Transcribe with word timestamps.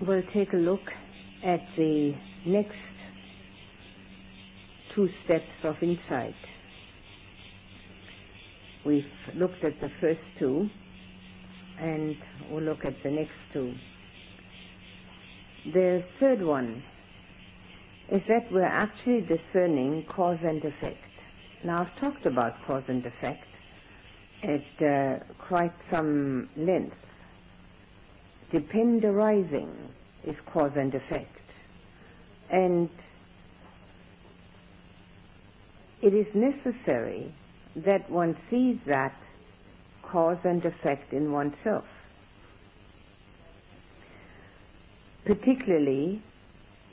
we'll 0.00 0.22
take 0.32 0.52
a 0.52 0.56
look 0.56 0.90
at 1.44 1.60
the 1.76 2.14
next 2.46 2.78
two 4.94 5.08
steps 5.24 5.50
of 5.62 5.76
insight. 5.82 6.34
We've 8.84 9.04
looked 9.34 9.64
at 9.64 9.80
the 9.80 9.90
first 10.00 10.20
two, 10.38 10.68
and 11.78 12.16
we'll 12.50 12.62
look 12.62 12.84
at 12.84 13.02
the 13.02 13.10
next 13.10 13.32
two. 13.52 13.74
The 15.72 16.04
third 16.20 16.42
one 16.42 16.82
is 18.10 18.20
that 18.28 18.52
we're 18.52 18.62
actually 18.64 19.22
discerning 19.22 20.04
cause 20.08 20.38
and 20.42 20.62
effect. 20.64 20.98
Now, 21.64 21.80
I've 21.80 22.00
talked 22.00 22.26
about 22.26 22.54
cause 22.66 22.84
and 22.88 23.04
effect 23.06 23.46
at 24.42 24.82
uh, 24.86 25.18
quite 25.48 25.72
some 25.90 26.50
length. 26.56 26.96
Dependent 28.50 29.04
arising 29.04 29.70
is 30.24 30.36
cause 30.52 30.72
and 30.76 30.94
effect. 30.94 31.30
And 32.50 32.88
it 36.02 36.14
is 36.14 36.26
necessary 36.34 37.34
that 37.76 38.10
one 38.10 38.36
sees 38.50 38.78
that 38.86 39.14
cause 40.02 40.38
and 40.44 40.64
effect 40.64 41.12
in 41.12 41.32
oneself. 41.32 41.84
Particularly 45.24 46.22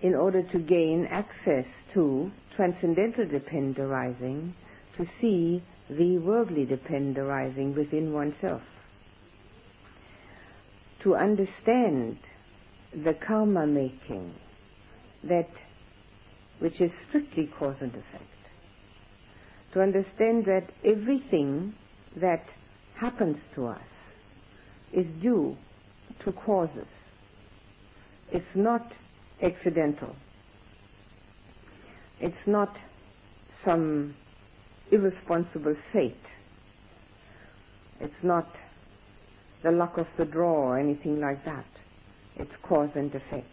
in 0.02 0.15
order 0.15 0.41
to 0.41 0.57
gain 0.59 1.05
access 1.07 1.65
to 1.93 2.31
transcendental 2.55 3.26
dependent 3.26 3.77
arising, 3.79 4.54
to 4.98 5.05
see 5.20 5.62
the 5.90 6.18
worldly 6.18 6.65
dependent 6.65 7.18
arising 7.18 7.76
within 7.76 8.13
oneself. 8.13 8.62
To 11.04 11.16
understand 11.16 12.18
the 12.94 13.14
karma 13.14 13.66
making 13.66 14.34
that 15.24 15.50
which 16.60 16.80
is 16.80 16.91
strictly 17.08 17.48
cause 17.48 17.76
and 17.82 17.91
effect. 17.91 18.24
To 19.74 19.82
understand 19.82 20.46
that 20.46 20.70
everything 20.84 21.74
that 22.18 22.43
happens 22.96 23.38
to 23.55 23.68
us 23.68 23.82
is 24.93 25.08
due 25.21 25.58
to 26.24 26.32
causes. 26.32 26.88
It's 28.32 28.55
not 28.55 28.91
accidental. 29.41 30.15
It's 32.20 32.46
not 32.46 32.77
some 33.65 34.13
irresponsible 34.91 35.76
fate. 35.91 36.15
It's 37.99 38.24
not 38.24 38.48
the 39.63 39.71
luck 39.71 39.98
of 39.98 40.07
the 40.17 40.26
draw 40.26 40.54
or 40.54 40.79
anything 40.79 41.20
like 41.20 41.43
that. 41.45 41.65
It's 42.35 42.51
cause 42.63 42.90
and 42.95 43.13
effect. 43.13 43.48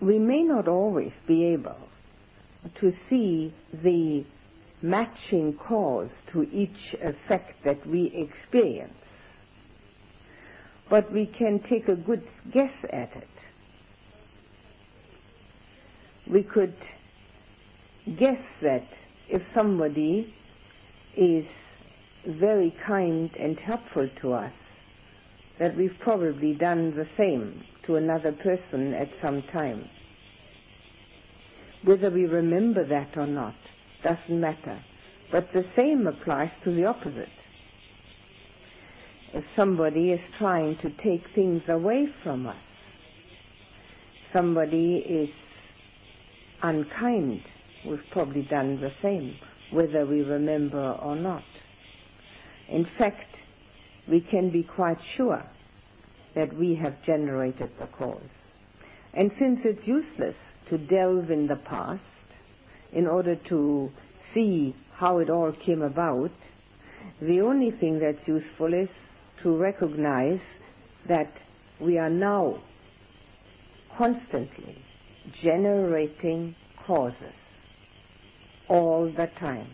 We 0.00 0.18
may 0.18 0.42
not 0.42 0.68
always 0.68 1.12
be 1.26 1.44
able 1.46 1.76
to 2.80 2.92
see 3.08 3.54
the 3.72 4.24
matching 4.82 5.54
cause 5.54 6.10
to 6.32 6.42
each 6.52 6.94
effect 7.00 7.64
that 7.64 7.86
we 7.86 8.12
experience, 8.14 8.92
but 10.90 11.10
we 11.12 11.26
can 11.26 11.60
take 11.68 11.88
a 11.88 11.94
good 11.96 12.22
guess 12.52 12.72
at 12.90 13.10
it. 13.16 13.28
We 16.30 16.42
could 16.42 16.74
guess 18.18 18.40
that 18.62 18.86
if 19.28 19.42
somebody 19.54 20.34
is 21.16 21.46
very 22.26 22.74
kind 22.86 23.30
and 23.38 23.58
helpful 23.58 24.08
to 24.22 24.32
us, 24.32 24.52
that 25.58 25.76
we've 25.76 25.96
probably 26.00 26.54
done 26.54 26.94
the 26.96 27.06
same 27.16 27.62
to 27.86 27.96
another 27.96 28.32
person 28.32 28.94
at 28.94 29.08
some 29.24 29.42
time. 29.52 29.88
Whether 31.84 32.10
we 32.10 32.24
remember 32.24 32.86
that 32.86 33.16
or 33.16 33.26
not 33.26 33.54
doesn't 34.02 34.40
matter. 34.40 34.82
But 35.30 35.52
the 35.52 35.64
same 35.76 36.06
applies 36.06 36.50
to 36.64 36.74
the 36.74 36.84
opposite. 36.84 37.28
If 39.32 39.44
somebody 39.56 40.12
is 40.12 40.20
trying 40.38 40.76
to 40.78 40.90
take 40.90 41.24
things 41.34 41.62
away 41.68 42.06
from 42.22 42.46
us, 42.46 42.56
somebody 44.36 44.96
is 44.96 45.30
unkind, 46.62 47.42
we've 47.86 47.98
probably 48.12 48.42
done 48.42 48.80
the 48.80 48.92
same, 49.02 49.34
whether 49.72 50.06
we 50.06 50.22
remember 50.22 50.92
or 51.02 51.16
not. 51.16 51.42
In 52.68 52.86
fact, 52.98 53.36
we 54.08 54.20
can 54.20 54.50
be 54.50 54.62
quite 54.62 54.98
sure 55.16 55.42
that 56.34 56.54
we 56.56 56.74
have 56.76 57.02
generated 57.04 57.70
the 57.78 57.86
cause. 57.86 58.20
And 59.12 59.30
since 59.38 59.60
it's 59.64 59.86
useless 59.86 60.36
to 60.68 60.78
delve 60.78 61.30
in 61.30 61.46
the 61.46 61.56
past 61.56 62.02
in 62.92 63.06
order 63.06 63.36
to 63.48 63.90
see 64.32 64.74
how 64.94 65.18
it 65.18 65.30
all 65.30 65.52
came 65.52 65.82
about, 65.82 66.32
the 67.20 67.40
only 67.40 67.70
thing 67.70 67.98
that's 67.98 68.26
useful 68.26 68.74
is 68.74 68.88
to 69.42 69.56
recognize 69.56 70.40
that 71.06 71.32
we 71.80 71.98
are 71.98 72.10
now 72.10 72.58
constantly 73.96 74.82
generating 75.42 76.54
causes 76.86 77.34
all 78.68 79.10
the 79.16 79.28
time. 79.38 79.68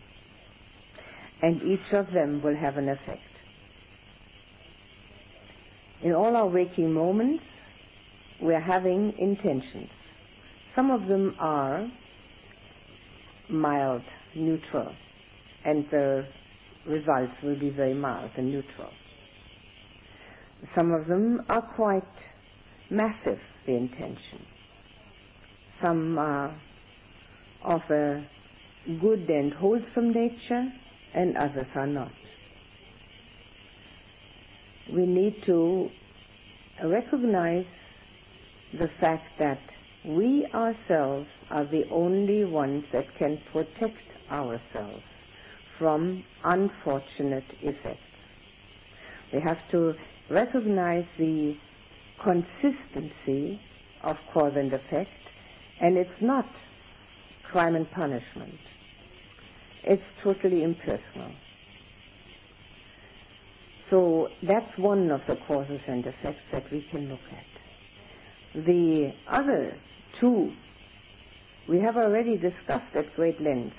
And 1.43 1.62
each 1.62 1.93
of 1.93 2.12
them 2.12 2.43
will 2.43 2.56
have 2.56 2.77
an 2.77 2.89
effect. 2.89 3.21
In 6.03 6.12
all 6.12 6.37
our 6.37 6.47
waking 6.47 6.93
moments, 6.93 7.45
we're 8.41 8.61
having 8.61 9.15
intentions. 9.19 9.91
Some 10.75 10.91
of 10.91 11.06
them 11.09 11.34
are 11.39 11.91
mild, 13.51 14.03
neutral, 14.34 14.95
and 15.65 15.84
the 15.91 16.27
results 16.87 17.33
will 17.43 17.59
be 17.59 17.71
very 17.71 17.95
mild 17.95 18.31
and 18.37 18.51
neutral. 18.51 18.91
Some 20.77 20.93
of 20.93 21.07
them 21.07 21.43
are 21.49 21.62
quite 21.62 22.03
massive, 22.91 23.41
the 23.67 23.72
intention. 23.72 24.47
Some 25.84 26.19
are 26.19 26.55
of 27.65 27.81
a 27.91 28.27
good 29.01 29.28
and 29.28 29.53
wholesome 29.53 30.12
nature, 30.12 30.72
and 31.15 31.37
others 31.37 31.66
are 31.75 31.87
not. 31.87 32.12
We 34.93 35.06
need 35.06 35.43
to 35.47 35.91
recognize 36.84 37.66
the 38.78 38.88
fact 39.00 39.26
that 39.38 39.60
we 40.04 40.47
ourselves 40.54 41.28
are 41.50 41.65
the 41.65 41.84
only 41.91 42.44
ones 42.44 42.84
that 42.93 43.06
can 43.19 43.38
protect 43.53 44.03
ourselves 44.31 45.03
from 45.78 46.25
unfortunate 46.44 47.44
effects. 47.62 48.00
We 49.32 49.41
have 49.47 49.59
to 49.72 49.94
recognize 50.28 51.04
the 51.19 51.56
consistency 52.22 53.60
of 54.03 54.16
cause 54.32 54.53
and 54.56 54.72
effect, 54.72 55.10
and 55.81 55.97
it's 55.97 56.21
not 56.21 56.47
crime 57.50 57.75
and 57.77 57.91
punishment. 57.91 58.54
It's 59.85 60.03
totally 60.23 60.63
impersonal. 60.63 61.33
So 63.89 64.29
that's 64.43 64.79
one 64.79 65.11
of 65.11 65.21
the 65.27 65.37
causes 65.37 65.81
and 65.87 66.07
effects 66.07 66.43
that 66.53 66.71
we 66.71 66.87
can 66.91 67.09
look 67.09 67.21
at. 67.33 68.65
The 68.65 69.13
other 69.29 69.77
two 70.21 70.53
we 71.69 71.79
have 71.81 71.97
already 71.97 72.37
discussed 72.37 72.95
at 72.97 73.15
great 73.15 73.41
length, 73.41 73.77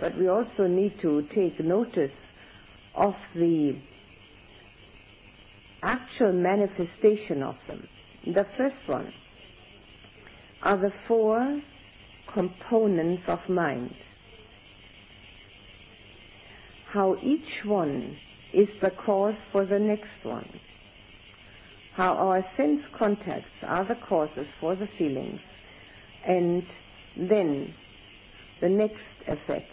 but 0.00 0.16
we 0.16 0.28
also 0.28 0.66
need 0.66 0.98
to 1.02 1.22
take 1.34 1.60
notice 1.60 2.12
of 2.94 3.14
the 3.34 3.76
actual 5.82 6.32
manifestation 6.32 7.42
of 7.42 7.56
them. 7.66 7.86
The 8.26 8.46
first 8.56 8.86
one 8.86 9.12
are 10.62 10.76
the 10.76 10.92
four 11.06 11.60
components 12.32 13.22
of 13.28 13.40
mind. 13.48 13.94
How 16.92 17.16
each 17.22 17.64
one 17.64 18.16
is 18.54 18.68
the 18.82 18.90
cause 18.90 19.34
for 19.52 19.66
the 19.66 19.78
next 19.78 20.24
one. 20.24 20.48
How 21.94 22.14
our 22.14 22.44
sense 22.56 22.80
contacts 22.98 23.50
are 23.62 23.84
the 23.84 23.96
causes 24.08 24.46
for 24.58 24.74
the 24.74 24.88
feelings. 24.96 25.40
And 26.26 26.62
then 27.16 27.74
the 28.60 28.70
next 28.70 28.96
effect 29.26 29.70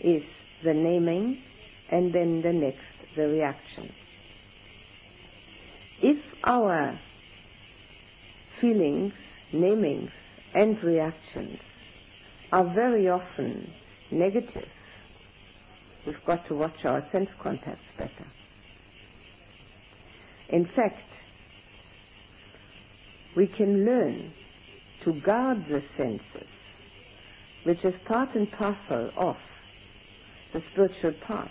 is 0.00 0.22
the 0.62 0.74
naming 0.74 1.42
and 1.90 2.12
then 2.12 2.42
the 2.42 2.52
next, 2.52 3.16
the 3.16 3.26
reaction. 3.26 3.90
If 6.02 6.18
our 6.44 7.00
feelings, 8.60 9.12
namings, 9.52 10.10
and 10.54 10.80
reactions 10.84 11.58
are 12.52 12.72
very 12.74 13.08
often 13.08 13.72
negative, 14.12 14.68
we've 16.06 16.24
got 16.26 16.46
to 16.48 16.54
watch 16.54 16.84
our 16.84 17.06
sense 17.12 17.28
contacts 17.42 17.84
better. 17.98 18.26
In 20.50 20.66
fact, 20.76 21.00
we 23.36 23.46
can 23.46 23.84
learn 23.84 24.32
to 25.04 25.12
guard 25.20 25.64
the 25.68 25.82
senses, 25.96 26.48
which 27.64 27.84
is 27.84 27.94
part 28.06 28.34
and 28.34 28.50
parcel 28.52 29.10
of 29.16 29.36
the 30.52 30.62
spiritual 30.72 31.14
path. 31.26 31.50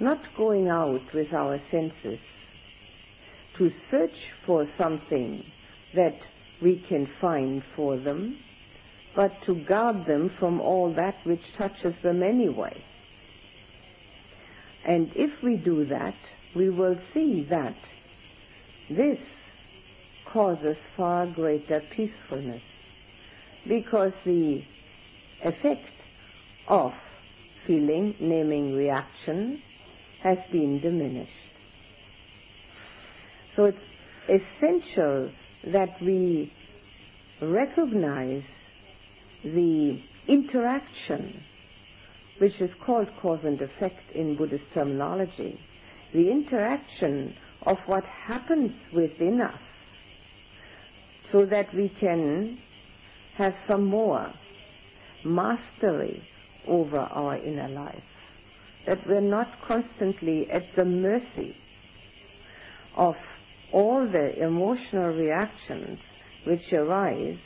Not 0.00 0.20
going 0.36 0.68
out 0.68 1.02
with 1.12 1.32
our 1.32 1.60
senses 1.70 2.20
to 3.58 3.70
search 3.90 4.16
for 4.46 4.66
something 4.80 5.44
that 5.94 6.16
we 6.62 6.84
can 6.88 7.08
find 7.20 7.62
for 7.74 7.98
them, 7.98 8.38
but 9.16 9.32
to 9.46 9.54
guard 9.68 10.06
them 10.06 10.30
from 10.38 10.60
all 10.60 10.94
that 10.96 11.16
which 11.24 11.42
touches 11.58 11.94
them 12.02 12.22
anyway. 12.22 12.82
And 14.88 15.10
if 15.14 15.30
we 15.44 15.56
do 15.56 15.84
that, 15.86 16.14
we 16.56 16.70
will 16.70 16.96
see 17.12 17.46
that 17.50 17.76
this 18.88 19.18
causes 20.32 20.76
far 20.96 21.26
greater 21.26 21.82
peacefulness 21.94 22.62
because 23.68 24.12
the 24.24 24.62
effect 25.44 25.84
of 26.68 26.92
feeling, 27.66 28.14
naming 28.18 28.74
reaction, 28.74 29.60
has 30.22 30.38
been 30.50 30.80
diminished. 30.80 31.32
So 33.56 33.66
it's 33.66 34.40
essential 34.56 35.30
that 35.74 36.00
we 36.00 36.50
recognize 37.42 38.42
the 39.44 40.00
interaction, 40.28 41.42
which 42.38 42.60
is 42.60 42.70
called 42.84 43.08
cause 43.20 43.40
and 43.44 43.60
effect 43.60 44.10
in 44.14 44.36
Buddhist 44.36 44.64
terminology, 44.74 45.58
the 46.12 46.30
interaction 46.30 47.34
of 47.66 47.76
what 47.86 48.04
happens 48.04 48.72
within 48.94 49.40
us 49.40 49.60
so 51.32 51.44
that 51.44 51.74
we 51.74 51.92
can 52.00 52.58
have 53.36 53.54
some 53.70 53.84
more 53.84 54.32
mastery 55.24 56.22
over 56.66 56.98
our 56.98 57.36
inner 57.36 57.68
life. 57.68 58.02
That 58.86 59.06
we're 59.06 59.20
not 59.20 59.48
constantly 59.66 60.48
at 60.50 60.64
the 60.76 60.84
mercy 60.84 61.54
of 62.96 63.14
all 63.72 64.06
the 64.06 64.42
emotional 64.42 65.10
reactions 65.10 65.98
which 66.46 66.72
arise 66.72 67.36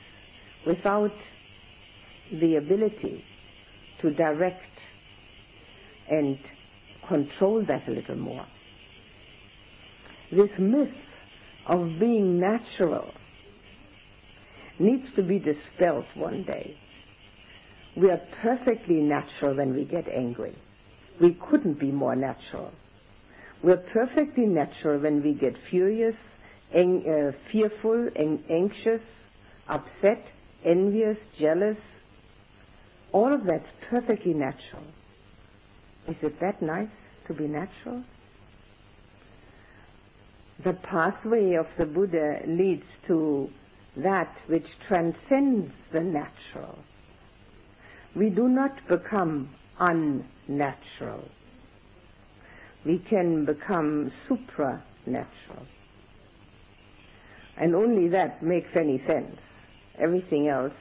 without 0.67 1.13
the 2.31 2.57
ability 2.57 3.25
to 4.01 4.11
direct 4.11 4.72
and 6.11 6.39
control 7.09 7.65
that 7.69 7.89
a 7.89 7.91
little 7.91 8.17
more. 8.17 8.47
This 10.31 10.51
myth 10.59 10.95
of 11.67 11.99
being 11.99 12.41
natural 12.41 13.13
needs 14.79 15.07
to 15.17 15.23
be 15.23 15.39
dispelled 15.39 16.07
one 16.15 16.45
day. 16.45 16.77
We 17.97 18.11
are 18.11 18.21
perfectly 18.41 18.97
natural 18.97 19.55
when 19.57 19.75
we 19.75 19.85
get 19.85 20.09
angry. 20.09 20.57
We 21.21 21.35
couldn't 21.51 21.79
be 21.79 21.91
more 21.93 22.17
natural. 22.17 22.73
We're 23.63 23.77
perfectly 23.93 24.47
natural 24.47 24.99
when 25.01 25.23
we 25.23 25.35
get 25.35 25.55
furious, 25.71 26.17
ang- 26.75 27.05
uh, 27.07 27.33
fearful, 27.51 28.09
and 28.17 28.43
anxious, 28.51 29.03
upset, 29.69 30.27
envious, 30.65 31.19
jealous. 31.39 31.77
All 33.13 33.33
of 33.33 33.45
that's 33.45 33.69
perfectly 33.91 34.33
natural. 34.33 34.83
Is 36.09 36.17
it 36.23 36.41
that 36.41 36.61
nice 36.61 36.89
to 37.27 37.35
be 37.35 37.47
natural? 37.47 38.03
The 40.65 40.73
pathway 40.75 41.55
of 41.55 41.67
the 41.79 41.87
Buddha 41.87 42.41
leads 42.47 42.85
to 43.07 43.51
that 43.97 44.37
which 44.47 44.67
transcends 44.89 45.73
the 45.93 46.01
natural. 46.01 46.79
We 48.15 48.31
do 48.31 48.49
not 48.49 48.87
become 48.89 49.55
unnatural. 49.79 51.29
We 52.85 52.99
can 52.99 53.45
become 53.45 54.13
supranatural. 54.29 55.67
And 57.57 57.75
only 57.75 58.09
that 58.09 58.43
makes 58.43 58.71
any 58.77 59.03
sense. 59.07 59.39
Everything 59.99 60.49
else 60.49 60.73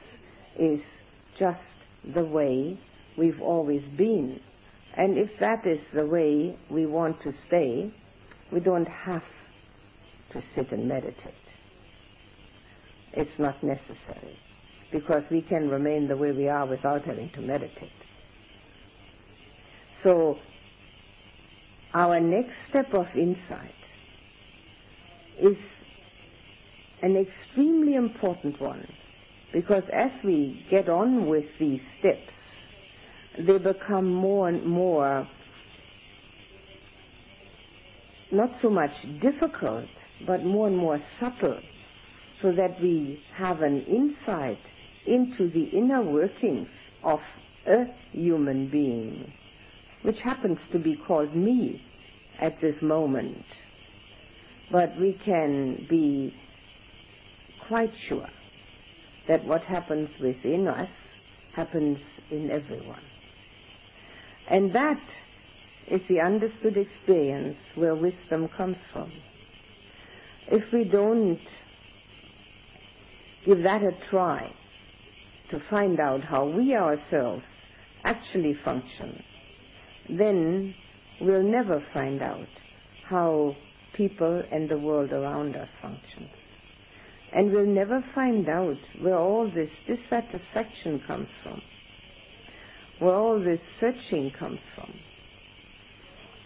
is 0.58 0.80
just 1.38 1.60
the 2.14 2.24
way 2.24 2.78
we've 3.16 3.40
always 3.40 3.82
been. 3.96 4.40
And 4.96 5.16
if 5.16 5.30
that 5.40 5.66
is 5.66 5.80
the 5.94 6.06
way 6.06 6.56
we 6.68 6.86
want 6.86 7.22
to 7.22 7.32
stay, 7.46 7.92
we 8.50 8.60
don't 8.60 8.88
have 8.88 9.24
to 10.32 10.42
sit 10.54 10.70
and 10.72 10.86
meditate. 10.86 11.34
It's 13.14 13.38
not 13.38 13.62
necessary 13.62 14.38
because 14.90 15.22
we 15.30 15.40
can 15.42 15.68
remain 15.68 16.08
the 16.08 16.16
way 16.16 16.32
we 16.32 16.48
are 16.48 16.66
without 16.66 17.04
having 17.04 17.30
to 17.30 17.40
meditate. 17.40 17.90
So, 20.02 20.38
our 21.94 22.20
next 22.20 22.54
step 22.68 22.92
of 22.94 23.06
insight 23.14 23.74
is 25.40 25.56
an 27.02 27.16
extremely 27.16 27.94
important 27.94 28.60
one 28.60 28.86
because 29.52 29.84
as 29.92 30.10
we 30.24 30.64
get 30.70 30.88
on 30.88 31.26
with 31.26 31.44
these 31.58 31.80
steps, 31.98 32.32
they 33.38 33.58
become 33.58 34.12
more 34.12 34.48
and 34.48 34.64
more 34.64 35.26
not 38.30 38.50
so 38.62 38.70
much 38.70 38.92
difficult, 39.20 39.84
but 40.26 40.42
more 40.44 40.66
and 40.66 40.76
more 40.76 41.00
subtle 41.20 41.60
so 42.40 42.50
that 42.52 42.80
we 42.80 43.22
have 43.36 43.60
an 43.60 43.84
insight 43.84 44.58
into 45.06 45.50
the 45.50 45.64
inner 45.64 46.02
workings 46.02 46.68
of 47.04 47.20
a 47.66 47.84
human 48.10 48.68
being, 48.70 49.32
which 50.02 50.18
happens 50.20 50.58
to 50.72 50.78
be 50.78 50.96
called 51.06 51.34
me 51.36 51.80
at 52.40 52.60
this 52.60 52.80
moment. 52.80 53.44
But 54.70 54.98
we 54.98 55.18
can 55.24 55.86
be 55.88 56.34
quite 57.68 57.92
sure 58.08 58.28
that 59.28 59.44
what 59.44 59.62
happens 59.62 60.08
within 60.20 60.66
us 60.66 60.88
happens 61.54 61.98
in 62.30 62.50
everyone. 62.50 63.02
And 64.48 64.72
that 64.74 65.00
is 65.88 66.00
the 66.08 66.20
understood 66.20 66.76
experience 66.76 67.56
where 67.74 67.94
wisdom 67.94 68.48
comes 68.56 68.76
from. 68.92 69.12
If 70.48 70.72
we 70.72 70.84
don't 70.84 71.40
give 73.44 73.62
that 73.62 73.82
a 73.82 73.92
try 74.10 74.52
to 75.50 75.60
find 75.70 76.00
out 76.00 76.22
how 76.22 76.46
we 76.46 76.74
ourselves 76.74 77.42
actually 78.04 78.54
function, 78.64 79.22
then 80.08 80.74
we'll 81.20 81.42
never 81.42 81.84
find 81.92 82.22
out 82.22 82.48
how 83.04 83.54
people 83.94 84.42
and 84.50 84.68
the 84.68 84.78
world 84.78 85.12
around 85.12 85.56
us 85.56 85.68
function. 85.80 86.28
And 87.32 87.52
we'll 87.52 87.66
never 87.66 88.04
find 88.14 88.48
out 88.48 88.76
where 89.00 89.16
all 89.16 89.50
this 89.50 89.70
dissatisfaction 89.86 91.00
comes 91.06 91.28
from, 91.42 91.62
where 93.02 93.16
all 93.16 93.40
this 93.40 93.60
searching 93.80 94.30
comes 94.30 94.60
from. 94.76 94.92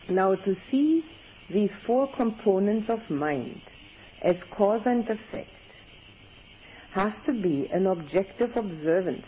Now, 0.08 0.34
to 0.34 0.56
see 0.70 1.04
these 1.52 1.70
four 1.86 2.10
components 2.16 2.88
of 2.88 3.10
mind 3.10 3.60
as 4.22 4.36
cause 4.56 4.80
and 4.86 5.06
effect 5.06 5.50
has 6.92 7.12
to 7.26 7.32
be 7.32 7.68
an 7.70 7.86
objective 7.86 8.56
observance. 8.56 9.26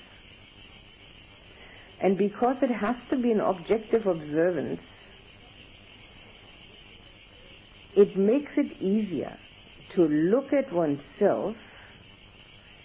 And 2.00 2.16
because 2.16 2.56
it 2.62 2.70
has 2.70 2.96
to 3.10 3.16
be 3.18 3.30
an 3.30 3.40
objective 3.40 4.06
observance, 4.06 4.80
it 7.94 8.16
makes 8.16 8.52
it 8.56 8.80
easier 8.80 9.36
to 9.96 10.02
look 10.08 10.54
at 10.54 10.72
oneself 10.72 11.56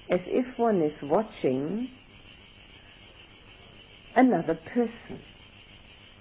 as 0.09 0.19
if 0.25 0.59
one 0.59 0.81
is 0.81 1.01
watching 1.01 1.89
another 4.15 4.59
person, 4.73 5.19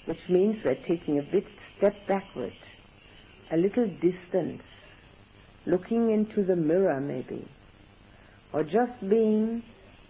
which 0.06 0.20
means 0.28 0.56
we're 0.64 0.74
taking 0.86 1.18
a 1.18 1.22
bit 1.22 1.44
step 1.76 1.94
backward, 2.06 2.54
a 3.50 3.56
little 3.56 3.86
distance, 3.86 4.62
looking 5.66 6.10
into 6.10 6.44
the 6.44 6.56
mirror 6.56 7.00
maybe, 7.00 7.46
or 8.52 8.62
just 8.64 8.92
being 9.08 9.62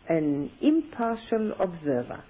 an 0.09 0.51
impartial 0.61 1.53
observer. 1.59 2.23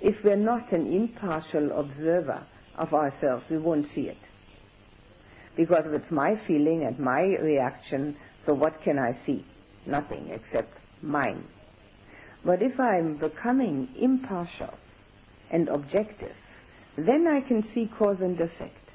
If 0.00 0.16
we're 0.24 0.36
not 0.36 0.72
an 0.72 0.92
impartial 0.92 1.78
observer 1.78 2.46
of 2.76 2.92
ourselves, 2.92 3.44
we 3.50 3.58
won't 3.58 3.86
see 3.94 4.02
it. 4.02 4.18
Because 5.56 5.84
if 5.86 6.02
it's 6.02 6.12
my 6.12 6.34
feeling 6.46 6.84
and 6.84 6.98
my 6.98 7.22
reaction, 7.40 8.16
so 8.46 8.54
what 8.54 8.82
can 8.82 8.98
I 8.98 9.18
see? 9.24 9.44
Nothing 9.86 10.30
except 10.30 10.76
mine. 11.02 11.44
But 12.46 12.62
if 12.62 12.78
I'm 12.78 13.16
becoming 13.16 13.88
impartial 14.00 14.72
and 15.50 15.68
objective, 15.68 16.36
then 16.96 17.26
I 17.26 17.40
can 17.40 17.66
see 17.74 17.90
cause 17.98 18.18
and 18.20 18.40
effect. 18.40 18.88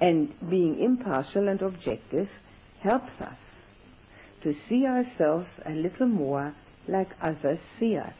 And 0.00 0.32
being 0.48 0.80
impartial 0.80 1.46
and 1.46 1.60
objective 1.60 2.28
helps 2.80 3.12
us 3.20 3.36
to 4.44 4.54
see 4.66 4.86
ourselves 4.86 5.48
a 5.66 5.72
little 5.72 6.06
more 6.06 6.54
like 6.88 7.10
others 7.20 7.58
see 7.78 7.98
us. 7.98 8.14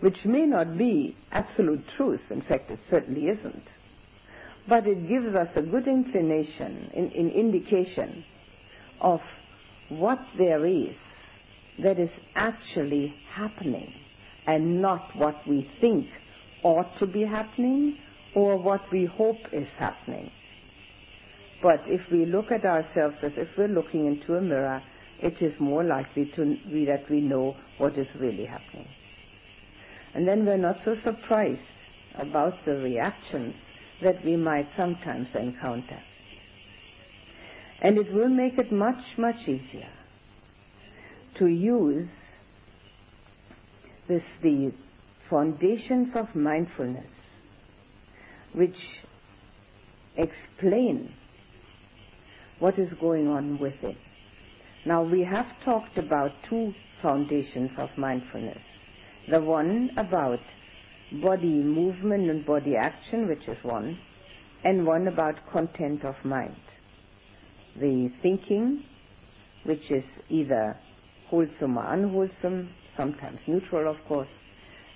Which 0.00 0.24
may 0.24 0.46
not 0.46 0.76
be 0.76 1.16
absolute 1.30 1.84
truth, 1.96 2.22
in 2.30 2.42
fact 2.42 2.72
it 2.72 2.80
certainly 2.90 3.28
isn't. 3.28 3.68
But 4.68 4.88
it 4.88 5.08
gives 5.08 5.32
us 5.36 5.48
a 5.54 5.62
good 5.62 5.86
inclination, 5.86 6.90
in, 6.92 7.12
in 7.12 7.30
indication 7.30 8.24
of 9.00 9.20
what 9.90 10.18
there 10.36 10.66
is 10.66 10.96
that 11.82 11.98
is 11.98 12.10
actually 12.34 13.14
happening 13.30 13.92
and 14.46 14.80
not 14.80 15.14
what 15.16 15.36
we 15.46 15.70
think 15.80 16.06
ought 16.62 16.98
to 16.98 17.06
be 17.06 17.22
happening 17.24 17.98
or 18.34 18.56
what 18.56 18.80
we 18.92 19.04
hope 19.04 19.38
is 19.52 19.68
happening. 19.78 20.30
But 21.62 21.82
if 21.86 22.00
we 22.10 22.26
look 22.26 22.50
at 22.50 22.64
ourselves 22.64 23.16
as 23.22 23.32
if 23.36 23.48
we're 23.56 23.68
looking 23.68 24.06
into 24.06 24.34
a 24.36 24.40
mirror, 24.40 24.82
it 25.20 25.40
is 25.40 25.58
more 25.58 25.84
likely 25.84 26.30
to 26.36 26.56
be 26.70 26.84
that 26.86 27.08
we 27.10 27.20
know 27.20 27.56
what 27.78 27.98
is 27.98 28.06
really 28.18 28.44
happening. 28.44 28.88
And 30.14 30.26
then 30.26 30.44
we're 30.46 30.58
not 30.58 30.78
so 30.84 30.96
surprised 31.04 31.60
about 32.14 32.54
the 32.64 32.76
reactions 32.76 33.54
that 34.02 34.24
we 34.24 34.36
might 34.36 34.68
sometimes 34.78 35.28
encounter. 35.34 36.02
And 37.82 37.98
it 37.98 38.12
will 38.12 38.28
make 38.28 38.58
it 38.58 38.72
much, 38.72 39.02
much 39.18 39.42
easier 39.42 39.88
to 41.38 41.46
use 41.46 42.08
this, 44.08 44.22
the 44.42 44.72
foundations 45.28 46.08
of 46.14 46.34
mindfulness, 46.34 47.06
which 48.52 48.76
explain 50.16 51.12
what 52.58 52.78
is 52.78 52.90
going 53.00 53.28
on 53.28 53.58
within. 53.58 53.96
Now, 54.86 55.02
we 55.02 55.24
have 55.24 55.46
talked 55.64 55.98
about 55.98 56.30
two 56.48 56.72
foundations 57.02 57.70
of 57.76 57.88
mindfulness. 57.96 58.62
The 59.30 59.40
one 59.40 59.90
about 59.96 60.40
body 61.12 61.48
movement 61.62 62.30
and 62.30 62.46
body 62.46 62.76
action, 62.76 63.28
which 63.28 63.46
is 63.48 63.58
one, 63.62 63.98
and 64.64 64.86
one 64.86 65.08
about 65.08 65.34
content 65.52 66.04
of 66.04 66.14
mind. 66.24 66.56
The 67.78 68.10
thinking, 68.22 68.84
which 69.64 69.90
is 69.90 70.04
either 70.30 70.76
wholesome 71.28 71.76
or 71.76 71.92
unwholesome, 71.92 72.70
sometimes 72.96 73.38
neutral, 73.46 73.90
of 73.90 73.96
course, 74.06 74.28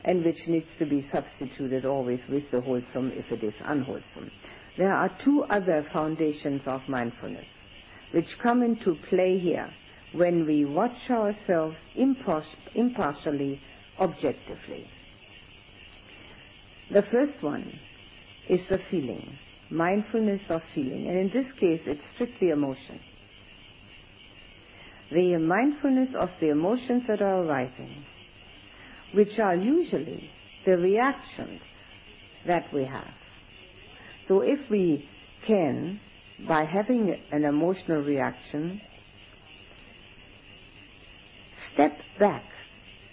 and 0.05 0.25
which 0.25 0.39
needs 0.47 0.67
to 0.79 0.87
be 0.87 1.07
substituted 1.13 1.85
always 1.85 2.21
with 2.29 2.45
the 2.51 2.61
wholesome 2.61 3.13
if 3.15 3.31
it 3.31 3.45
is 3.45 3.55
unwholesome. 3.65 4.31
There 4.79 4.93
are 4.93 5.11
two 5.25 5.45
other 5.51 5.87
foundations 5.93 6.63
of 6.67 6.81
mindfulness 6.89 7.47
which 8.13 8.27
come 8.43 8.63
into 8.63 8.97
play 9.09 9.39
here 9.39 9.71
when 10.13 10.47
we 10.47 10.65
watch 10.65 11.11
ourselves 11.11 11.77
impartially, 11.95 13.61
objectively. 14.01 14.89
The 16.93 17.03
first 17.03 17.41
one 17.43 17.79
is 18.49 18.61
the 18.69 18.81
feeling, 18.91 19.39
mindfulness 19.71 20.41
of 20.49 20.63
feeling, 20.75 21.07
and 21.09 21.19
in 21.19 21.29
this 21.29 21.53
case 21.61 21.81
it's 21.87 22.03
strictly 22.15 22.49
emotion. 22.49 23.01
The 25.13 25.37
mindfulness 25.39 26.11
of 26.21 26.29
the 26.41 26.51
emotions 26.51 27.03
that 27.09 27.21
are 27.21 27.43
arising, 27.43 28.05
which 29.13 29.39
are 29.39 29.57
usually 29.57 30.31
the 30.65 30.77
reactions 30.77 31.61
that 32.47 32.73
we 32.73 32.85
have. 32.85 33.13
So 34.29 34.43
if 34.43 34.59
we 34.71 35.09
can, 35.47 36.01
by 36.47 36.65
having 36.65 37.17
an 37.33 37.45
emotional 37.45 38.03
reaction, 38.03 38.81
step 41.75 41.99
back 42.19 42.45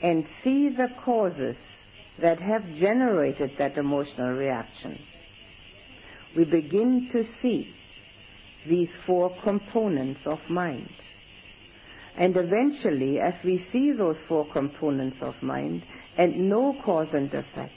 and 0.04 0.26
see 0.44 0.70
the 0.70 0.90
causes 1.04 1.56
that 2.22 2.40
have 2.40 2.64
generated 2.80 3.52
that 3.58 3.78
emotional 3.78 4.32
reaction, 4.32 5.00
we 6.36 6.44
begin 6.44 7.10
to 7.12 7.24
see 7.42 7.74
these 8.70 8.90
four 9.06 9.36
components 9.44 10.20
of 10.26 10.40
mind. 10.50 10.90
And 12.18 12.36
eventually, 12.36 13.20
as 13.20 13.34
we 13.44 13.66
see 13.72 13.92
those 13.92 14.16
four 14.28 14.48
components 14.52 15.18
of 15.22 15.36
mind 15.42 15.84
and 16.18 16.50
no 16.50 16.76
cause 16.84 17.08
and 17.14 17.32
effect, 17.32 17.74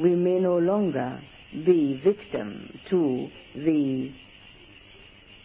we 0.00 0.14
may 0.14 0.38
no 0.38 0.56
longer 0.56 1.20
be 1.66 2.00
victim 2.02 2.78
to 2.88 3.28
the 3.54 4.10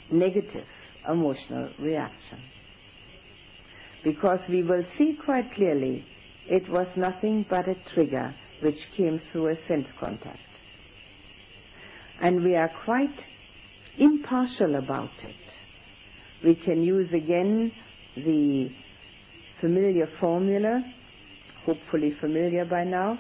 negative 0.09 0.65
emotional 1.09 1.69
reaction 1.79 2.39
because 4.03 4.39
we 4.47 4.63
will 4.63 4.83
see 4.97 5.17
quite 5.25 5.53
clearly 5.53 6.05
it 6.49 6.69
was 6.69 6.87
nothing 6.95 7.45
but 7.49 7.67
a 7.67 7.75
trigger 7.93 8.33
which 8.63 8.79
came 8.95 9.21
through 9.31 9.49
a 9.49 9.55
sense 9.67 9.87
contact. 9.99 10.39
And 12.21 12.43
we 12.43 12.55
are 12.55 12.71
quite 12.85 13.19
impartial 13.97 14.75
about 14.75 15.11
it. 15.23 15.46
We 16.43 16.55
can 16.55 16.83
use 16.83 17.09
again 17.13 17.71
the 18.15 18.69
familiar 19.59 20.07
formula, 20.19 20.83
hopefully 21.65 22.15
familiar 22.21 22.63
by 22.65 22.83
now, 22.83 23.17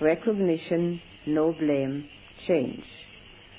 recognition, 0.00 1.00
no 1.26 1.52
blame, 1.52 2.08
change. 2.46 2.82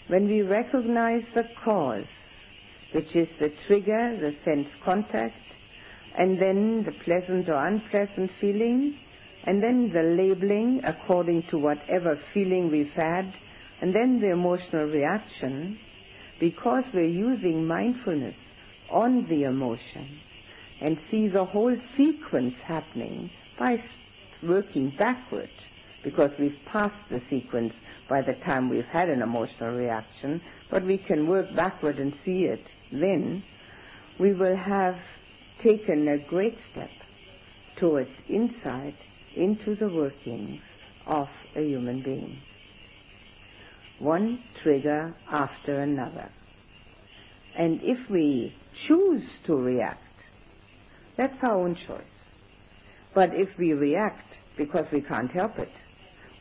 When 0.08 0.28
we 0.28 0.42
recognize 0.42 1.24
the 1.34 1.44
cause, 1.64 2.06
which 2.94 3.16
is 3.16 3.28
the 3.40 3.52
trigger, 3.68 4.18
the 4.20 4.34
sense 4.44 4.68
contact, 4.84 5.36
and 6.18 6.42
then 6.42 6.84
the 6.86 6.92
pleasant 7.06 7.48
or 7.48 7.68
unpleasant 7.68 8.32
feeling, 8.42 8.98
and 9.46 9.64
then 9.64 9.92
the 9.94 10.02
labeling 10.02 10.82
according 10.84 11.44
to 11.52 11.58
whatever 11.58 12.20
feeling 12.34 12.70
we've 12.70 12.92
had, 12.96 13.32
and 13.82 13.96
then 13.96 14.20
the 14.20 14.32
emotional 14.32 14.86
reaction, 14.86 15.80
because 16.40 16.84
we're 16.94 17.06
using 17.06 17.66
mindfulness 17.66 18.36
on 18.92 19.28
the 19.30 19.44
emotion 19.44 20.20
and 20.82 20.98
see 21.12 21.28
the 21.28 21.46
whole 21.46 21.76
sequence 21.98 22.56
happening 22.64 23.30
by 23.58 23.84
working 24.42 24.94
backward, 24.98 25.50
because 26.04 26.32
we've 26.40 26.58
passed 26.66 27.10
the 27.10 27.22
sequence 27.30 27.74
by 28.10 28.22
the 28.22 28.34
time 28.46 28.70
we've 28.70 28.86
had 28.86 29.10
an 29.10 29.22
emotional 29.22 29.76
reaction, 29.76 30.42
but 30.72 30.86
we 30.86 30.98
can 30.98 31.28
work 31.28 31.54
backward 31.56 32.00
and 32.00 32.14
see 32.24 32.46
it 32.46 32.64
then, 32.92 33.44
we 34.20 34.34
will 34.34 34.56
have 34.56 34.96
taken 35.62 36.08
a 36.08 36.18
great 36.18 36.58
step 36.72 36.90
towards 37.80 38.10
insight 38.28 38.96
into 39.36 39.76
the 39.76 39.88
workings 39.88 40.62
of 41.06 41.28
a 41.56 41.62
human 41.62 42.02
being. 42.02 42.42
One 44.00 44.40
trigger 44.64 45.14
after 45.32 45.82
another. 45.82 46.30
And 47.60 47.82
if 47.84 48.10
we 48.10 48.56
choose 48.88 49.28
to 49.46 49.54
react, 49.54 50.00
that's 51.18 51.36
our 51.44 51.56
own 51.56 51.76
choice. 51.76 52.02
But 53.14 53.32
if 53.34 53.50
we 53.58 53.74
react 53.74 54.38
because 54.58 54.86
we 54.94 55.02
can't 55.02 55.30
help 55.30 55.60
it, 55.60 55.72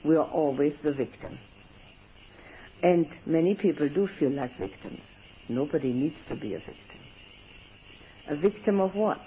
we 0.05 0.15
are 0.15 0.31
always 0.31 0.75
the 0.85 0.93
victim. 0.93 1.37
And 2.85 3.07
many 3.27 3.57
people 3.57 3.89
do 3.89 4.09
feel 4.21 4.31
like 4.31 4.57
victims. 4.61 5.01
Nobody 5.49 5.93
needs 5.93 6.15
to 6.29 6.37
be 6.37 6.55
a 6.55 6.59
victim. 6.59 7.01
A 8.31 8.37
victim 8.37 8.81
of 8.81 8.95
what? 8.95 9.21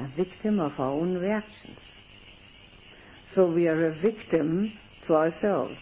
A 0.00 0.08
victim 0.16 0.58
of 0.58 0.72
our 0.80 0.90
own 0.90 1.14
reactions. 1.14 1.78
So 3.36 3.46
we 3.46 3.68
are 3.68 3.86
a 3.86 4.00
victim 4.00 4.72
to 5.06 5.14
ourselves. 5.14 5.76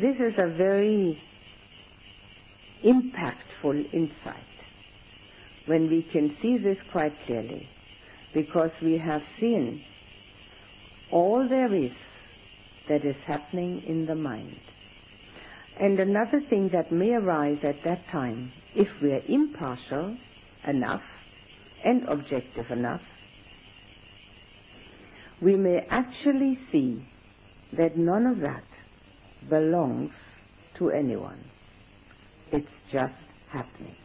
This 0.00 0.16
is 0.18 0.34
a 0.38 0.48
very 0.48 1.22
impactful 2.84 3.92
insight 3.92 4.36
when 5.66 5.88
we 5.88 6.02
can 6.02 6.36
see 6.42 6.58
this 6.58 6.78
quite 6.90 7.14
clearly 7.26 7.68
because 8.34 8.72
we 8.82 8.98
have 8.98 9.22
seen 9.38 9.84
all 11.12 11.48
there 11.48 11.72
is 11.72 11.92
that 12.88 13.04
is 13.04 13.14
happening 13.24 13.84
in 13.86 14.04
the 14.06 14.16
mind. 14.16 14.58
And 15.78 16.00
another 16.00 16.40
thing 16.50 16.70
that 16.72 16.90
may 16.90 17.12
arise 17.12 17.58
at 17.62 17.84
that 17.84 18.08
time, 18.08 18.52
if 18.74 18.88
we 19.00 19.12
are 19.12 19.22
impartial 19.28 20.16
enough 20.66 21.02
and 21.84 22.08
objective 22.08 22.68
enough, 22.70 23.02
we 25.40 25.54
may 25.54 25.86
actually 25.88 26.58
see 26.72 27.06
that 27.76 27.96
none 27.96 28.26
of 28.26 28.40
that 28.40 28.64
belongs 29.48 30.12
to 30.78 30.90
anyone. 30.90 31.42
It's 32.52 32.66
just 32.92 33.14
happening. 33.48 33.96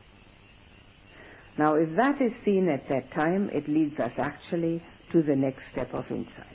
Now, 1.58 1.75
if 1.75 1.89
that 1.98 2.22
is 2.22 2.31
seen 2.46 2.69
at 2.69 2.88
that 2.89 3.12
time, 3.12 3.50
it 3.53 3.67
leads 3.67 4.00
us 4.00 4.13
actually 4.17 4.81
to 5.12 5.22
the 5.22 5.36
next 5.36 5.63
step 5.72 5.93
of 5.93 6.05
insight. 6.10 6.46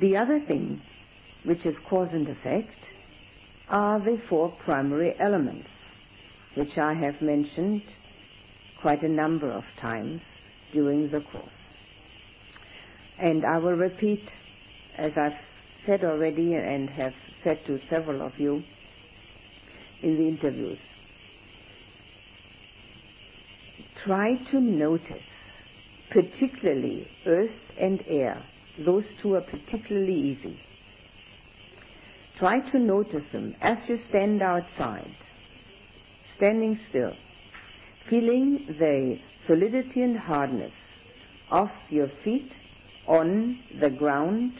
The 0.00 0.16
other 0.16 0.40
thing 0.46 0.80
which 1.44 1.66
is 1.66 1.74
cause 1.88 2.08
and 2.12 2.28
effect, 2.28 2.76
are 3.68 3.98
the 4.00 4.20
four 4.28 4.54
primary 4.64 5.14
elements, 5.18 5.68
which 6.54 6.76
I 6.78 6.94
have 6.94 7.20
mentioned 7.20 7.82
quite 8.80 9.02
a 9.02 9.08
number 9.08 9.50
of 9.50 9.64
times 9.80 10.20
during 10.72 11.10
the 11.10 11.20
course. 11.20 11.48
And 13.18 13.44
I 13.44 13.58
will 13.58 13.74
repeat, 13.74 14.24
as 14.98 15.12
I've 15.16 15.38
said 15.86 16.04
already 16.04 16.54
and 16.54 16.88
have 16.90 17.14
said 17.44 17.64
to 17.66 17.80
several 17.90 18.22
of 18.22 18.32
you 18.38 18.62
in 20.02 20.16
the 20.16 20.28
interviews, 20.28 20.78
try 24.04 24.34
to 24.50 24.60
notice, 24.60 25.22
particularly 26.10 27.08
earth 27.26 27.50
and 27.78 28.02
air. 28.08 28.44
Those 28.78 29.04
two 29.20 29.34
are 29.34 29.42
particularly 29.42 30.14
easy. 30.14 30.58
Try 32.38 32.60
to 32.70 32.78
notice 32.78 33.24
them 33.32 33.54
as 33.60 33.76
you 33.88 33.98
stand 34.08 34.42
outside, 34.42 35.14
standing 36.36 36.78
still, 36.88 37.12
feeling 38.08 38.66
the 38.78 39.18
solidity 39.46 40.02
and 40.02 40.18
hardness 40.18 40.72
of 41.50 41.68
your 41.90 42.08
feet 42.24 42.50
on 43.06 43.58
the 43.80 43.90
ground 43.90 44.52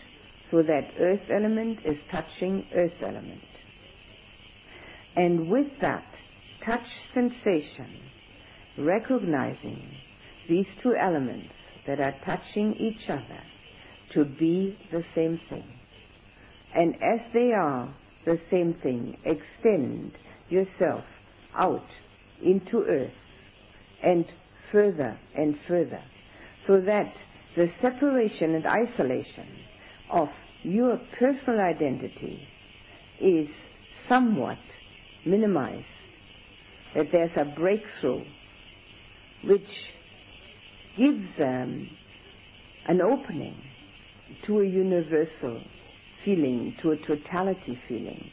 so 0.53 0.63
that 0.63 0.93
earth 1.01 1.31
element 1.31 1.79
is 1.85 1.97
touching 2.13 2.67
earth 2.75 2.93
element. 3.01 3.41
And 5.17 5.49
with 5.49 5.69
that 5.81 6.05
touch 6.65 6.87
sensation, 7.15 7.99
recognizing 8.77 9.83
these 10.49 10.67
two 10.83 10.95
elements 10.95 11.55
that 11.87 12.01
are 12.01 12.15
touching 12.27 12.75
each 12.75 13.09
other 13.09 13.43
to 14.13 14.27
be 14.27 14.79
the 14.93 15.03
same 15.15 15.41
thing. 15.49 15.65
And 16.75 16.97
as 17.03 17.21
they 17.33 17.53
are 17.53 17.95
the 18.27 18.39
same 18.51 18.75
thing, 18.75 19.17
extend 19.25 20.13
yourself 20.51 21.05
out 21.55 21.87
into 22.43 22.83
earth 22.83 23.11
and 24.03 24.27
further 24.71 25.19
and 25.35 25.59
further 25.67 26.03
so 26.67 26.81
that 26.83 27.15
the 27.57 27.71
separation 27.81 28.55
and 28.55 28.67
isolation 28.67 29.47
of 30.13 30.29
your 30.63 31.01
personal 31.19 31.59
identity 31.61 32.47
is 33.21 33.49
somewhat 34.09 34.59
minimized, 35.25 35.87
that 36.95 37.11
there's 37.11 37.31
a 37.37 37.45
breakthrough 37.45 38.23
which 39.45 39.69
gives 40.97 41.27
them 41.39 41.89
an 42.87 43.01
opening 43.01 43.57
to 44.47 44.61
a 44.61 44.67
universal 44.67 45.61
feeling, 46.25 46.77
to 46.83 46.91
a 46.91 46.97
totality 46.99 47.81
feeling, 47.89 48.31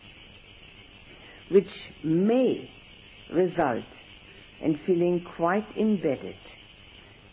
which 1.50 1.70
may 2.04 2.70
result 3.34 3.86
in 4.62 4.80
feeling 4.86 5.26
quite 5.38 5.66
embedded 5.78 6.36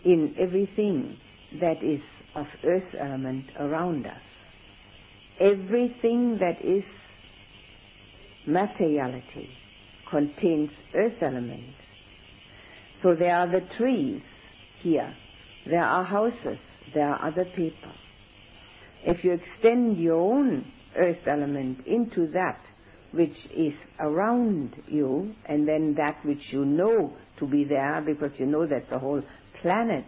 in 0.04 0.34
everything 0.38 1.16
that 1.60 1.82
is 1.82 2.00
of 2.34 2.46
earth 2.64 2.94
element 2.98 3.46
around 3.58 4.06
us. 4.06 4.20
Everything 5.38 6.38
that 6.38 6.64
is 6.64 6.84
materiality 8.46 9.50
contains 10.10 10.70
earth 10.94 11.20
element. 11.20 11.74
So 13.02 13.14
there 13.14 13.36
are 13.36 13.46
the 13.46 13.66
trees 13.76 14.22
here, 14.82 15.14
there 15.66 15.84
are 15.84 16.04
houses, 16.04 16.58
there 16.94 17.08
are 17.08 17.28
other 17.28 17.44
people. 17.44 17.92
If 19.04 19.24
you 19.24 19.32
extend 19.32 19.98
your 19.98 20.20
own 20.20 20.72
earth 20.96 21.26
element 21.26 21.86
into 21.86 22.28
that 22.32 22.60
which 23.12 23.36
is 23.54 23.72
around 24.00 24.74
you, 24.88 25.34
and 25.46 25.66
then 25.66 25.94
that 25.96 26.24
which 26.24 26.52
you 26.52 26.64
know 26.64 27.12
to 27.38 27.46
be 27.46 27.64
there, 27.64 28.02
because 28.04 28.32
you 28.38 28.46
know 28.46 28.66
that 28.66 28.90
the 28.90 28.98
whole 28.98 29.22
planet, 29.62 30.04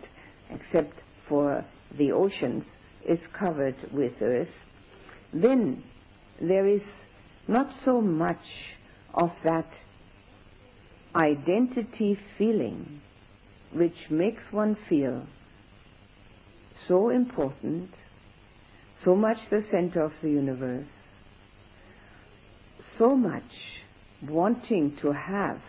except 0.50 0.94
for 1.28 1.64
the 1.96 2.12
oceans, 2.12 2.64
is 3.08 3.18
covered 3.38 3.76
with 3.92 4.12
earth, 4.20 4.48
then 5.32 5.82
there 6.40 6.66
is 6.66 6.82
not 7.46 7.70
so 7.84 8.00
much 8.00 8.44
of 9.14 9.30
that 9.44 9.66
identity 11.14 12.18
feeling 12.36 13.00
which 13.72 14.10
makes 14.10 14.42
one 14.50 14.76
feel 14.88 15.26
so 16.86 17.10
important, 17.10 17.90
so 19.04 19.14
much 19.16 19.38
the 19.50 19.64
center 19.70 20.02
of 20.02 20.12
the 20.22 20.30
universe, 20.30 20.86
so 22.98 23.14
much 23.16 23.42
wanting 24.26 24.96
to 25.00 25.12
have 25.12 25.60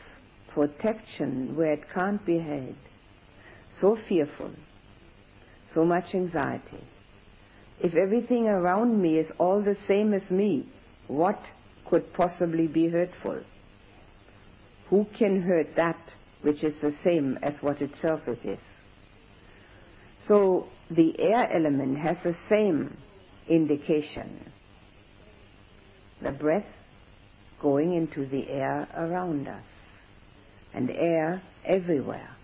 protection 0.54 1.56
where 1.56 1.74
it 1.74 1.84
can't 1.94 2.26
be 2.26 2.40
had, 2.40 2.76
so 3.82 3.98
fearful, 4.08 4.52
so 5.74 5.84
much 5.86 6.06
anxiety. 6.14 6.84
If 7.82 7.96
everything 7.96 8.48
around 8.48 9.02
me 9.02 9.20
is 9.20 9.32
all 9.38 9.62
the 9.62 9.78
same 9.88 10.14
as 10.14 10.30
me, 10.30 10.68
what 11.08 11.40
could 11.90 12.14
possibly 12.14 12.68
be 12.68 12.90
hurtful? 12.90 13.42
Who 14.90 15.06
can 15.18 15.42
hurt 15.42 15.76
that 15.76 16.00
which 16.42 16.64
is 16.64 16.74
the 16.82 16.94
same 17.04 17.38
as 17.42 17.54
what 17.62 17.82
itself 17.82 18.22
it 18.28 18.40
is? 18.44 18.60
So 20.28 20.68
the 20.92 21.20
air 21.20 21.52
element 21.52 21.98
has 22.00 22.18
the 22.24 22.36
same 22.50 22.98
indication. 23.48 24.52
The 26.22 26.32
breath 26.32 26.66
going 27.62 27.94
into 27.94 28.26
the 28.26 28.48
air 28.50 28.88
around 28.96 29.48
us 29.48 29.64
and 30.74 30.90
air 30.92 31.42
everywhere. 31.66 32.36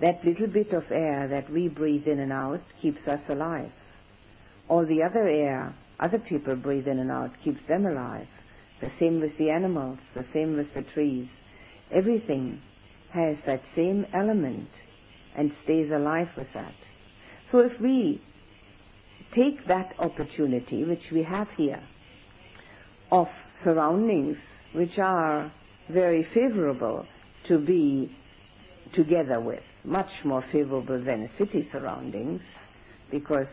That 0.00 0.24
little 0.24 0.48
bit 0.48 0.72
of 0.72 0.90
air 0.90 1.28
that 1.28 1.50
we 1.50 1.68
breathe 1.68 2.06
in 2.06 2.18
and 2.18 2.32
out 2.32 2.62
keeps 2.80 3.06
us 3.06 3.20
alive. 3.28 3.70
All 4.68 4.86
the 4.86 5.02
other 5.02 5.28
air 5.28 5.74
other 6.02 6.18
people 6.18 6.56
breathe 6.56 6.88
in 6.88 6.98
and 6.98 7.12
out 7.12 7.30
keeps 7.44 7.60
them 7.68 7.86
alive. 7.86 8.26
The 8.80 8.90
same 8.98 9.20
with 9.20 9.38
the 9.38 9.50
animals, 9.50 9.98
the 10.14 10.24
same 10.32 10.56
with 10.56 10.74
the 10.74 10.82
trees. 10.82 11.28
Everything 11.92 12.60
has 13.10 13.36
that 13.46 13.62
same 13.76 14.04
element 14.12 14.68
and 15.36 15.52
stays 15.62 15.92
alive 15.92 16.28
with 16.36 16.48
that. 16.54 16.74
So 17.52 17.58
if 17.58 17.80
we 17.80 18.20
take 19.32 19.66
that 19.68 19.94
opportunity, 20.00 20.82
which 20.82 21.12
we 21.12 21.22
have 21.22 21.48
here, 21.56 21.82
of 23.12 23.28
surroundings 23.62 24.38
which 24.72 24.98
are 24.98 25.52
very 25.88 26.26
favorable 26.34 27.06
to 27.46 27.58
be 27.58 28.16
together 28.92 29.38
with, 29.38 29.62
much 29.84 30.10
more 30.24 30.44
favorable 30.50 31.02
than 31.02 31.30
city 31.38 31.68
surroundings, 31.70 32.40
because 33.10 33.46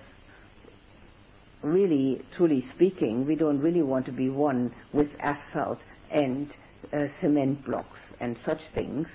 really, 1.62 2.22
truly 2.36 2.66
speaking, 2.76 3.26
we 3.26 3.36
don't 3.36 3.60
really 3.60 3.82
want 3.82 4.06
to 4.06 4.12
be 4.12 4.30
one 4.30 4.74
with 4.94 5.10
asphalt 5.20 5.80
and 6.12 6.50
uh, 6.94 7.08
cement 7.22 7.66
blocks 7.66 8.00
and 8.20 8.38
such 8.46 8.62
things, 8.74 9.08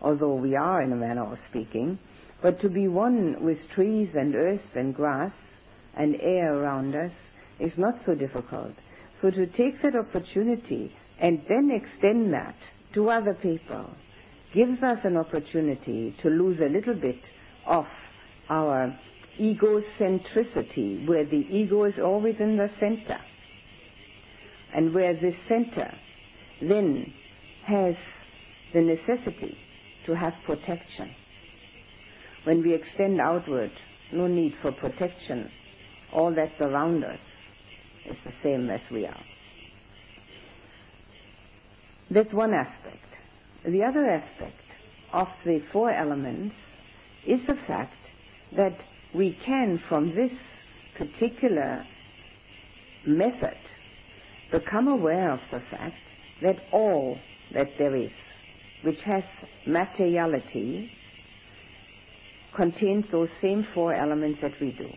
although 0.00 0.34
we 0.34 0.56
are 0.56 0.82
in 0.82 0.92
a 0.92 0.96
manner 0.96 1.24
of 1.24 1.38
speaking, 1.48 1.98
but 2.42 2.60
to 2.60 2.68
be 2.68 2.88
one 2.88 3.44
with 3.44 3.58
trees 3.74 4.10
and 4.14 4.34
earth 4.34 4.74
and 4.74 4.94
grass 4.94 5.32
and 5.94 6.16
air 6.20 6.54
around 6.54 6.94
us 6.94 7.12
is 7.58 7.72
not 7.76 7.94
so 8.06 8.14
difficult. 8.14 8.72
So 9.20 9.30
to 9.30 9.46
take 9.46 9.82
that 9.82 9.94
opportunity 9.94 10.94
and 11.18 11.42
then 11.48 11.70
extend 11.70 12.32
that 12.32 12.56
to 12.94 13.10
other 13.10 13.34
people 13.34 13.90
gives 14.54 14.82
us 14.82 14.98
an 15.04 15.16
opportunity 15.16 16.16
to 16.22 16.28
lose 16.28 16.58
a 16.60 16.68
little 16.68 16.94
bit 16.94 17.20
of 17.66 17.86
our 18.48 18.98
egocentricity, 19.40 21.06
where 21.08 21.24
the 21.24 21.46
ego 21.50 21.84
is 21.84 21.98
always 21.98 22.36
in 22.38 22.56
the 22.56 22.70
center, 22.78 23.18
and 24.74 24.94
where 24.94 25.14
this 25.14 25.34
center 25.48 25.92
then 26.60 27.12
has 27.64 27.94
the 28.74 28.80
necessity 28.80 29.56
to 30.06 30.14
have 30.14 30.34
protection. 30.44 31.14
When 32.44 32.62
we 32.62 32.74
extend 32.74 33.20
outward, 33.20 33.72
no 34.12 34.26
need 34.26 34.54
for 34.62 34.72
protection. 34.72 35.50
All 36.12 36.34
that's 36.34 36.60
around 36.60 37.04
us 37.04 37.20
is 38.06 38.16
the 38.24 38.32
same 38.42 38.70
as 38.70 38.80
we 38.90 39.06
are. 39.06 39.24
That's 42.10 42.32
one 42.32 42.52
aspect. 42.52 43.04
The 43.64 43.84
other 43.84 44.04
aspect 44.10 44.56
of 45.12 45.28
the 45.44 45.62
four 45.72 45.90
elements 45.90 46.54
is 47.26 47.40
the 47.46 47.56
fact 47.66 47.94
that 48.56 48.76
we 49.14 49.36
can, 49.44 49.82
from 49.88 50.14
this 50.14 50.30
particular 50.96 51.84
method, 53.06 53.56
become 54.52 54.88
aware 54.88 55.32
of 55.32 55.40
the 55.50 55.60
fact 55.70 55.96
that 56.42 56.56
all 56.72 57.18
that 57.54 57.68
there 57.78 57.96
is, 57.96 58.10
which 58.84 58.98
has 59.04 59.24
materiality, 59.66 60.90
contains 62.56 63.04
those 63.10 63.28
same 63.40 63.66
four 63.74 63.94
elements 63.94 64.38
that 64.42 64.52
we 64.60 64.72
do. 64.72 64.88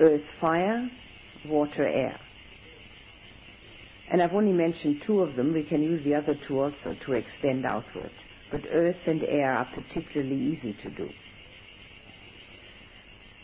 Earth, 0.00 0.22
fire, 0.40 0.88
water, 1.46 1.86
air. 1.86 2.18
And 4.10 4.22
I've 4.22 4.32
only 4.32 4.52
mentioned 4.52 5.02
two 5.06 5.20
of 5.20 5.36
them. 5.36 5.54
We 5.54 5.62
can 5.62 5.82
use 5.82 6.04
the 6.04 6.14
other 6.14 6.34
two 6.46 6.60
also 6.60 6.96
to 7.06 7.12
extend 7.12 7.64
outward. 7.64 8.10
But 8.50 8.62
earth 8.70 8.96
and 9.06 9.22
air 9.22 9.52
are 9.52 9.68
particularly 9.74 10.36
easy 10.36 10.76
to 10.82 10.90
do. 10.90 11.08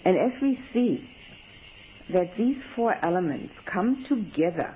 And 0.05 0.17
as 0.17 0.41
we 0.41 0.59
see 0.73 1.09
that 2.13 2.37
these 2.37 2.57
four 2.75 2.95
elements 3.05 3.53
come 3.67 4.05
together 4.09 4.75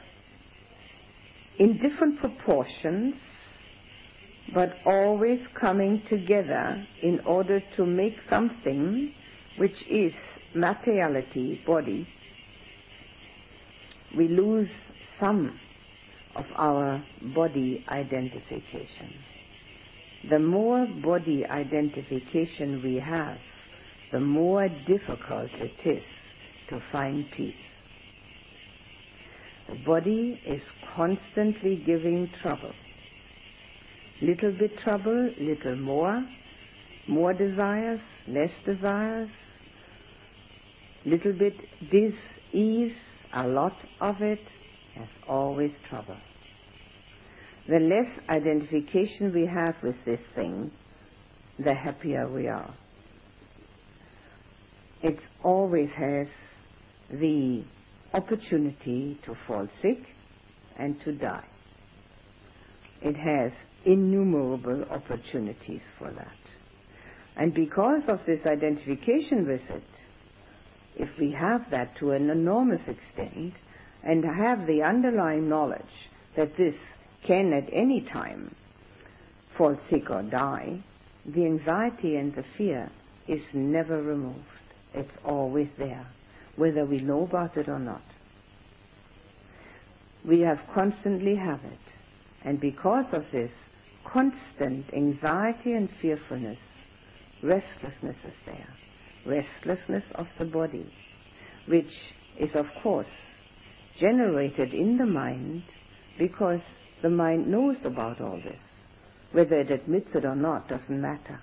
in 1.58 1.78
different 1.78 2.20
proportions, 2.20 3.14
but 4.54 4.74
always 4.84 5.40
coming 5.58 6.02
together 6.08 6.86
in 7.02 7.20
order 7.20 7.62
to 7.76 7.86
make 7.86 8.16
something 8.28 9.12
which 9.58 9.76
is 9.88 10.12
materiality, 10.54 11.60
body, 11.66 12.06
we 14.16 14.28
lose 14.28 14.68
some 15.20 15.58
of 16.36 16.44
our 16.56 17.02
body 17.34 17.84
identification. 17.88 19.14
The 20.30 20.38
more 20.38 20.86
body 21.02 21.44
identification 21.46 22.82
we 22.82 22.96
have, 22.96 23.38
the 24.12 24.20
more 24.20 24.68
difficult 24.86 25.50
it 25.54 25.86
is 25.86 26.04
to 26.68 26.80
find 26.92 27.24
peace. 27.34 27.54
The 29.68 29.76
body 29.86 30.40
is 30.46 30.60
constantly 30.94 31.82
giving 31.86 32.30
trouble. 32.42 32.72
Little 34.20 34.52
bit 34.52 34.78
trouble, 34.78 35.30
little 35.40 35.76
more, 35.76 36.22
more 37.08 37.32
desires, 37.32 38.00
less 38.28 38.50
desires, 38.66 39.30
little 41.06 41.32
bit 41.32 41.54
dis-ease, 41.90 42.92
a 43.34 43.48
lot 43.48 43.76
of 44.00 44.20
it, 44.20 44.42
has 44.94 45.08
always 45.26 45.72
trouble. 45.88 46.18
The 47.66 47.78
less 47.78 48.10
identification 48.28 49.32
we 49.32 49.46
have 49.46 49.74
with 49.82 49.96
this 50.04 50.20
thing, 50.34 50.70
the 51.58 51.74
happier 51.74 52.28
we 52.28 52.46
are. 52.48 52.74
It 55.02 55.18
always 55.42 55.90
has 55.90 56.28
the 57.10 57.64
opportunity 58.14 59.18
to 59.24 59.36
fall 59.46 59.68
sick 59.80 60.02
and 60.76 61.00
to 61.02 61.12
die. 61.12 61.44
It 63.02 63.16
has 63.16 63.52
innumerable 63.84 64.84
opportunities 64.90 65.80
for 65.98 66.10
that. 66.10 66.36
And 67.36 67.52
because 67.52 68.02
of 68.08 68.24
this 68.26 68.46
identification 68.46 69.46
with 69.46 69.68
it, 69.70 69.82
if 70.96 71.08
we 71.18 71.32
have 71.32 71.70
that 71.70 71.96
to 71.96 72.12
an 72.12 72.30
enormous 72.30 72.86
extent 72.86 73.54
and 74.04 74.24
have 74.24 74.66
the 74.66 74.82
underlying 74.82 75.48
knowledge 75.48 75.82
that 76.36 76.56
this 76.56 76.76
can 77.24 77.52
at 77.52 77.68
any 77.72 78.02
time 78.02 78.54
fall 79.56 79.78
sick 79.90 80.10
or 80.10 80.22
die, 80.22 80.78
the 81.24 81.44
anxiety 81.44 82.16
and 82.16 82.34
the 82.34 82.44
fear 82.56 82.90
is 83.26 83.42
never 83.52 84.02
removed. 84.02 84.38
It's 84.94 85.12
always 85.24 85.68
there 85.78 86.06
whether 86.56 86.84
we 86.84 87.00
know 87.00 87.22
about 87.22 87.56
it 87.56 87.68
or 87.68 87.78
not. 87.78 88.02
We 90.24 90.40
have 90.40 90.60
constantly 90.74 91.34
have 91.36 91.60
it. 91.64 91.78
And 92.44 92.60
because 92.60 93.06
of 93.12 93.24
this 93.32 93.50
constant 94.04 94.92
anxiety 94.92 95.72
and 95.72 95.88
fearfulness, 96.00 96.58
restlessness 97.42 98.16
is 98.24 98.34
there. 98.46 98.68
Restlessness 99.24 100.04
of 100.14 100.26
the 100.38 100.44
body, 100.44 100.92
which 101.66 101.92
is 102.38 102.50
of 102.54 102.66
course 102.82 103.06
generated 103.98 104.74
in 104.74 104.96
the 104.96 105.06
mind 105.06 105.62
because 106.18 106.60
the 107.02 107.10
mind 107.10 107.46
knows 107.46 107.76
about 107.84 108.20
all 108.20 108.36
this. 108.36 108.60
Whether 109.32 109.60
it 109.60 109.70
admits 109.70 110.14
it 110.14 110.24
or 110.24 110.36
not 110.36 110.68
doesn't 110.68 111.00
matter. 111.00 111.40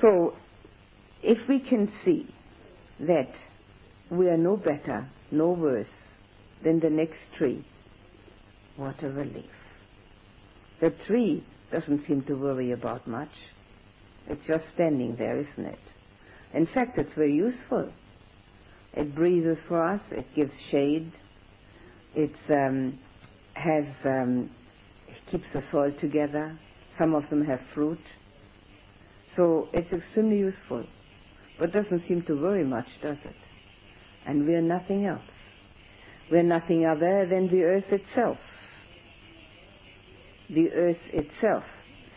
So 0.00 0.34
if 1.22 1.38
we 1.48 1.60
can 1.60 1.90
see 2.04 2.26
that 3.00 3.30
we 4.10 4.28
are 4.28 4.36
no 4.36 4.56
better, 4.56 5.08
no 5.30 5.50
worse 5.50 5.86
than 6.62 6.80
the 6.80 6.90
next 6.90 7.18
tree, 7.38 7.64
what 8.76 9.02
a 9.02 9.08
relief. 9.08 9.50
The 10.80 10.90
tree 11.06 11.44
doesn't 11.72 12.06
seem 12.06 12.22
to 12.22 12.34
worry 12.34 12.72
about 12.72 13.06
much. 13.06 13.30
It's 14.28 14.46
just 14.46 14.64
standing 14.74 15.16
there, 15.16 15.38
isn't 15.38 15.66
it? 15.66 15.78
In 16.54 16.66
fact, 16.66 16.98
it's 16.98 17.14
very 17.14 17.34
useful. 17.34 17.92
It 18.94 19.14
breathes 19.14 19.58
for 19.68 19.82
us, 19.82 20.00
it 20.10 20.26
gives 20.34 20.52
shade, 20.70 21.12
it 22.14 22.34
um, 22.50 22.98
has 23.54 23.86
um, 24.04 24.50
it 25.08 25.30
keeps 25.30 25.46
the 25.54 25.62
soil 25.70 25.92
together. 25.98 26.58
Some 27.00 27.14
of 27.14 27.28
them 27.30 27.44
have 27.44 27.60
fruit. 27.74 28.00
So 29.34 29.68
it's 29.72 29.90
extremely 29.92 30.38
useful 30.38 30.84
but 31.58 31.72
doesn't 31.72 32.06
seem 32.08 32.22
to 32.22 32.34
worry 32.34 32.64
much, 32.64 32.86
does 33.02 33.18
it? 33.24 33.36
And 34.26 34.46
we're 34.46 34.62
nothing 34.62 35.06
else. 35.06 35.20
We're 36.30 36.42
nothing 36.42 36.86
other 36.86 37.26
than 37.26 37.48
the 37.48 37.64
earth 37.64 37.92
itself. 37.92 38.38
The 40.48 40.70
earth 40.72 41.00
itself 41.12 41.64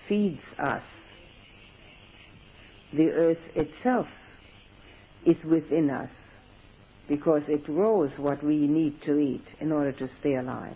feeds 0.07 0.41
us. 0.59 0.83
The 2.93 3.09
earth 3.11 3.39
itself 3.55 4.07
is 5.25 5.37
within 5.43 5.89
us 5.89 6.09
because 7.07 7.43
it 7.47 7.65
grows 7.65 8.11
what 8.17 8.43
we 8.43 8.67
need 8.67 9.01
to 9.03 9.17
eat 9.17 9.45
in 9.59 9.71
order 9.71 9.91
to 9.91 10.09
stay 10.19 10.35
alive. 10.35 10.75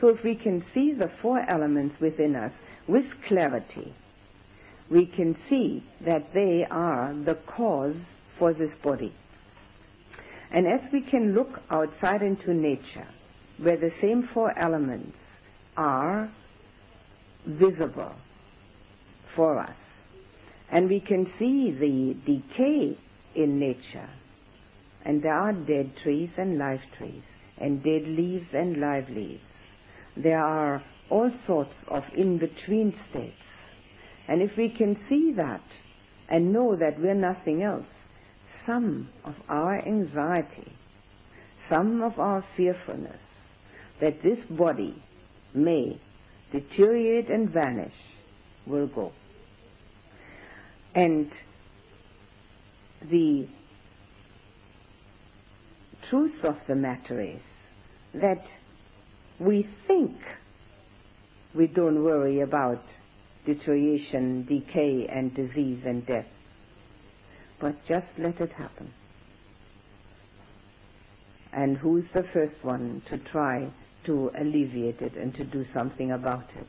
So 0.00 0.08
if 0.08 0.22
we 0.22 0.34
can 0.34 0.64
see 0.74 0.92
the 0.92 1.10
four 1.22 1.40
elements 1.48 2.00
within 2.00 2.36
us 2.36 2.52
with 2.86 3.06
clarity, 3.26 3.94
we 4.90 5.06
can 5.06 5.36
see 5.48 5.82
that 6.02 6.32
they 6.32 6.66
are 6.70 7.14
the 7.14 7.34
cause 7.34 7.96
for 8.38 8.52
this 8.52 8.70
body. 8.82 9.12
And 10.50 10.66
as 10.66 10.80
we 10.92 11.00
can 11.00 11.34
look 11.34 11.60
outside 11.70 12.22
into 12.22 12.54
nature, 12.54 13.08
where 13.58 13.76
the 13.76 13.92
same 14.00 14.28
four 14.32 14.56
elements 14.56 15.16
are 15.76 16.30
visible 17.44 18.14
for 19.34 19.58
us, 19.58 19.76
and 20.70 20.88
we 20.88 21.00
can 21.00 21.32
see 21.38 21.70
the 21.72 22.16
decay 22.24 22.96
in 23.34 23.58
nature, 23.58 24.08
and 25.04 25.22
there 25.22 25.34
are 25.34 25.52
dead 25.52 25.96
trees 26.02 26.30
and 26.36 26.58
live 26.58 26.80
trees, 26.96 27.22
and 27.58 27.82
dead 27.82 28.06
leaves 28.06 28.48
and 28.52 28.78
live 28.78 29.08
leaves. 29.08 29.42
There 30.16 30.42
are 30.42 30.82
all 31.10 31.30
sorts 31.46 31.74
of 31.88 32.04
in-between 32.14 32.98
states 33.10 33.34
and 34.28 34.42
if 34.42 34.56
we 34.56 34.68
can 34.68 34.98
see 35.08 35.32
that 35.32 35.62
and 36.28 36.52
know 36.52 36.76
that 36.76 37.00
we're 37.00 37.14
nothing 37.14 37.62
else, 37.62 37.86
some 38.66 39.08
of 39.24 39.34
our 39.48 39.78
anxiety, 39.86 40.72
some 41.70 42.02
of 42.02 42.18
our 42.18 42.44
fearfulness 42.56 43.20
that 44.00 44.22
this 44.22 44.38
body 44.50 45.02
may 45.54 45.98
deteriorate 46.52 47.30
and 47.30 47.50
vanish 47.50 47.94
will 48.66 48.86
go. 48.88 49.12
And 50.94 51.30
the 53.10 53.46
truth 56.10 56.44
of 56.44 56.56
the 56.66 56.74
matter 56.74 57.20
is 57.20 57.40
that 58.14 58.44
we 59.38 59.68
think 59.86 60.16
we 61.54 61.66
don't 61.66 62.02
worry 62.02 62.40
about 62.40 62.82
deterioration, 63.46 64.44
decay, 64.44 65.06
and 65.08 65.34
disease 65.34 65.80
and 65.86 66.04
death. 66.04 66.26
But 67.58 67.76
just 67.86 68.06
let 68.18 68.40
it 68.40 68.52
happen. 68.52 68.92
And 71.52 71.78
who's 71.78 72.04
the 72.12 72.24
first 72.34 72.62
one 72.62 73.02
to 73.08 73.16
try 73.16 73.70
to 74.04 74.30
alleviate 74.38 75.00
it 75.00 75.14
and 75.14 75.34
to 75.36 75.44
do 75.44 75.64
something 75.72 76.12
about 76.12 76.50
it? 76.54 76.68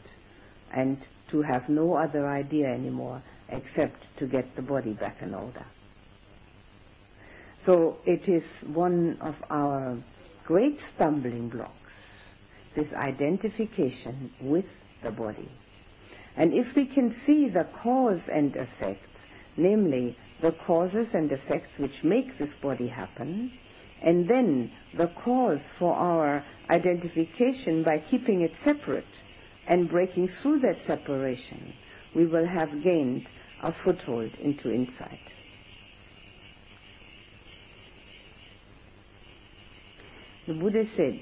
And 0.74 0.98
to 1.32 1.42
have 1.42 1.68
no 1.68 1.96
other 1.96 2.26
idea 2.26 2.68
anymore 2.68 3.22
except 3.50 4.04
to 4.20 4.28
get 4.28 4.56
the 4.56 4.62
body 4.62 4.94
back 4.94 5.18
in 5.22 5.34
order. 5.34 5.66
So 7.66 7.98
it 8.06 8.30
is 8.30 8.44
one 8.66 9.18
of 9.20 9.36
our 9.50 9.98
great 10.46 10.80
stumbling 10.96 11.50
blocks, 11.50 11.74
this 12.76 12.88
identification 12.94 14.32
with 14.40 14.66
the 15.04 15.12
body. 15.12 15.52
And 16.38 16.54
if 16.54 16.76
we 16.76 16.86
can 16.86 17.16
see 17.26 17.50
the 17.50 17.68
cause 17.82 18.22
and 18.32 18.56
effect, 18.56 19.04
namely 19.58 20.16
the 20.42 20.52
causes 20.52 21.08
and 21.14 21.32
effects 21.32 21.72
which 21.78 22.04
make 22.04 22.38
this 22.38 22.54
body 22.62 22.88
happen, 22.88 23.52
and 24.04 24.30
then 24.30 24.72
the 24.96 25.08
cause 25.08 25.60
for 25.80 25.96
our 25.96 26.46
identification 26.70 27.84
by 27.84 28.04
keeping 28.12 28.42
it 28.42 28.52
separate 28.64 29.06
and 29.68 29.90
breaking 29.90 30.30
through 30.42 30.60
that 30.60 30.78
separation, 30.86 31.74
we 32.16 32.28
will 32.28 32.46
have 32.48 32.84
gained 32.84 33.28
a 33.64 33.74
foothold 33.84 34.32
into 34.36 34.72
insight. 34.72 35.20
The 40.46 40.54
Buddha 40.54 40.86
said 40.96 41.20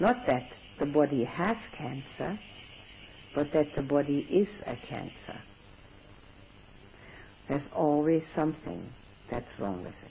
Not 0.00 0.26
that 0.26 0.48
the 0.80 0.86
body 0.86 1.24
has 1.24 1.56
cancer, 1.76 2.38
but 3.34 3.52
that 3.52 3.66
the 3.76 3.82
body 3.82 4.26
is 4.30 4.48
a 4.66 4.76
cancer. 4.86 5.40
There's 7.48 7.62
always 7.74 8.22
something 8.34 8.92
that's 9.30 9.58
wrong 9.58 9.78
with 9.84 9.92
it. 9.92 10.10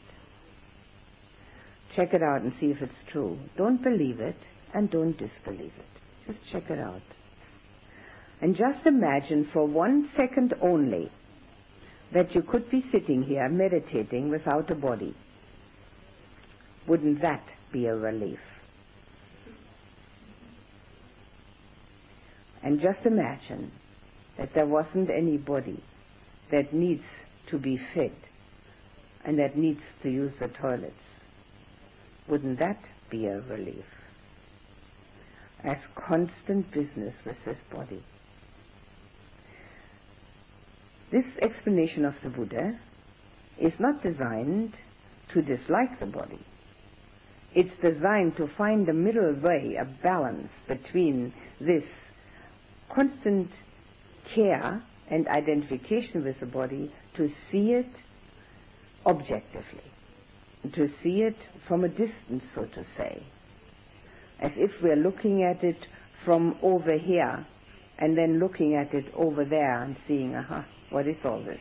Check 1.95 2.13
it 2.13 2.21
out 2.23 2.41
and 2.41 2.53
see 2.59 2.67
if 2.67 2.81
it's 2.81 3.11
true. 3.11 3.39
Don't 3.57 3.81
believe 3.83 4.19
it 4.19 4.37
and 4.73 4.89
don't 4.89 5.17
disbelieve 5.17 5.73
it. 5.77 5.93
Just 6.27 6.39
check 6.51 6.69
it 6.69 6.79
out. 6.79 7.01
And 8.41 8.55
just 8.55 8.85
imagine 8.85 9.49
for 9.53 9.65
one 9.65 10.09
second 10.17 10.53
only 10.61 11.11
that 12.13 12.35
you 12.35 12.41
could 12.41 12.69
be 12.69 12.83
sitting 12.91 13.23
here 13.23 13.47
meditating 13.49 14.29
without 14.29 14.69
a 14.69 14.75
body. 14.75 15.15
Wouldn't 16.87 17.21
that 17.21 17.45
be 17.71 17.85
a 17.85 17.95
relief? 17.95 18.39
And 22.63 22.79
just 22.79 23.05
imagine 23.05 23.71
that 24.37 24.53
there 24.53 24.65
wasn't 24.65 25.09
any 25.09 25.37
body 25.37 25.83
that 26.51 26.73
needs 26.73 27.03
to 27.47 27.57
be 27.57 27.79
fed 27.93 28.15
and 29.25 29.37
that 29.39 29.57
needs 29.57 29.81
to 30.01 30.09
use 30.09 30.33
the 30.39 30.47
toilets. 30.47 30.93
Wouldn't 32.27 32.59
that 32.59 32.79
be 33.09 33.25
a 33.25 33.41
relief? 33.41 33.85
As 35.63 35.77
constant 35.95 36.71
business 36.71 37.15
with 37.25 37.37
this 37.45 37.57
body. 37.71 38.03
This 41.11 41.25
explanation 41.41 42.05
of 42.05 42.15
the 42.23 42.29
Buddha 42.29 42.79
is 43.59 43.73
not 43.79 44.01
designed 44.01 44.73
to 45.33 45.41
dislike 45.41 45.99
the 45.99 46.05
body. 46.05 46.39
It's 47.53 47.75
designed 47.81 48.35
to 48.37 48.47
find 48.57 48.89
a 48.89 48.93
middle 48.93 49.33
way, 49.33 49.77
a 49.79 49.85
balance 49.85 50.49
between 50.67 51.33
this 51.61 51.83
constant 52.93 53.49
care 54.33 54.83
and 55.09 55.27
identification 55.27 56.23
with 56.23 56.39
the 56.39 56.45
body 56.45 56.91
to 57.15 57.29
see 57.51 57.71
it 57.73 57.89
objectively, 59.05 59.91
to 60.73 60.87
see 61.01 61.21
it 61.21 61.35
from 61.67 61.83
a 61.83 61.89
distance, 61.89 62.43
so 62.55 62.65
to 62.65 62.83
say, 62.97 63.23
as 64.39 64.51
if 64.55 64.71
we're 64.81 64.95
looking 64.95 65.43
at 65.43 65.63
it 65.63 65.87
from 66.25 66.57
over 66.61 66.97
here 66.97 67.45
and 67.99 68.17
then 68.17 68.39
looking 68.39 68.75
at 68.75 68.93
it 68.93 69.05
over 69.15 69.45
there 69.45 69.83
and 69.83 69.95
seeing, 70.07 70.35
aha, 70.35 70.65
what 70.89 71.07
is 71.07 71.17
all 71.23 71.41
this? 71.43 71.59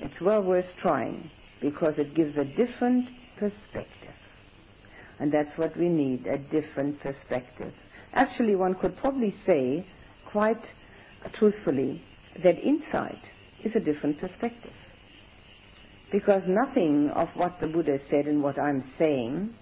It's 0.00 0.20
well 0.20 0.42
worth 0.42 0.66
trying 0.80 1.30
because 1.60 1.94
it 1.98 2.14
gives 2.14 2.36
a 2.36 2.44
different 2.44 3.08
perspective. 3.36 4.14
And 5.18 5.32
that's 5.32 5.56
what 5.58 5.76
we 5.76 5.88
need, 5.88 6.26
a 6.26 6.38
different 6.38 7.00
perspective. 7.00 7.74
Actually, 8.14 8.54
one 8.56 8.74
could 8.74 8.96
probably 8.96 9.34
say, 9.46 9.86
quite 10.26 10.62
truthfully, 11.34 12.02
that 12.42 12.58
insight 12.58 13.20
is 13.64 13.74
a 13.74 13.80
different 13.80 14.18
perspective. 14.18 14.72
Because 16.10 16.42
nothing 16.46 17.10
of 17.10 17.28
what 17.34 17.60
the 17.60 17.66
Buddha 17.66 18.00
said 18.10 18.26
and 18.26 18.42
what 18.42 18.58
I'm 18.58 18.82
saying 18.98 19.54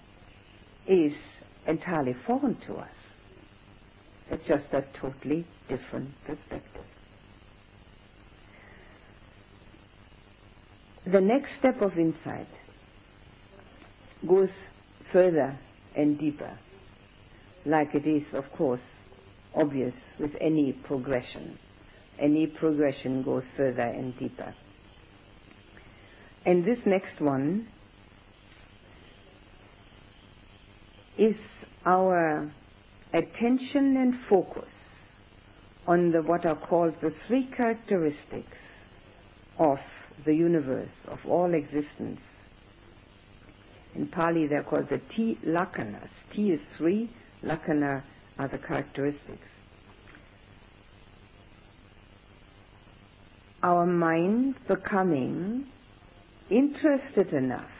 is 0.87 1.13
entirely 1.65 2.15
foreign 2.25 2.55
to 2.67 2.75
us. 2.75 2.89
It's 4.31 4.47
just 4.47 4.65
a 4.71 4.83
totally 4.99 5.45
different 5.67 6.11
perspective. 6.25 6.83
The 11.05 11.21
next 11.21 11.51
step 11.59 11.81
of 11.81 11.97
insight 11.97 12.49
goes 14.27 14.49
further 15.13 15.57
and 15.95 16.19
deeper, 16.19 16.57
like 17.67 17.93
it 17.93 18.07
is, 18.07 18.23
of 18.33 18.51
course, 18.53 18.81
obvious 19.53 19.93
with 20.19 20.31
any 20.39 20.71
progression. 20.73 21.59
Any 22.19 22.47
progression 22.47 23.23
goes 23.23 23.43
further 23.55 23.81
and 23.81 24.17
deeper. 24.17 24.53
And 26.45 26.63
this 26.63 26.79
next 26.85 27.19
one 27.19 27.67
is 31.17 31.35
our 31.85 32.51
attention 33.13 33.97
and 33.97 34.15
focus 34.29 34.69
on 35.87 36.11
the 36.11 36.21
what 36.21 36.45
are 36.45 36.55
called 36.55 36.93
the 37.01 37.13
three 37.27 37.45
characteristics 37.45 38.57
of 39.57 39.79
the 40.25 40.33
universe, 40.33 40.89
of 41.07 41.19
all 41.27 41.53
existence. 41.53 42.19
In 43.95 44.07
Pali 44.07 44.47
they're 44.47 44.63
called 44.63 44.89
the 44.89 45.01
T 45.15 45.37
lakanas. 45.45 46.09
Ti 46.33 46.51
is 46.51 46.61
three, 46.77 47.09
lakkhana 47.47 48.03
are 48.37 48.45
uh, 48.45 48.47
the 48.47 48.57
characteristics. 48.57 49.47
Our 53.63 53.85
mind 53.85 54.55
becoming 54.67 55.65
interested 56.49 57.33
enough, 57.33 57.71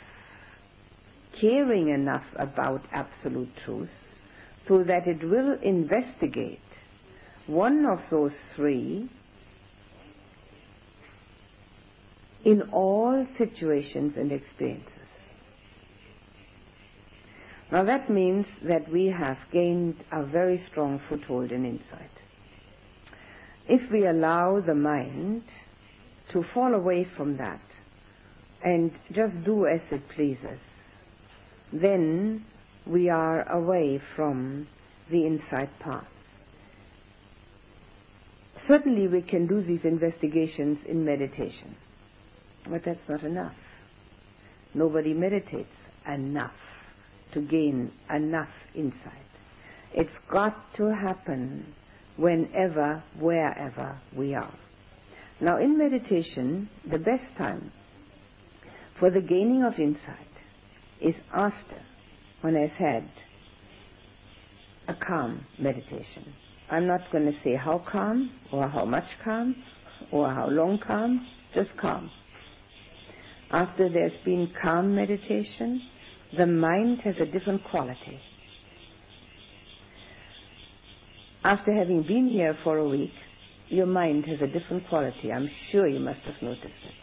caring 1.39 1.89
enough 1.89 2.25
about 2.35 2.81
absolute 2.91 3.51
truth, 3.63 3.89
so 4.67 4.83
that 4.83 5.07
it 5.07 5.23
will 5.23 5.57
investigate 5.61 6.59
one 7.45 7.85
of 7.85 7.99
those 8.09 8.33
three 8.55 9.09
in 12.43 12.61
all 12.71 13.25
situations 13.37 14.13
and 14.17 14.31
experiences. 14.31 14.96
Now 17.71 17.83
that 17.83 18.09
means 18.09 18.45
that 18.63 18.89
we 18.89 19.07
have 19.07 19.37
gained 19.51 19.95
a 20.11 20.23
very 20.23 20.63
strong 20.71 21.01
foothold 21.09 21.51
in 21.51 21.65
insight. 21.65 22.11
If 23.67 23.91
we 23.91 24.05
allow 24.05 24.61
the 24.61 24.75
mind 24.75 25.43
to 26.31 26.45
fall 26.53 26.73
away 26.73 27.05
from 27.17 27.37
that 27.37 27.61
and 28.63 28.91
just 29.11 29.43
do 29.43 29.67
as 29.67 29.81
it 29.91 30.07
pleases, 30.15 30.59
then 31.73 32.45
we 32.85 33.09
are 33.09 33.49
away 33.51 34.01
from 34.15 34.67
the 35.11 35.25
insight 35.25 35.77
path. 35.79 36.07
Certainly 38.65 39.09
we 39.09 39.21
can 39.21 39.47
do 39.47 39.61
these 39.61 39.83
investigations 39.83 40.79
in 40.87 41.03
meditation, 41.03 41.75
but 42.69 42.83
that's 42.85 43.09
not 43.09 43.23
enough. 43.23 43.55
Nobody 44.73 45.13
meditates 45.13 45.71
enough 46.07 46.53
to 47.33 47.41
gain 47.41 47.91
enough 48.13 48.49
insight. 48.75 49.13
It's 49.93 50.17
got 50.29 50.75
to 50.75 50.93
happen 50.93 51.73
whenever, 52.15 53.03
wherever 53.19 53.99
we 54.15 54.33
are. 54.33 54.53
Now 55.39 55.57
in 55.57 55.77
meditation, 55.77 56.69
the 56.89 56.99
best 56.99 57.35
time 57.37 57.71
for 58.99 59.11
the 59.11 59.21
gaining 59.21 59.63
of 59.63 59.79
insight 59.79 60.27
is 60.99 61.15
after 61.33 61.81
one 62.41 62.55
has 62.55 62.71
had 62.77 63.09
a 64.87 64.93
calm 64.93 65.45
meditation. 65.59 66.33
I'm 66.69 66.87
not 66.87 67.11
going 67.11 67.31
to 67.31 67.39
say 67.43 67.55
how 67.55 67.79
calm 67.79 68.31
or 68.51 68.67
how 68.67 68.85
much 68.85 69.07
calm 69.23 69.55
or 70.11 70.29
how 70.33 70.47
long 70.47 70.79
calm, 70.79 71.27
just 71.53 71.75
calm. 71.77 72.09
After 73.51 73.89
there's 73.89 74.23
been 74.25 74.53
calm 74.61 74.95
meditation, 74.95 75.81
the 76.35 76.47
mind 76.47 77.01
has 77.01 77.15
a 77.19 77.25
different 77.25 77.63
quality. 77.63 78.19
After 81.43 81.73
having 81.73 82.03
been 82.03 82.27
here 82.27 82.57
for 82.63 82.77
a 82.77 82.87
week, 82.87 83.13
your 83.69 83.85
mind 83.85 84.25
has 84.25 84.41
a 84.41 84.47
different 84.47 84.87
quality. 84.87 85.31
I'm 85.31 85.49
sure 85.71 85.87
you 85.87 85.99
must 85.99 86.21
have 86.21 86.41
noticed 86.41 86.65
it. 86.65 86.93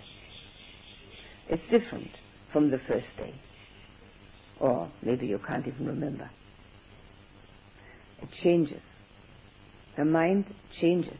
It's 1.48 1.70
different 1.70 2.10
from 2.52 2.70
the 2.70 2.78
first 2.86 3.06
day. 3.16 3.34
Or 4.60 4.90
maybe 5.02 5.26
you 5.26 5.40
can't 5.46 5.66
even 5.66 5.86
remember. 5.86 6.30
It 8.22 8.28
changes. 8.42 8.82
The 9.96 10.04
mind 10.04 10.46
changes 10.80 11.18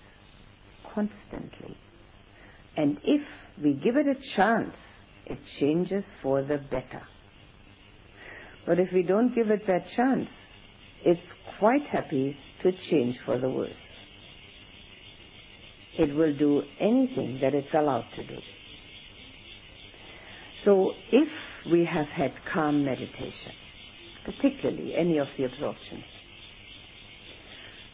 constantly. 0.94 1.76
And 2.76 2.98
if 3.04 3.22
we 3.62 3.74
give 3.74 3.96
it 3.96 4.06
a 4.06 4.16
chance, 4.36 4.74
it 5.26 5.38
changes 5.58 6.04
for 6.22 6.42
the 6.42 6.58
better. 6.58 7.02
But 8.66 8.78
if 8.78 8.92
we 8.92 9.02
don't 9.02 9.34
give 9.34 9.50
it 9.50 9.66
that 9.66 9.86
chance, 9.96 10.28
it's 11.04 11.20
quite 11.58 11.86
happy 11.86 12.36
to 12.62 12.72
change 12.90 13.16
for 13.24 13.38
the 13.38 13.48
worse. 13.48 13.72
It 15.98 16.14
will 16.14 16.34
do 16.36 16.64
anything 16.80 17.38
that 17.42 17.54
it's 17.54 17.72
allowed 17.78 18.06
to 18.16 18.24
do. 18.24 18.38
So 20.64 20.94
if 21.12 21.28
we 21.70 21.84
have 21.84 22.06
had 22.06 22.32
calm 22.52 22.84
meditation, 22.84 23.52
particularly 24.24 24.94
any 24.96 25.18
of 25.18 25.28
the 25.36 25.44
absorptions, 25.44 26.04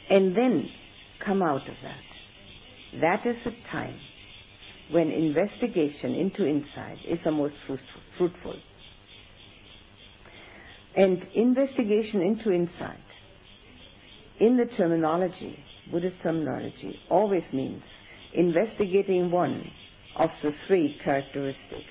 and 0.09 0.37
then 0.37 0.71
come 1.25 1.43
out 1.43 1.69
of 1.69 1.75
that, 1.83 3.01
that 3.01 3.27
is 3.27 3.37
the 3.45 3.55
time 3.71 3.99
when 4.91 5.11
investigation 5.11 6.15
into 6.15 6.47
insight 6.47 6.99
is 7.09 7.19
the 7.25 7.31
most 7.33 7.55
fruitful. 8.17 8.55
And 10.97 11.23
investigation 11.35 12.21
into 12.21 12.51
insight 12.51 12.99
in 14.41 14.57
the 14.57 14.67
terminology, 14.77 15.59
Buddhist 15.91 16.21
terminology, 16.23 16.99
always 17.09 17.45
means 17.53 17.83
investigating 18.35 19.31
one 19.31 19.71
of 20.17 20.31
the 20.43 20.53
three 20.67 20.99
characteristics 21.05 21.85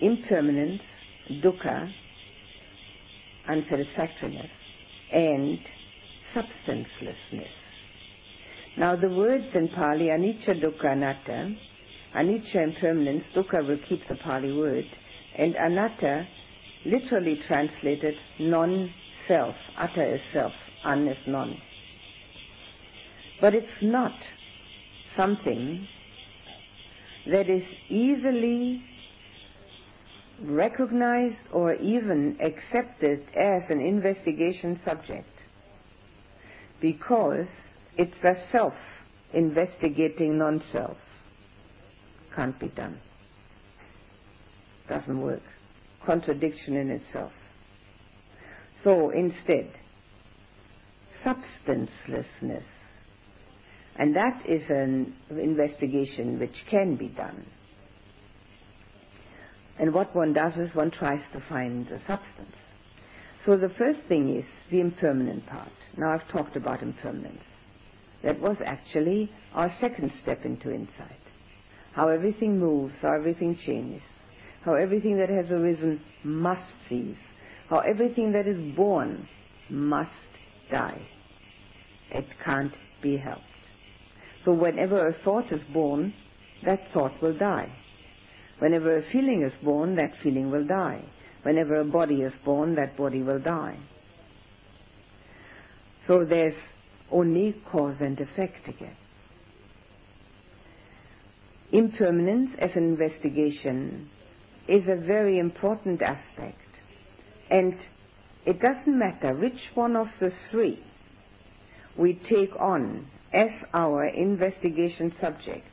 impermanence, 0.00 0.80
dukkha, 1.42 1.92
unsatisfactoriness, 3.48 4.50
and 5.12 5.58
substancelessness. 6.34 7.50
Now 8.78 8.96
the 8.96 9.10
words 9.10 9.44
in 9.54 9.68
Pali, 9.68 10.06
anicca, 10.06 10.62
dukkha, 10.62 10.92
anatta, 10.92 11.54
anicca 12.14 12.62
impermanence, 12.62 13.24
dukkha 13.34 13.66
will 13.66 13.78
keep 13.88 14.06
the 14.08 14.16
Pali 14.16 14.52
word, 14.56 14.86
and 15.36 15.54
anatta 15.54 16.26
literally 16.84 17.40
translated 17.46 18.16
non-self. 18.38 19.54
Atta 19.76 20.14
is 20.14 20.20
self, 20.32 20.52
an 20.84 21.08
is 21.08 21.18
non. 21.26 21.60
But 23.40 23.54
it's 23.54 23.82
not 23.82 24.14
something 25.16 25.86
that 27.26 27.48
is 27.48 27.64
easily 27.88 28.82
recognized 30.42 31.36
or 31.52 31.74
even 31.74 32.38
accepted 32.40 33.26
as 33.36 33.62
an 33.68 33.80
investigation 33.80 34.80
subject 34.86 35.28
because 36.80 37.46
it's 37.98 38.14
the 38.22 38.38
self 38.50 38.74
investigating 39.32 40.38
non-self. 40.38 40.96
Can't 42.34 42.58
be 42.58 42.68
done. 42.68 42.98
Doesn't 44.88 45.20
work. 45.20 45.42
Contradiction 46.04 46.76
in 46.76 46.90
itself. 46.90 47.32
So 48.82 49.10
instead, 49.10 49.70
substancelessness. 51.24 52.64
And 53.96 54.16
that 54.16 54.42
is 54.48 54.62
an 54.70 55.14
investigation 55.30 56.38
which 56.38 56.64
can 56.70 56.96
be 56.96 57.08
done. 57.08 57.44
And 59.78 59.92
what 59.92 60.14
one 60.14 60.32
does 60.32 60.54
is 60.56 60.74
one 60.74 60.90
tries 60.90 61.22
to 61.32 61.40
find 61.48 61.86
the 61.86 61.98
substance. 62.06 62.56
So 63.44 63.56
the 63.56 63.70
first 63.70 64.00
thing 64.08 64.36
is 64.36 64.44
the 64.70 64.80
impermanent 64.80 65.46
part. 65.46 65.72
Now 65.96 66.12
I've 66.12 66.28
talked 66.28 66.56
about 66.56 66.82
impermanence. 66.82 67.42
That 68.22 68.38
was 68.38 68.56
actually 68.64 69.32
our 69.54 69.74
second 69.80 70.12
step 70.22 70.44
into 70.44 70.70
insight. 70.70 71.20
How 71.92 72.08
everything 72.08 72.58
moves, 72.58 72.92
how 73.00 73.14
everything 73.14 73.56
changes, 73.56 74.02
how 74.64 74.74
everything 74.74 75.16
that 75.18 75.30
has 75.30 75.50
arisen 75.50 76.00
must 76.22 76.72
cease, 76.88 77.16
how 77.68 77.78
everything 77.80 78.32
that 78.32 78.46
is 78.46 78.60
born 78.76 79.26
must 79.68 80.10
die. 80.70 81.00
It 82.10 82.26
can't 82.44 82.74
be 83.02 83.16
helped. 83.16 83.44
So 84.44 84.52
whenever 84.52 85.06
a 85.06 85.12
thought 85.24 85.52
is 85.52 85.62
born, 85.72 86.14
that 86.64 86.80
thought 86.92 87.20
will 87.22 87.36
die. 87.36 87.72
Whenever 88.58 88.98
a 88.98 89.10
feeling 89.10 89.42
is 89.42 89.52
born, 89.62 89.96
that 89.96 90.12
feeling 90.22 90.50
will 90.50 90.66
die. 90.66 91.02
Whenever 91.42 91.80
a 91.80 91.84
body 91.84 92.22
is 92.22 92.32
born, 92.44 92.74
that 92.74 92.96
body 92.96 93.22
will 93.22 93.38
die. 93.38 93.78
So 96.06 96.24
there's 96.24 96.54
only 97.10 97.56
cause 97.70 97.96
and 98.00 98.20
effect 98.20 98.68
again. 98.68 98.96
Impermanence 101.72 102.50
as 102.58 102.74
an 102.74 102.84
investigation 102.84 104.10
is 104.70 104.86
a 104.86 104.94
very 104.94 105.38
important 105.40 106.00
aspect. 106.00 106.56
And 107.50 107.74
it 108.46 108.60
doesn't 108.60 108.98
matter 108.98 109.34
which 109.34 109.60
one 109.74 109.96
of 109.96 110.06
the 110.20 110.32
three 110.50 110.82
we 111.96 112.14
take 112.14 112.54
on 112.58 113.08
as 113.32 113.50
our 113.74 114.04
investigation 114.06 115.12
subject. 115.20 115.66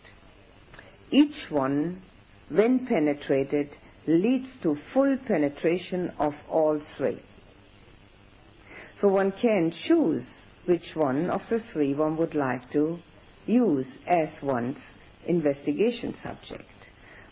Each 1.11 1.49
one, 1.49 2.01
when 2.49 2.87
penetrated, 2.87 3.69
leads 4.07 4.49
to 4.63 4.75
full 4.93 5.15
penetration 5.27 6.11
of 6.17 6.33
all 6.49 6.81
three. 6.97 7.21
So 8.99 9.09
one 9.09 9.31
can 9.31 9.71
choose 9.87 10.25
which 10.65 10.95
one 10.95 11.29
of 11.29 11.41
the 11.51 11.61
three 11.71 11.93
one 11.93 12.17
would 12.17 12.33
like 12.33 12.71
to 12.71 12.97
use 13.45 13.85
as 14.07 14.29
one's 14.41 14.77
investigation 15.27 16.15
subject. 16.23 16.76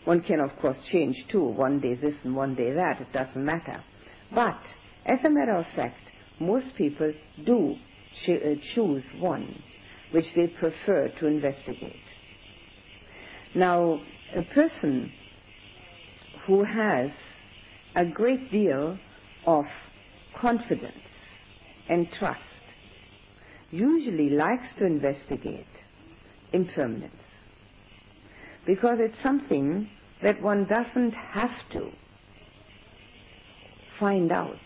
One 0.06 0.20
can, 0.20 0.38
of 0.38 0.56
course, 0.60 0.76
change 0.92 1.16
too, 1.28 1.42
one 1.42 1.80
day 1.80 1.94
this 1.94 2.14
and 2.22 2.36
one 2.36 2.54
day 2.54 2.72
that, 2.72 3.00
it 3.00 3.12
doesn't 3.12 3.44
matter. 3.44 3.82
But, 4.32 4.60
as 5.04 5.18
a 5.24 5.30
matter 5.30 5.56
of 5.56 5.66
fact, 5.74 5.98
most 6.38 6.66
people 6.76 7.12
do 7.44 7.74
uh, 8.28 8.54
choose 8.72 9.02
one 9.18 9.62
which 10.12 10.26
they 10.36 10.46
prefer 10.46 11.08
to 11.18 11.26
investigate. 11.26 12.00
Now, 13.56 14.00
a 14.36 14.42
person 14.42 15.12
who 16.46 16.62
has 16.62 17.10
a 17.96 18.04
great 18.04 18.52
deal 18.52 18.98
of 19.44 19.64
confidence 20.40 20.94
and 21.88 22.08
trust 22.12 22.40
usually 23.72 24.30
likes 24.30 24.68
to 24.78 24.86
investigate 24.86 25.66
impermanence 26.52 27.25
because 28.66 28.98
it's 29.00 29.16
something 29.22 29.88
that 30.22 30.42
one 30.42 30.64
doesn't 30.64 31.12
have 31.12 31.54
to 31.70 31.90
find 33.98 34.32
out. 34.32 34.58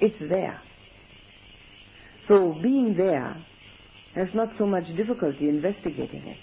It's 0.00 0.18
there. 0.20 0.60
So 2.28 2.52
being 2.62 2.94
there 2.96 3.36
has 4.14 4.28
not 4.34 4.50
so 4.56 4.66
much 4.66 4.84
difficulty 4.96 5.48
investigating 5.48 6.26
it. 6.26 6.38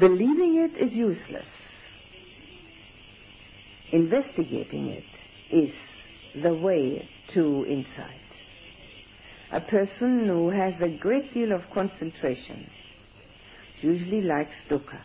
Believing 0.00 0.56
it 0.56 0.76
is 0.76 0.92
useless. 0.92 1.46
Investigating 3.92 4.88
it 4.88 5.04
is 5.50 5.72
the 6.42 6.52
way 6.52 7.08
to 7.32 7.64
insight. 7.66 8.20
A 9.52 9.60
person 9.60 10.26
who 10.26 10.50
has 10.50 10.74
a 10.80 10.88
great 10.88 11.32
deal 11.32 11.52
of 11.52 11.62
concentration 11.72 12.68
usually 13.84 14.22
likes 14.22 14.56
dukkha. 14.70 15.00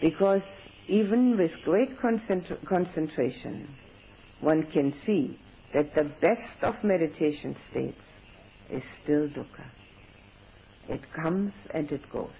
Because 0.00 0.42
even 0.88 1.36
with 1.36 1.52
great 1.64 1.98
concentra- 1.98 2.64
concentration, 2.66 3.68
one 4.40 4.62
can 4.64 4.94
see 5.06 5.38
that 5.74 5.94
the 5.94 6.04
best 6.04 6.62
of 6.62 6.82
meditation 6.84 7.56
states 7.70 8.00
is 8.70 8.82
still 9.02 9.28
dukkha. 9.28 9.66
It 10.88 11.02
comes 11.12 11.52
and 11.74 11.90
it 11.92 12.08
goes. 12.10 12.30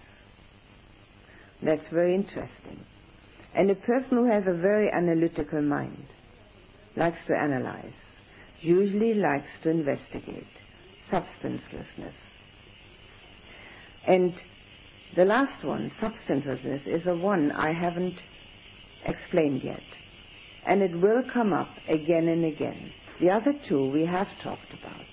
That's 1.62 1.88
very 1.92 2.14
interesting. 2.14 2.80
And 3.54 3.70
a 3.70 3.74
person 3.74 4.10
who 4.18 4.30
has 4.30 4.44
a 4.46 4.52
very 4.54 4.90
analytical 4.90 5.60
mind 5.62 6.06
likes 6.96 7.18
to 7.26 7.34
analyze, 7.36 7.92
usually 8.60 9.14
likes 9.14 9.50
to 9.62 9.70
investigate 9.70 10.46
substancelessness. 11.10 12.14
And 14.06 14.34
the 15.16 15.24
last 15.24 15.64
one, 15.64 15.90
substancelessness, 16.00 16.86
is 16.86 17.06
a 17.06 17.14
one 17.14 17.52
I 17.52 17.72
haven't 17.72 18.18
explained 19.04 19.62
yet. 19.62 19.82
And 20.66 20.82
it 20.82 20.94
will 20.94 21.22
come 21.32 21.52
up 21.52 21.70
again 21.88 22.28
and 22.28 22.44
again. 22.44 22.92
The 23.20 23.30
other 23.30 23.54
two 23.68 23.90
we 23.90 24.04
have 24.06 24.28
talked 24.42 24.72
about. 24.72 25.06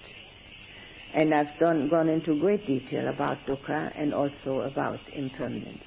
And 1.14 1.34
I've 1.34 1.58
done, 1.60 1.90
gone 1.90 2.10
into 2.10 2.40
great 2.40 2.68
detail 2.68 3.08
about 3.08 3.38
dukkha 3.48 3.94
and 3.96 4.14
also 4.14 4.62
about 4.62 5.00
impermanence. 5.14 5.84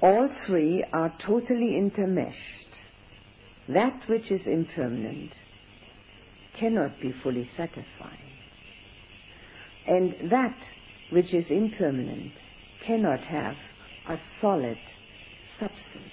All 0.00 0.28
three 0.46 0.84
are 0.92 1.12
totally 1.18 1.72
intermeshed. 1.72 2.34
That 3.68 4.08
which 4.08 4.30
is 4.30 4.46
impermanent 4.46 5.32
cannot 6.58 7.00
be 7.00 7.12
fully 7.22 7.50
satisfying. 7.56 8.25
And 9.86 10.30
that 10.30 10.56
which 11.10 11.32
is 11.32 11.46
impermanent 11.50 12.32
cannot 12.84 13.20
have 13.20 13.56
a 14.08 14.18
solid 14.40 14.78
substance 15.58 16.12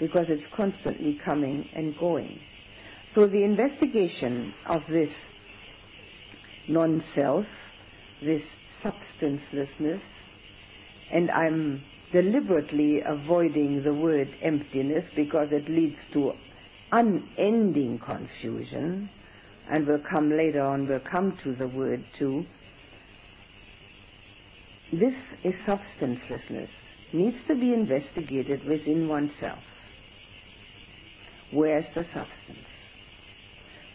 because 0.00 0.26
it's 0.28 0.46
constantly 0.56 1.18
coming 1.24 1.68
and 1.74 1.96
going. 1.98 2.40
So 3.14 3.26
the 3.26 3.42
investigation 3.44 4.54
of 4.66 4.82
this 4.88 5.10
non-self, 6.68 7.46
this 8.22 8.42
substancelessness, 8.82 10.00
and 11.10 11.30
I'm 11.30 11.82
deliberately 12.12 13.00
avoiding 13.04 13.82
the 13.82 13.92
word 13.92 14.28
emptiness 14.42 15.04
because 15.14 15.48
it 15.50 15.68
leads 15.68 15.98
to 16.14 16.32
unending 16.90 17.98
confusion, 17.98 19.10
and 19.72 19.86
we'll 19.86 20.04
come 20.08 20.30
later 20.30 20.62
on, 20.62 20.86
we'll 20.86 21.00
come 21.00 21.36
to 21.42 21.54
the 21.54 21.66
word 21.66 22.04
too. 22.18 22.44
This 24.92 25.14
is 25.42 25.54
substancelessness, 25.66 26.68
needs 27.12 27.38
to 27.48 27.54
be 27.54 27.72
investigated 27.72 28.64
within 28.64 29.08
oneself. 29.08 29.58
Where's 31.50 31.86
the 31.94 32.04
substance? 32.04 32.66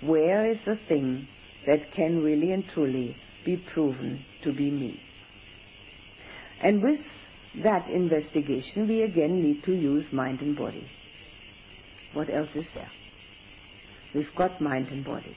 where 0.02 0.52
is 0.52 0.58
the 0.66 0.78
thing 0.88 1.28
that 1.66 1.92
can 1.94 2.24
really 2.24 2.52
and 2.52 2.64
truly 2.74 3.16
be 3.46 3.58
proven 3.74 4.24
to 4.44 4.54
be 4.54 4.70
me? 4.70 5.00
And 6.64 6.84
with 6.84 7.00
that 7.64 7.90
investigation, 7.90 8.88
we 8.88 9.04
again 9.04 9.42
need 9.42 9.64
to 9.64 9.74
use 9.74 10.06
mind 10.12 10.42
and 10.42 10.56
body. 10.56 10.88
What 12.14 12.30
else 12.30 12.50
is 12.56 12.66
there? 12.74 12.92
We've 14.14 14.36
got 14.36 14.62
mind 14.62 14.88
and 14.88 15.04
body. 15.04 15.36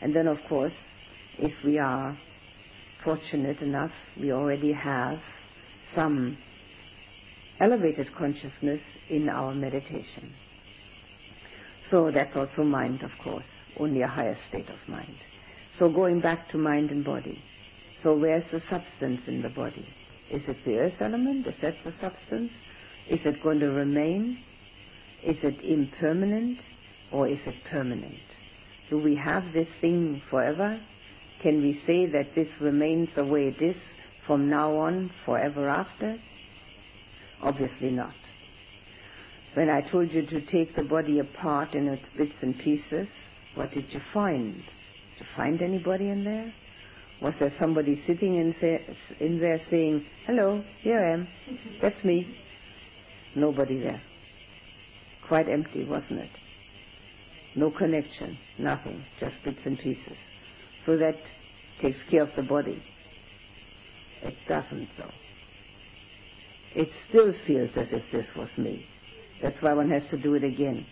And 0.00 0.14
then, 0.14 0.26
of 0.26 0.38
course, 0.48 0.74
if 1.38 1.52
we 1.64 1.78
are 1.78 2.18
fortunate 3.04 3.60
enough, 3.60 3.92
we 4.18 4.32
already 4.32 4.72
have 4.72 5.18
some 5.94 6.36
elevated 7.60 8.14
consciousness 8.14 8.80
in 9.08 9.28
our 9.28 9.54
meditation. 9.54 10.34
So 11.90 12.10
that's 12.12 12.36
also 12.36 12.64
mind, 12.64 13.02
of 13.02 13.12
course, 13.22 13.46
only 13.78 14.02
a 14.02 14.08
higher 14.08 14.36
state 14.48 14.68
of 14.68 14.88
mind. 14.88 15.16
So 15.78 15.88
going 15.88 16.20
back 16.20 16.48
to 16.50 16.58
mind 16.58 16.90
and 16.90 17.04
body. 17.04 17.40
So 18.02 18.14
where's 18.14 18.44
the 18.50 18.60
substance 18.68 19.22
in 19.26 19.42
the 19.42 19.48
body? 19.48 19.86
Is 20.30 20.42
it 20.48 20.56
the 20.64 20.78
earth 20.78 21.00
element? 21.00 21.46
Is 21.46 21.54
that 21.62 21.76
the 21.84 21.92
substance? 22.00 22.50
Is 23.08 23.20
it 23.24 23.42
going 23.42 23.60
to 23.60 23.70
remain? 23.70 24.38
Is 25.22 25.36
it 25.42 25.60
impermanent 25.62 26.58
or 27.12 27.28
is 27.28 27.38
it 27.46 27.54
permanent? 27.70 28.14
Do 28.90 28.98
we 28.98 29.16
have 29.16 29.52
this 29.52 29.68
thing 29.80 30.22
forever? 30.30 30.80
Can 31.42 31.60
we 31.62 31.80
say 31.86 32.06
that 32.06 32.34
this 32.34 32.48
remains 32.60 33.08
the 33.14 33.24
way 33.24 33.48
it 33.48 33.60
is 33.62 33.76
from 34.26 34.48
now 34.48 34.76
on, 34.76 35.10
forever 35.24 35.68
after? 35.68 36.18
Obviously 37.42 37.90
not. 37.90 38.14
When 39.54 39.70
I 39.70 39.80
told 39.80 40.12
you 40.12 40.22
to 40.26 40.40
take 40.40 40.76
the 40.76 40.84
body 40.84 41.18
apart 41.18 41.74
in 41.74 41.88
its 41.88 42.04
bits 42.16 42.34
and 42.42 42.58
pieces, 42.58 43.08
what 43.54 43.72
did 43.72 43.92
you 43.92 44.00
find? 44.12 44.54
Did 44.54 45.20
you 45.20 45.26
find 45.34 45.62
anybody 45.62 46.08
in 46.08 46.24
there? 46.24 46.52
Was 47.20 47.32
there 47.40 47.52
somebody 47.58 48.02
sitting 48.06 48.36
in, 48.36 48.54
in 49.20 49.38
there 49.40 49.60
saying, 49.70 50.04
hello, 50.26 50.62
here 50.82 51.00
I 51.02 51.12
am, 51.14 51.28
that's 51.80 52.04
me? 52.04 52.36
Nobody 53.34 53.78
there. 53.78 54.02
Quite 55.26 55.48
empty, 55.48 55.84
wasn't 55.84 56.20
it? 56.20 56.30
No 57.56 57.70
connection, 57.70 58.38
nothing, 58.58 59.02
just 59.18 59.42
bits 59.42 59.60
and 59.64 59.78
pieces. 59.78 60.18
So 60.84 60.96
that 60.98 61.16
takes 61.80 61.98
care 62.10 62.22
of 62.22 62.36
the 62.36 62.42
body. 62.42 62.82
It 64.22 64.36
doesn't 64.46 64.88
though. 64.98 65.10
It 66.74 66.90
still 67.08 67.32
feels 67.46 67.70
as 67.76 67.88
if 67.90 68.02
this 68.12 68.26
was 68.36 68.50
me. 68.58 68.84
That's 69.42 69.60
why 69.62 69.72
one 69.72 69.90
has 69.90 70.02
to 70.10 70.18
do 70.18 70.34
it 70.34 70.44
again, 70.44 70.86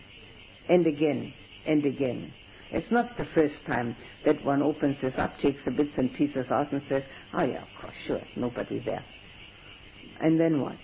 and 0.69 0.87
again, 0.87 1.35
and 1.67 1.85
again. 1.85 2.33
It's 2.71 2.91
not 2.91 3.17
the 3.19 3.27
first 3.35 3.57
time 3.67 3.95
that 4.25 4.43
one 4.45 4.63
opens 4.63 4.97
this 5.03 5.15
up, 5.19 5.39
takes 5.39 5.63
the 5.65 5.71
bits 5.71 5.93
and 5.99 6.13
pieces 6.15 6.47
out 6.51 6.73
and 6.73 6.83
says, 6.89 7.03
oh 7.35 7.45
yeah, 7.45 7.63
of 7.63 7.69
course, 7.81 7.95
sure, 8.07 8.23
nobody 8.37 8.79
there. 8.79 9.05
And 10.21 10.41
then 10.41 10.61
what? 10.63 10.79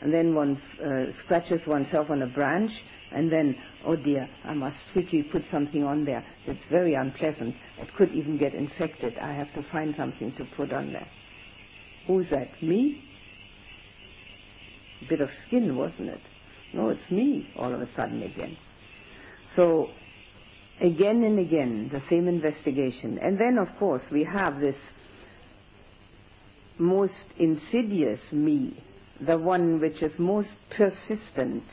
And 0.00 0.12
then 0.12 0.34
one 0.34 0.60
uh, 0.82 1.12
scratches 1.24 1.66
oneself 1.66 2.08
on 2.10 2.22
a 2.22 2.26
branch 2.26 2.72
and 3.12 3.30
then, 3.30 3.56
oh 3.84 3.96
dear, 3.96 4.28
I 4.44 4.54
must 4.54 4.76
quickly 4.92 5.22
put 5.22 5.42
something 5.50 5.82
on 5.82 6.04
there. 6.04 6.24
It's 6.46 6.64
very 6.70 6.94
unpleasant. 6.94 7.54
It 7.78 7.88
could 7.96 8.12
even 8.12 8.38
get 8.38 8.54
infected. 8.54 9.14
I 9.18 9.32
have 9.32 9.52
to 9.54 9.64
find 9.72 9.94
something 9.96 10.32
to 10.36 10.44
put 10.56 10.72
on 10.72 10.92
there. 10.92 11.08
Who's 12.06 12.26
that? 12.30 12.62
Me? 12.62 13.02
A 15.02 15.08
bit 15.08 15.20
of 15.20 15.28
skin, 15.46 15.76
wasn't 15.76 16.10
it? 16.10 16.20
No, 16.72 16.90
it's 16.90 17.10
me 17.10 17.48
all 17.56 17.72
of 17.74 17.80
a 17.80 17.88
sudden 17.96 18.22
again. 18.22 18.56
So, 19.56 19.88
again 20.80 21.24
and 21.24 21.38
again, 21.38 21.90
the 21.92 22.02
same 22.08 22.28
investigation. 22.28 23.18
And 23.20 23.38
then, 23.38 23.58
of 23.58 23.76
course, 23.78 24.02
we 24.12 24.24
have 24.24 24.60
this 24.60 24.76
most 26.78 27.12
insidious 27.38 28.20
me, 28.32 28.82
the 29.20 29.36
one 29.36 29.80
which 29.80 30.00
is 30.02 30.12
most 30.18 30.50
persistent 30.70 31.64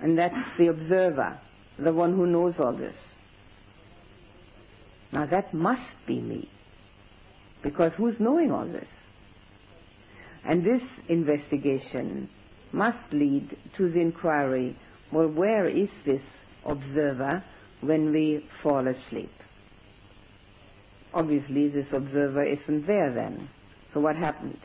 and 0.00 0.18
that's 0.18 0.56
the 0.58 0.68
observer, 0.68 1.38
the 1.78 1.92
one 1.92 2.14
who 2.14 2.26
knows 2.26 2.54
all 2.58 2.72
this. 2.72 2.96
Now 5.12 5.26
that 5.26 5.52
must 5.52 6.06
be 6.06 6.20
me. 6.20 6.48
Because 7.62 7.92
who's 7.96 8.18
knowing 8.18 8.50
all 8.50 8.64
this? 8.64 8.88
And 10.44 10.64
this 10.64 10.82
investigation 11.08 12.30
must 12.72 13.12
lead 13.12 13.56
to 13.76 13.90
the 13.90 14.00
inquiry, 14.00 14.76
well, 15.12 15.28
where 15.28 15.68
is 15.68 15.90
this 16.06 16.22
observer 16.64 17.44
when 17.80 18.12
we 18.12 18.46
fall 18.62 18.86
asleep? 18.86 19.32
Obviously, 21.12 21.68
this 21.68 21.92
observer 21.92 22.44
isn't 22.44 22.86
there 22.86 23.12
then. 23.12 23.50
So 23.92 24.00
what 24.00 24.16
happened? 24.16 24.60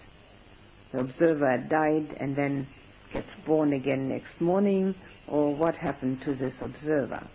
The 0.92 1.00
observer 1.00 1.58
died 1.68 2.16
and 2.20 2.36
then 2.36 2.68
gets 3.16 3.30
born 3.46 3.72
again 3.72 4.10
next 4.10 4.42
morning, 4.42 4.94
or 5.28 5.56
what 5.56 5.74
happened 5.76 6.22
to 6.26 6.36
this 6.36 6.54
observer? 6.62 7.26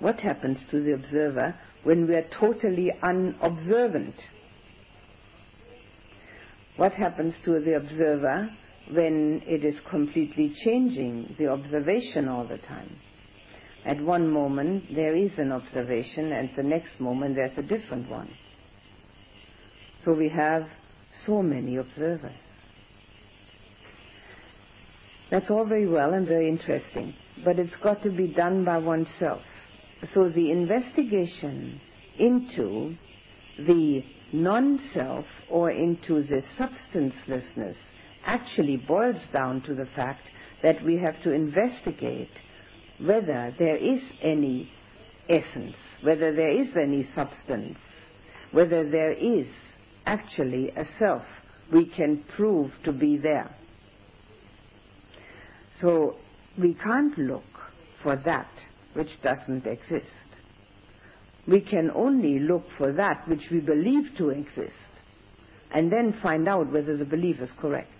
What 0.00 0.18
happens 0.18 0.58
to 0.70 0.82
the 0.82 0.94
observer 0.94 1.54
when 1.84 2.06
we 2.08 2.14
are 2.14 2.26
totally 2.40 2.90
unobservant? 3.06 4.14
What 6.76 6.92
happens 6.92 7.34
to 7.44 7.60
the 7.60 7.74
observer 7.76 8.48
when 8.90 9.42
it 9.46 9.62
is 9.62 9.74
completely 9.90 10.56
changing 10.64 11.36
the 11.38 11.48
observation 11.48 12.28
all 12.28 12.46
the 12.46 12.58
time? 12.58 12.96
At 13.84 14.00
one 14.00 14.26
moment 14.32 14.84
there 14.94 15.14
is 15.14 15.32
an 15.36 15.52
observation 15.52 16.32
and 16.32 16.48
the 16.56 16.62
next 16.62 16.98
moment 16.98 17.34
there's 17.34 17.58
a 17.58 17.62
different 17.62 18.08
one. 18.08 18.30
So 20.04 20.14
we 20.14 20.30
have 20.30 20.66
so 21.26 21.42
many 21.42 21.76
observers. 21.76 22.32
That's 25.32 25.50
all 25.50 25.64
very 25.64 25.88
well 25.88 26.12
and 26.12 26.28
very 26.28 26.46
interesting, 26.46 27.14
but 27.42 27.58
it's 27.58 27.74
got 27.76 28.02
to 28.02 28.10
be 28.10 28.26
done 28.28 28.66
by 28.66 28.76
oneself. 28.76 29.40
So 30.12 30.28
the 30.28 30.50
investigation 30.50 31.80
into 32.18 32.94
the 33.58 34.04
non-self 34.34 35.24
or 35.48 35.70
into 35.70 36.22
the 36.22 36.42
substancelessness 36.58 37.76
actually 38.26 38.76
boils 38.76 39.22
down 39.32 39.62
to 39.62 39.74
the 39.74 39.88
fact 39.96 40.28
that 40.62 40.84
we 40.84 40.98
have 40.98 41.22
to 41.22 41.32
investigate 41.32 42.28
whether 43.00 43.54
there 43.58 43.78
is 43.78 44.02
any 44.20 44.70
essence, 45.30 45.76
whether 46.02 46.34
there 46.34 46.52
is 46.60 46.68
any 46.76 47.08
substance, 47.16 47.78
whether 48.50 48.86
there 48.90 49.14
is 49.14 49.48
actually 50.04 50.68
a 50.76 50.84
self 50.98 51.24
we 51.72 51.86
can 51.86 52.22
prove 52.36 52.70
to 52.84 52.92
be 52.92 53.16
there. 53.16 53.56
So 55.82 56.14
we 56.56 56.74
can't 56.74 57.18
look 57.18 57.42
for 58.02 58.16
that 58.16 58.48
which 58.94 59.10
doesn't 59.22 59.66
exist. 59.66 60.06
We 61.46 61.60
can 61.60 61.90
only 61.90 62.38
look 62.38 62.64
for 62.78 62.92
that 62.92 63.28
which 63.28 63.42
we 63.50 63.58
believe 63.58 64.16
to 64.18 64.30
exist 64.30 64.72
and 65.74 65.90
then 65.90 66.18
find 66.22 66.48
out 66.48 66.72
whether 66.72 66.96
the 66.96 67.04
belief 67.04 67.40
is 67.40 67.50
correct. 67.60 67.90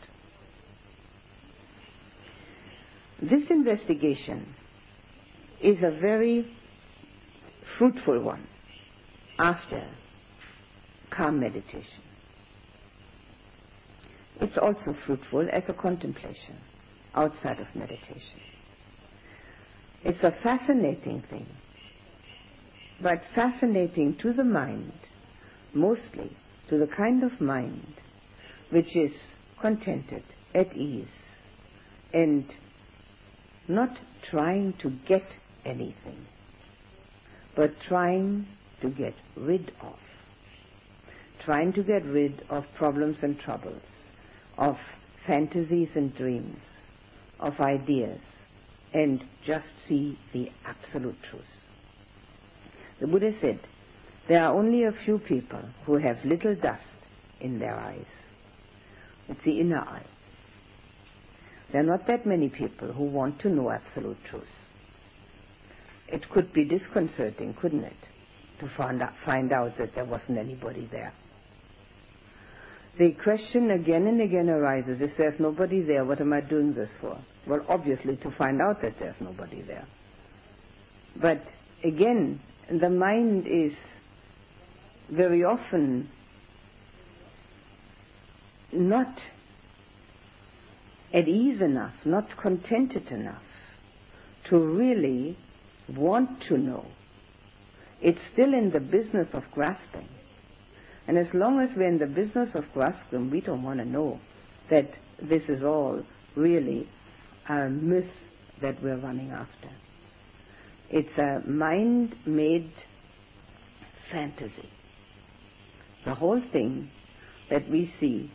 This 3.20 3.42
investigation 3.50 4.54
is 5.60 5.78
a 5.78 5.90
very 6.00 6.56
fruitful 7.78 8.20
one 8.20 8.46
after 9.38 9.88
calm 11.10 11.40
meditation. 11.40 12.02
It's 14.40 14.56
also 14.58 14.96
fruitful 15.04 15.48
as 15.52 15.62
a 15.68 15.72
contemplation 15.72 16.58
outside 17.14 17.60
of 17.60 17.66
meditation. 17.74 18.40
It's 20.04 20.22
a 20.22 20.32
fascinating 20.42 21.22
thing, 21.30 21.46
but 23.00 23.22
fascinating 23.34 24.16
to 24.22 24.32
the 24.32 24.44
mind, 24.44 24.92
mostly 25.72 26.36
to 26.68 26.78
the 26.78 26.86
kind 26.86 27.22
of 27.22 27.40
mind 27.40 27.94
which 28.70 28.96
is 28.96 29.12
contented, 29.60 30.24
at 30.54 30.74
ease, 30.76 31.06
and 32.12 32.44
not 33.68 33.98
trying 34.28 34.72
to 34.80 34.90
get 35.06 35.24
anything, 35.64 36.26
but 37.54 37.72
trying 37.86 38.46
to 38.80 38.88
get 38.88 39.14
rid 39.36 39.70
of. 39.80 39.98
Trying 41.44 41.72
to 41.74 41.82
get 41.82 42.04
rid 42.04 42.44
of 42.50 42.64
problems 42.76 43.18
and 43.22 43.38
troubles, 43.38 43.82
of 44.58 44.78
fantasies 45.26 45.88
and 45.94 46.14
dreams, 46.16 46.58
of 47.43 47.61
ideas 47.61 48.20
and 48.95 49.22
just 49.45 49.66
see 49.88 50.18
the 50.32 50.51
absolute 50.64 51.16
truth. 51.30 51.43
The 53.01 53.07
Buddha 53.07 53.32
said, 53.40 53.59
there 54.28 54.45
are 54.45 54.55
only 54.55 54.84
a 54.84 54.93
few 54.93 55.18
people 55.18 55.61
who 55.84 55.97
have 55.97 56.24
little 56.24 56.55
dust 56.55 56.82
in 57.40 57.59
their 57.59 57.74
eyes. 57.74 58.07
It's 59.28 59.43
the 59.45 59.61
inner 59.61 59.80
eye. 59.80 60.07
There 61.72 61.80
are 61.80 61.84
not 61.84 62.07
that 62.07 62.26
many 62.26 62.49
people 62.49 62.93
who 62.93 63.05
want 63.05 63.40
to 63.40 63.49
know 63.49 63.70
absolute 63.70 64.18
truth. 64.30 64.45
it 66.12 66.28
could 66.28 66.53
be 66.53 66.64
disconcerting, 66.64 67.55
couldn't 67.55 67.84
it, 67.84 67.97
to 68.61 68.68
find 68.76 69.03
out, 69.03 69.14
find 69.24 69.53
out 69.53 69.76
that 69.78 69.95
there 69.95 70.05
wasn't 70.05 70.38
anybody 70.38 70.86
there. 70.93 71.12
The 72.99 73.12
question 73.12 73.70
again 73.70 74.07
and 74.07 74.20
again 74.20 74.51
arises, 74.51 75.01
if 75.01 75.16
there's 75.16 75.40
nobody 75.40 75.80
there, 75.80 76.05
what 76.05 76.20
am 76.20 76.34
I 76.34 76.43
doing 76.43 76.74
this 76.74 76.90
for? 77.01 77.18
Well, 77.47 77.64
obviously 77.68 78.16
to 78.16 78.30
find 78.30 78.61
out 78.61 78.82
that 78.82 78.99
there's 78.99 79.20
nobody 79.20 79.62
there. 79.62 79.86
But 81.16 81.43
again, 81.82 82.40
the 82.70 82.88
mind 82.88 83.47
is 83.47 83.72
very 85.11 85.45
often 85.45 86.09
not 88.72 89.20
at 91.12 91.28
ease 91.28 91.61
enough, 91.61 91.95
not 92.05 92.28
contented 92.40 93.09
enough 93.09 93.43
to 94.49 94.59
really 94.59 95.36
want 95.88 96.43
to 96.49 96.57
know. 96.57 96.86
It's 98.01 98.18
still 98.32 98.55
in 98.55 98.70
the 98.70 98.80
business 98.80 99.28
of 99.32 99.45
grasping. 99.53 100.09
And 101.07 101.18
as 101.18 101.26
long 101.34 101.61
as 101.61 101.70
we're 101.76 101.88
in 101.88 101.99
the 101.99 102.07
business 102.07 102.51
of 102.55 102.64
grasping, 102.72 103.30
we 103.30 103.40
don't 103.40 103.62
want 103.62 103.80
to 103.80 103.84
know 103.84 104.20
that 104.70 104.90
this 105.20 105.43
is 105.49 105.62
all 105.62 106.03
really 106.34 106.88
a 107.61 107.68
myth 107.68 108.11
that 108.61 108.82
we're 108.82 108.96
running 108.96 109.30
after. 109.30 109.70
It's 110.90 111.18
a 111.18 111.48
mind-made 111.48 112.72
fantasy. 114.11 114.68
The 116.05 116.14
whole 116.14 116.42
thing 116.53 116.90
that 117.50 117.68
we 117.68 117.92
see 117.98 118.30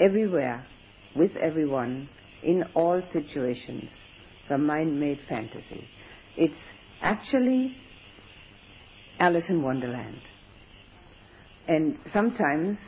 everywhere, 0.00 0.66
with 1.14 1.36
everyone, 1.36 2.08
in 2.42 2.64
all 2.74 3.02
situations, 3.12 3.90
the 4.48 4.58
mind-made 4.58 5.20
fantasy. 5.28 5.88
It's 6.36 6.60
actually 7.00 7.76
Alice 9.18 9.44
in 9.48 9.62
Wonderland. 9.62 10.20
And 11.66 11.98
sometimes 12.12 12.78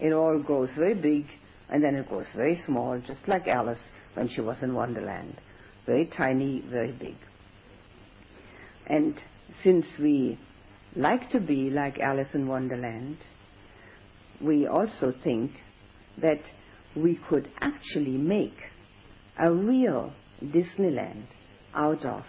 it 0.00 0.12
all 0.12 0.42
goes 0.42 0.70
very 0.76 0.94
big 0.94 1.26
and 1.68 1.84
then 1.84 1.94
it 1.94 2.08
goes 2.08 2.26
very 2.34 2.60
small, 2.64 2.98
just 3.06 3.20
like 3.26 3.46
Alice 3.46 3.78
when 4.18 4.28
she 4.28 4.40
was 4.40 4.56
in 4.62 4.74
Wonderland. 4.74 5.40
Very 5.86 6.06
tiny, 6.06 6.60
very 6.68 6.92
big. 6.92 7.16
And 8.86 9.14
since 9.62 9.86
we 9.98 10.38
like 10.96 11.30
to 11.30 11.40
be 11.40 11.70
like 11.70 11.98
Alice 11.98 12.28
in 12.34 12.48
Wonderland, 12.48 13.18
we 14.40 14.66
also 14.66 15.14
think 15.22 15.52
that 16.20 16.40
we 16.96 17.18
could 17.28 17.50
actually 17.60 18.16
make 18.16 18.56
a 19.38 19.52
real 19.52 20.12
Disneyland 20.42 21.26
out 21.74 22.04
of 22.04 22.24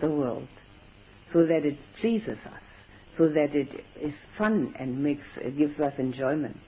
the 0.00 0.10
world 0.10 0.48
so 1.32 1.46
that 1.46 1.64
it 1.64 1.78
pleases 2.00 2.38
us 2.46 2.62
so 3.20 3.28
that 3.28 3.54
it 3.54 3.84
is 4.00 4.14
fun 4.38 4.74
and 4.78 5.02
makes, 5.02 5.26
gives 5.58 5.78
us 5.78 5.92
enjoyment. 5.98 6.58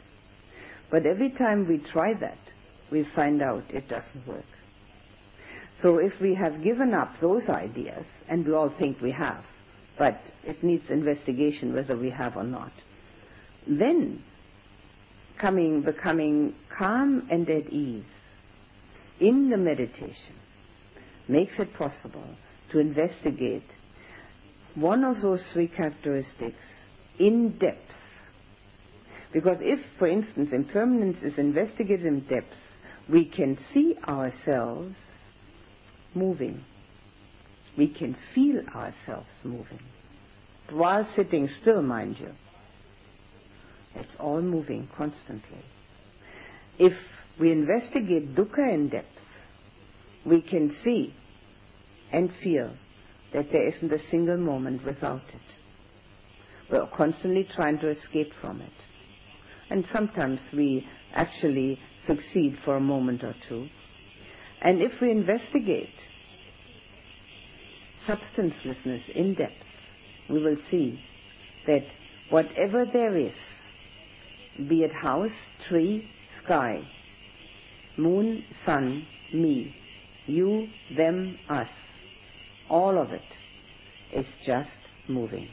But 0.90 1.06
every 1.06 1.30
time 1.30 1.66
we 1.66 1.78
try 1.78 2.12
that, 2.20 2.38
we 2.90 3.06
find 3.16 3.40
out 3.40 3.64
it 3.70 3.88
doesn't 3.88 4.26
work. 4.26 4.44
So 5.82 5.98
if 5.98 6.12
we 6.20 6.34
have 6.36 6.62
given 6.62 6.94
up 6.94 7.20
those 7.20 7.48
ideas, 7.48 8.04
and 8.28 8.46
we 8.46 8.52
all 8.54 8.70
think 8.78 9.00
we 9.00 9.10
have, 9.10 9.44
but 9.98 10.20
it 10.44 10.62
needs 10.62 10.88
investigation 10.88 11.74
whether 11.74 11.96
we 11.96 12.10
have 12.10 12.36
or 12.36 12.44
not, 12.44 12.72
then 13.66 14.22
coming, 15.38 15.82
becoming 15.82 16.54
calm 16.78 17.26
and 17.30 17.48
at 17.50 17.68
ease 17.70 18.04
in 19.20 19.50
the 19.50 19.56
meditation 19.56 20.34
makes 21.28 21.52
it 21.58 21.74
possible 21.74 22.26
to 22.70 22.78
investigate 22.78 23.62
one 24.74 25.04
of 25.04 25.20
those 25.20 25.42
three 25.52 25.68
characteristics 25.68 26.62
in 27.18 27.58
depth. 27.58 27.78
Because 29.32 29.58
if, 29.60 29.80
for 29.98 30.06
instance, 30.06 30.50
impermanence 30.52 31.18
is 31.22 31.38
investigated 31.38 32.06
in 32.06 32.20
depth, 32.20 32.54
we 33.08 33.24
can 33.24 33.58
see 33.72 33.96
ourselves 34.06 34.94
moving. 36.14 36.64
We 37.76 37.88
can 37.88 38.16
feel 38.34 38.60
ourselves 38.74 39.28
moving. 39.44 39.80
While 40.70 41.06
sitting 41.16 41.48
still, 41.60 41.82
mind 41.82 42.16
you. 42.18 42.32
It's 43.94 44.14
all 44.18 44.40
moving 44.40 44.88
constantly. 44.96 45.64
If 46.78 46.94
we 47.38 47.52
investigate 47.52 48.34
dukkha 48.34 48.72
in 48.72 48.88
depth, 48.88 49.08
we 50.24 50.40
can 50.40 50.74
see 50.84 51.14
and 52.12 52.30
feel 52.42 52.72
that 53.32 53.50
there 53.52 53.68
isn't 53.68 53.92
a 53.92 54.10
single 54.10 54.36
moment 54.36 54.84
without 54.84 55.22
it. 55.28 55.40
We're 56.70 56.86
constantly 56.86 57.44
trying 57.54 57.78
to 57.80 57.88
escape 57.88 58.32
from 58.40 58.60
it. 58.60 58.72
And 59.70 59.84
sometimes 59.94 60.40
we 60.52 60.86
actually 61.12 61.78
succeed 62.06 62.58
for 62.64 62.76
a 62.76 62.80
moment 62.80 63.22
or 63.24 63.34
two. 63.48 63.68
And 64.62 64.80
if 64.80 64.92
we 65.00 65.10
investigate 65.10 65.92
substancelessness 68.06 69.08
in 69.10 69.34
depth, 69.34 69.52
we 70.30 70.40
will 70.42 70.56
see 70.70 71.00
that 71.66 71.84
whatever 72.30 72.86
there 72.90 73.16
is, 73.16 73.34
be 74.68 74.84
it 74.84 74.92
house, 74.92 75.32
tree, 75.68 76.08
sky, 76.44 76.80
moon, 77.96 78.44
sun, 78.64 79.04
me, 79.34 79.74
you, 80.26 80.68
them, 80.96 81.38
us, 81.48 81.68
all 82.70 82.98
of 82.98 83.10
it 83.10 83.22
is 84.12 84.26
just 84.46 84.70
moving. 85.08 85.48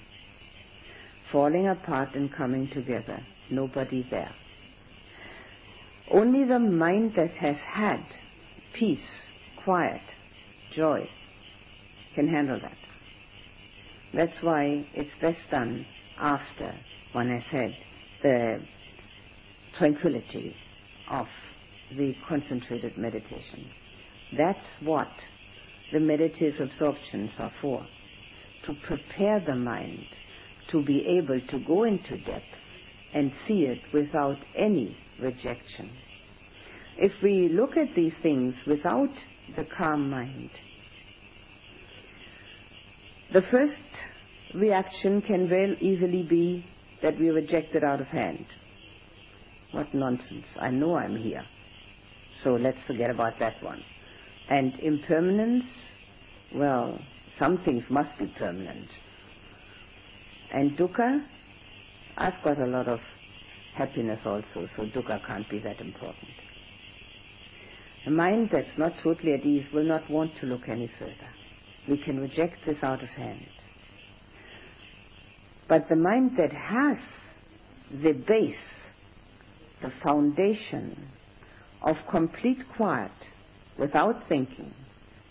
Falling 1.31 1.67
apart 1.67 2.13
and 2.13 2.31
coming 2.31 2.69
together. 2.69 3.25
Nobody 3.49 4.07
there. 4.11 4.33
Only 6.11 6.43
the 6.43 6.59
mind 6.59 7.13
that 7.17 7.31
has 7.31 7.57
had 7.57 8.03
peace, 8.73 8.99
quiet, 9.63 10.01
joy 10.75 11.07
can 12.15 12.27
handle 12.27 12.59
that. 12.61 12.77
That's 14.13 14.41
why 14.41 14.85
it's 14.93 15.11
best 15.21 15.39
done 15.51 15.85
after 16.19 16.75
one 17.13 17.29
has 17.29 17.43
had 17.51 17.75
the 18.23 18.59
tranquility 19.77 20.55
of 21.11 21.27
the 21.95 22.13
concentrated 22.27 22.97
meditation. 22.97 23.69
That's 24.37 24.65
what 24.81 25.11
the 25.91 25.99
meditative 25.99 26.59
absorptions 26.59 27.31
are 27.39 27.51
for. 27.61 27.85
To 28.65 28.73
prepare 28.85 29.43
the 29.47 29.55
mind 29.55 30.05
to 30.71 30.83
be 30.83 31.17
able 31.17 31.39
to 31.47 31.59
go 31.59 31.83
into 31.83 32.17
depth 32.17 32.45
and 33.13 33.31
see 33.47 33.61
it 33.61 33.79
without 33.93 34.37
any 34.55 34.95
rejection. 35.19 35.89
If 37.01 37.13
we 37.23 37.47
look 37.47 37.77
at 37.77 37.95
these 37.95 38.11
things 38.21 38.55
without 38.67 39.13
the 39.55 39.63
calm 39.63 40.09
mind, 40.09 40.49
the 43.31 43.41
first 43.43 43.79
reaction 44.53 45.21
can 45.21 45.47
very 45.47 45.77
easily 45.79 46.23
be 46.23 46.65
that 47.01 47.17
we 47.17 47.29
reject 47.29 47.73
it 47.73 47.85
out 47.85 48.01
of 48.01 48.07
hand. 48.07 48.45
What 49.71 49.93
nonsense. 49.93 50.45
I 50.59 50.71
know 50.71 50.97
I'm 50.97 51.15
here. 51.15 51.45
So 52.43 52.55
let's 52.55 52.79
forget 52.85 53.09
about 53.09 53.39
that 53.39 53.63
one. 53.63 53.81
And 54.49 54.77
impermanence, 54.81 55.65
well, 56.53 56.99
some 57.39 57.59
things 57.63 57.85
must 57.89 58.17
be 58.19 58.27
permanent. 58.37 58.89
And 60.51 60.77
dukkha, 60.77 61.23
I've 62.17 62.43
got 62.43 62.59
a 62.59 62.65
lot 62.65 62.89
of 62.89 62.99
happiness 63.75 64.19
also, 64.25 64.67
so 64.75 64.83
dukkha 64.83 65.25
can't 65.25 65.49
be 65.49 65.59
that 65.59 65.79
important. 65.79 66.27
A 68.05 68.09
mind 68.09 68.49
that's 68.51 68.77
not 68.77 68.93
totally 69.03 69.33
at 69.33 69.45
ease 69.45 69.65
will 69.73 69.83
not 69.83 70.09
want 70.09 70.31
to 70.39 70.45
look 70.45 70.69
any 70.69 70.89
further. 70.97 71.29
We 71.87 71.97
can 71.97 72.19
reject 72.19 72.65
this 72.65 72.77
out 72.81 73.03
of 73.03 73.09
hand. 73.09 73.45
But 75.67 75.89
the 75.89 75.95
mind 75.95 76.31
that 76.37 76.53
has 76.53 76.97
the 77.91 78.13
base, 78.13 78.55
the 79.81 79.91
foundation 80.03 81.09
of 81.81 81.95
complete 82.09 82.59
quiet, 82.75 83.11
without 83.77 84.27
thinking 84.27 84.73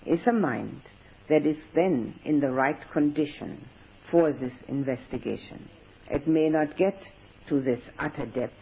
is 0.07 0.21
a 0.27 0.33
mind 0.33 0.81
that 1.29 1.47
is 1.47 1.57
then 1.75 2.14
in 2.25 2.41
the 2.41 2.51
right 2.51 2.79
condition 2.93 3.66
for 4.11 4.33
this 4.33 4.53
investigation. 4.69 5.69
It 6.11 6.27
may 6.27 6.49
not 6.49 6.77
get 6.77 7.03
to 7.49 7.61
this 7.61 7.81
utter 7.99 8.27
depth. 8.27 8.55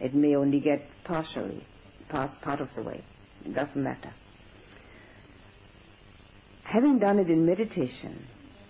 It 0.00 0.14
may 0.14 0.34
only 0.34 0.60
get 0.60 0.84
partially, 1.04 1.64
part, 2.08 2.40
part 2.42 2.60
of 2.60 2.68
the 2.74 2.82
way. 2.82 3.04
It 3.44 3.54
doesn't 3.54 3.82
matter. 3.82 4.12
Having 6.64 7.00
done 7.00 7.18
it 7.18 7.28
in 7.28 7.44
meditation, 7.44 8.26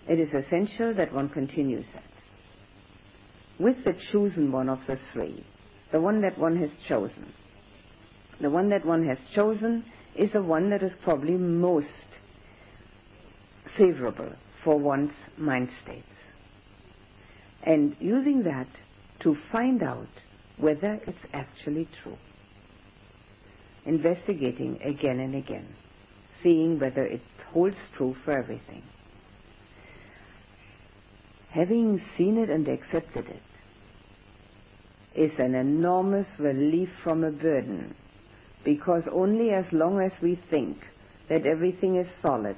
it 0.08 0.18
is 0.18 0.32
essential 0.32 0.94
that 0.94 1.12
one 1.12 1.28
continues 1.28 1.86
it. 1.94 3.62
With 3.62 3.84
the 3.84 3.94
chosen 4.10 4.50
one 4.50 4.68
of 4.68 4.80
the 4.86 4.98
three, 5.12 5.44
the 5.92 6.00
one 6.00 6.22
that 6.22 6.38
one 6.38 6.56
has 6.56 6.70
chosen, 6.88 7.32
the 8.40 8.50
one 8.50 8.70
that 8.70 8.84
one 8.84 9.06
has 9.06 9.18
chosen 9.34 9.84
is 10.16 10.32
the 10.32 10.42
one 10.42 10.70
that 10.70 10.82
is 10.82 10.90
probably 11.04 11.34
most 11.34 11.86
favorable 13.76 14.32
for 14.64 14.78
one's 14.78 15.12
mind 15.36 15.68
states. 15.84 16.06
And 17.62 17.94
using 18.00 18.42
that 18.42 18.68
to 19.20 19.36
find 19.52 19.82
out 19.82 20.08
whether 20.56 21.00
it's 21.06 21.24
actually 21.32 21.88
true. 22.02 22.18
Investigating 23.84 24.80
again 24.82 25.18
and 25.18 25.34
again, 25.34 25.66
seeing 26.42 26.78
whether 26.78 27.04
it 27.04 27.22
holds 27.52 27.76
true 27.96 28.16
for 28.24 28.30
everything. 28.32 28.82
Having 31.50 32.00
seen 32.16 32.38
it 32.38 32.48
and 32.48 32.66
accepted 32.68 33.26
it 33.28 33.42
is 35.14 35.38
an 35.38 35.54
enormous 35.54 36.26
relief 36.38 36.88
from 37.02 37.24
a 37.24 37.30
burden 37.30 37.94
because 38.64 39.04
only 39.12 39.50
as 39.50 39.66
long 39.72 40.00
as 40.00 40.12
we 40.22 40.36
think 40.50 40.78
that 41.28 41.44
everything 41.44 41.96
is 41.96 42.08
solid, 42.22 42.56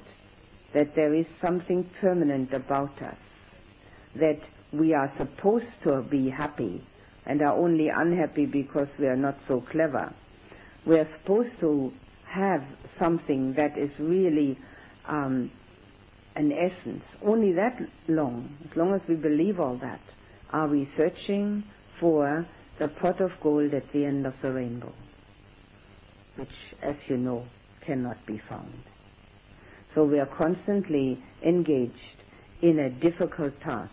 that 0.73 0.95
there 0.95 1.13
is 1.13 1.25
something 1.41 1.89
permanent 1.99 2.53
about 2.53 3.01
us, 3.01 3.17
that 4.15 4.39
we 4.71 4.93
are 4.93 5.11
supposed 5.17 5.81
to 5.83 6.01
be 6.03 6.29
happy 6.29 6.83
and 7.25 7.41
are 7.41 7.57
only 7.57 7.89
unhappy 7.89 8.45
because 8.45 8.87
we 8.99 9.07
are 9.07 9.15
not 9.15 9.37
so 9.47 9.61
clever. 9.61 10.13
We 10.85 10.97
are 10.99 11.07
supposed 11.19 11.59
to 11.61 11.91
have 12.25 12.63
something 12.99 13.53
that 13.53 13.77
is 13.77 13.91
really 13.99 14.57
um, 15.07 15.51
an 16.35 16.51
essence. 16.51 17.03
Only 17.23 17.53
that 17.53 17.79
long, 18.07 18.55
as 18.69 18.75
long 18.77 18.93
as 18.93 19.01
we 19.07 19.15
believe 19.15 19.59
all 19.59 19.77
that, 19.77 20.01
are 20.51 20.67
we 20.67 20.89
searching 20.97 21.63
for 21.99 22.45
the 22.77 22.87
pot 22.87 23.21
of 23.21 23.31
gold 23.41 23.73
at 23.73 23.91
the 23.93 24.05
end 24.05 24.25
of 24.25 24.33
the 24.41 24.51
rainbow, 24.51 24.93
which, 26.35 26.49
as 26.81 26.95
you 27.07 27.17
know, 27.17 27.45
cannot 27.81 28.23
be 28.25 28.41
found. 28.49 28.83
So 29.93 30.03
we 30.03 30.19
are 30.19 30.25
constantly 30.25 31.23
engaged 31.41 32.23
in 32.61 32.79
a 32.79 32.89
difficult 32.89 33.59
task 33.61 33.91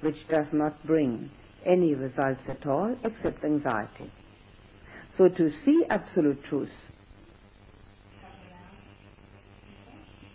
which 0.00 0.26
does 0.28 0.46
not 0.52 0.84
bring 0.86 1.30
any 1.64 1.94
results 1.94 2.40
at 2.48 2.66
all 2.66 2.96
except 3.04 3.44
anxiety. 3.44 4.10
So 5.16 5.28
to 5.28 5.50
see 5.64 5.84
absolute 5.88 6.42
truth, 6.44 6.70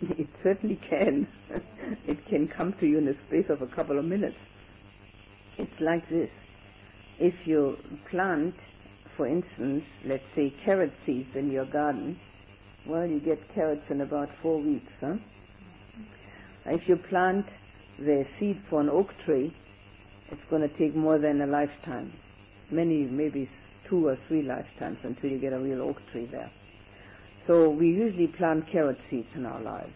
it 0.02 0.28
certainly 0.42 0.80
can. 0.88 1.28
it 2.06 2.26
can 2.26 2.48
come 2.48 2.72
to 2.80 2.86
you 2.86 2.98
in 2.98 3.04
the 3.04 3.16
space 3.28 3.46
of 3.48 3.62
a 3.62 3.66
couple 3.66 3.98
of 3.98 4.04
minutes. 4.04 4.36
It's 5.58 5.80
like 5.80 6.08
this. 6.08 6.30
If 7.20 7.34
you 7.46 7.76
plant, 8.10 8.54
for 9.16 9.28
instance, 9.28 9.84
let's 10.04 10.24
say 10.34 10.52
carrot 10.64 10.92
seeds 11.06 11.28
in 11.36 11.52
your 11.52 11.66
garden, 11.66 12.18
well, 12.86 13.06
you 13.06 13.20
get 13.20 13.38
carrots 13.54 13.84
in 13.90 14.00
about 14.00 14.28
four 14.42 14.60
weeks, 14.60 14.92
huh? 15.00 15.14
If 16.66 16.88
you 16.88 16.96
plant 16.96 17.46
the 17.98 18.24
seed 18.40 18.60
for 18.68 18.80
an 18.80 18.88
oak 18.88 19.10
tree, 19.24 19.54
it's 20.30 20.40
going 20.50 20.62
to 20.62 20.78
take 20.78 20.96
more 20.96 21.18
than 21.18 21.40
a 21.42 21.46
lifetime. 21.46 22.12
Many, 22.70 23.04
maybe 23.04 23.48
two 23.92 24.08
or 24.08 24.16
three 24.26 24.40
lifetimes 24.40 24.96
until 25.02 25.28
you 25.28 25.38
get 25.38 25.52
a 25.52 25.58
real 25.58 25.82
oak 25.82 25.98
tree 26.10 26.24
there. 26.24 26.50
So 27.46 27.68
we 27.68 27.88
usually 27.88 28.26
plant 28.26 28.66
carrot 28.72 28.98
seeds 29.10 29.28
in 29.34 29.44
our 29.44 29.60
lives. 29.60 29.92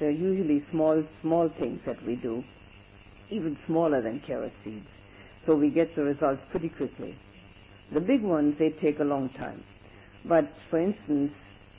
They're 0.00 0.10
usually 0.10 0.64
small, 0.70 1.04
small 1.20 1.50
things 1.60 1.80
that 1.84 2.02
we 2.06 2.16
do, 2.16 2.42
even 3.28 3.58
smaller 3.66 4.00
than 4.00 4.20
carrot 4.26 4.54
seeds. 4.64 4.86
So 5.44 5.54
we 5.54 5.68
get 5.68 5.94
the 5.94 6.02
results 6.02 6.40
pretty 6.50 6.70
quickly. 6.70 7.14
The 7.92 8.00
big 8.00 8.22
ones, 8.22 8.56
they 8.58 8.70
take 8.70 9.00
a 9.00 9.04
long 9.04 9.28
time. 9.28 9.62
But 10.24 10.50
for 10.70 10.78
instance, 10.80 11.32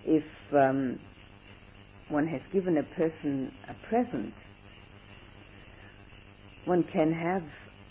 if 0.06 0.24
um, 0.54 1.00
one 2.10 2.28
has 2.28 2.42
given 2.54 2.78
a 2.78 2.84
person 2.84 3.52
a 3.68 3.74
present, 3.90 4.36
one 6.66 6.84
can 6.84 7.12
have 7.12 7.42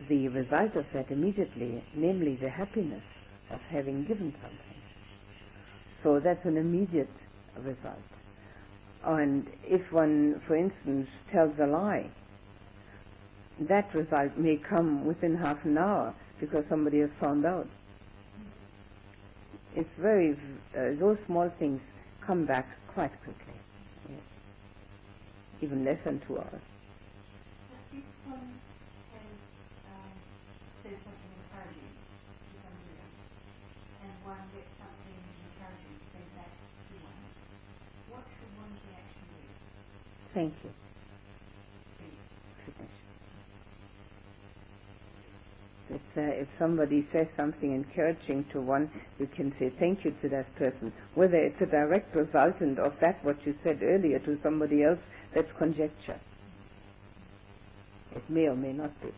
the 0.09 0.28
result 0.28 0.76
of 0.76 0.85
that 0.95 1.11
immediately, 1.11 1.82
namely 1.97 2.37
the 2.37 2.49
happiness 2.49 3.03
of 3.51 3.61
having 3.70 4.05
given 4.05 4.32
something. 4.42 4.59
So 6.03 6.20
that's 6.20 6.45
an 6.45 6.57
immediate 6.57 7.09
result. 7.59 7.99
And 9.05 9.47
if 9.64 9.92
one, 9.92 10.40
for 10.47 10.57
instance, 10.57 11.09
tells 11.32 11.53
a 11.61 11.66
lie, 11.66 12.11
that 13.61 13.95
result 13.95 14.36
may 14.36 14.57
come 14.57 15.05
within 15.05 15.36
half 15.36 15.64
an 15.64 15.78
hour 15.78 16.14
because 16.40 16.64
somebody 16.68 17.01
has 17.01 17.11
found 17.20 17.47
out. 17.47 17.68
It's 19.76 19.88
very, 19.99 20.36
uh, 20.76 20.99
those 20.99 21.18
small 21.26 21.51
things 21.59 21.80
come 22.26 22.47
back 22.47 22.66
quite 22.92 23.12
quickly. 23.22 23.55
Yes. 24.09 24.20
Even 25.62 25.84
less 25.84 25.99
than 26.05 26.20
two 26.26 26.38
hours. 26.38 26.62
Thank 40.35 40.53
you. 40.64 40.70
If, 45.91 46.01
uh, 46.16 46.20
if 46.22 46.49
somebody 46.59 47.07
says 47.12 47.26
something 47.37 47.72
encouraging 47.72 48.47
to 48.53 48.61
one, 48.61 48.91
you 49.20 49.28
can 49.37 49.55
say 49.61 49.70
thank 49.78 50.05
you 50.05 50.12
to 50.22 50.28
that 50.30 50.53
person. 50.57 50.93
Whether 51.14 51.37
it's 51.37 51.61
a 51.61 51.66
direct 51.66 52.14
resultant 52.16 52.78
of 52.80 52.95
that 53.01 53.22
what 53.24 53.37
you 53.47 53.55
said 53.62 53.80
earlier 53.82 54.18
to 54.20 54.39
somebody 54.43 54.82
else, 54.82 54.99
that's 55.35 55.51
conjecture. 55.59 56.18
It 58.16 58.22
may 58.28 58.49
or 58.49 58.57
may 58.57 58.72
not 58.72 58.91
be. 59.03 59.09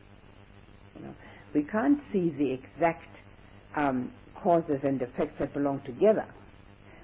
You 0.96 1.06
know, 1.06 1.14
we 1.54 1.62
can't 1.62 2.00
see 2.12 2.30
the 2.30 2.52
exact 2.52 3.08
um, 3.76 4.10
causes 4.42 4.80
and 4.82 5.00
effects 5.00 5.38
that 5.38 5.54
belong 5.54 5.80
together, 5.86 6.26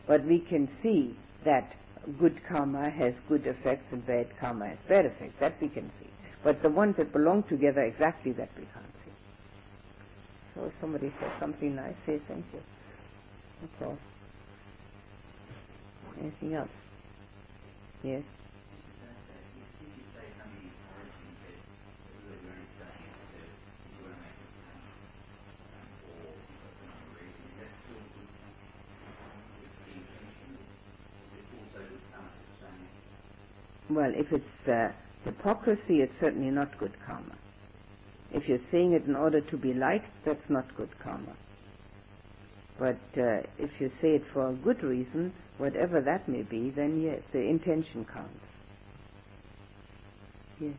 but 0.07 0.25
we 0.25 0.41
can 0.41 0.69
see 0.83 1.17
that 1.45 1.73
good 2.19 2.41
karma 2.49 2.91
has 2.91 3.15
good 3.29 3.47
effects 3.47 3.85
and 3.93 4.05
bad 4.07 4.29
karma 4.39 4.69
has 4.69 4.79
bad 4.89 5.07
effects. 5.07 5.35
That 5.41 5.61
we 5.61 5.69
can 5.69 5.91
see. 6.01 6.11
But 6.43 6.63
the 6.63 6.71
ones 6.71 6.97
that 6.97 7.13
belong 7.13 7.45
together, 7.45 7.83
exactly 7.83 8.33
that 8.33 8.51
we 8.57 8.65
can't 8.65 8.87
see. 9.05 9.13
So 10.55 10.65
if 10.67 10.73
somebody 10.81 11.13
says 11.21 11.31
something 11.39 11.75
nice, 11.77 11.95
say 12.07 12.21
thank 12.29 12.45
you. 12.53 12.61
That's 13.61 13.83
all. 13.83 13.99
Anything 16.21 16.55
else? 16.55 16.69
Yes? 18.03 18.23
Well, 33.95 34.13
if 34.15 34.27
it's 34.33 34.69
uh, 34.69 34.89
hypocrisy, 35.25 36.01
it's 36.03 36.13
certainly 36.21 36.51
not 36.51 36.79
good 36.79 36.93
karma. 37.07 37.37
If 38.33 38.49
you're 38.49 38.65
saying 38.71 38.93
it 38.95 39.07
in 39.07 39.15
order 39.15 39.41
to 39.43 39.57
be 39.59 39.75
liked, 39.75 40.09
that's 40.25 40.49
not 40.49 40.75
good 40.77 40.89
karma. 41.03 41.37
But 42.79 43.01
uh, 43.17 43.43
if 43.59 43.71
you 43.81 43.91
say 44.01 44.17
it 44.17 44.23
for 44.33 44.49
a 44.51 44.55
good 44.55 44.83
reason, 44.83 45.33
whatever 45.59 46.01
that 46.01 46.29
may 46.29 46.43
be, 46.43 46.71
then 46.75 47.03
yes, 47.03 47.21
the 47.33 47.41
intention 47.41 48.07
counts. 48.13 48.41
Yes. 50.61 50.75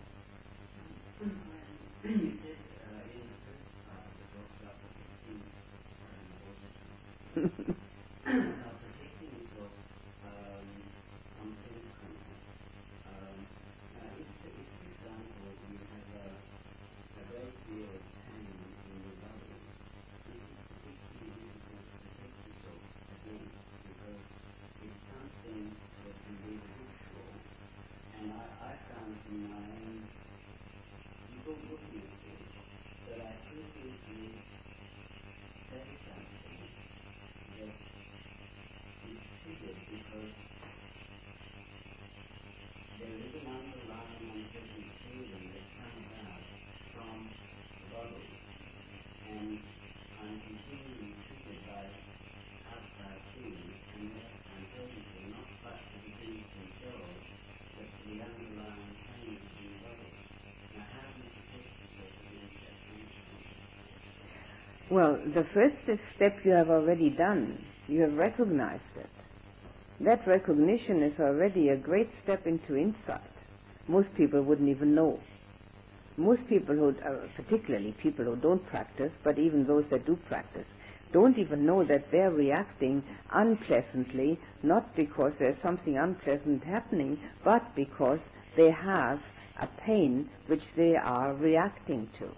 Well, 64.94 65.18
the 65.34 65.44
first 65.56 65.76
step 66.16 66.46
you 66.46 66.52
have 66.52 66.70
already 66.70 67.10
done. 67.10 67.58
You 67.88 68.02
have 68.02 68.14
recognized 68.14 68.96
it. 68.96 69.10
That 70.02 70.28
recognition 70.28 71.02
is 71.02 71.20
already 71.20 71.70
a 71.70 71.76
great 71.76 72.12
step 72.24 72.46
into 72.46 72.78
insight. 72.78 73.34
Most 73.88 74.14
people 74.14 74.44
wouldn't 74.44 74.70
even 74.70 74.94
know. 74.94 75.20
Most 76.16 76.48
people 76.48 76.76
who, 76.76 76.90
uh, 76.90 77.26
particularly 77.36 77.94
people 78.04 78.26
who 78.26 78.36
don't 78.36 78.64
practice, 78.68 79.12
but 79.24 79.40
even 79.40 79.66
those 79.66 79.86
that 79.90 80.06
do 80.06 80.16
practice, 80.28 80.68
don't 81.12 81.40
even 81.40 81.66
know 81.66 81.84
that 81.86 82.12
they're 82.12 82.30
reacting 82.30 83.02
unpleasantly, 83.32 84.40
not 84.62 84.96
because 84.96 85.34
there's 85.40 85.60
something 85.64 85.98
unpleasant 85.98 86.64
happening, 86.64 87.18
but 87.44 87.64
because 87.76 88.20
they 88.56 88.70
have 88.70 89.20
a 89.60 89.66
pain 89.88 90.30
which 90.46 90.64
they 90.76 90.96
are 90.96 91.34
reacting 91.34 92.08
to. 92.20 92.30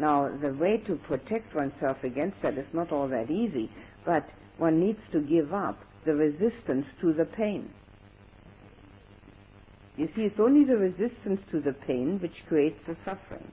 Now, 0.00 0.30
the 0.34 0.54
way 0.54 0.78
to 0.86 0.96
protect 0.96 1.54
oneself 1.54 2.02
against 2.04 2.40
that 2.40 2.56
is 2.56 2.66
not 2.72 2.90
all 2.90 3.06
that 3.08 3.30
easy, 3.30 3.70
but 4.06 4.26
one 4.56 4.80
needs 4.80 5.00
to 5.12 5.20
give 5.20 5.52
up 5.52 5.78
the 6.06 6.14
resistance 6.14 6.86
to 7.02 7.12
the 7.12 7.26
pain. 7.26 7.68
You 9.98 10.08
see, 10.16 10.22
it's 10.22 10.40
only 10.40 10.64
the 10.64 10.78
resistance 10.78 11.42
to 11.50 11.60
the 11.60 11.74
pain 11.74 12.18
which 12.18 12.46
creates 12.48 12.80
the 12.86 12.96
suffering. 13.04 13.46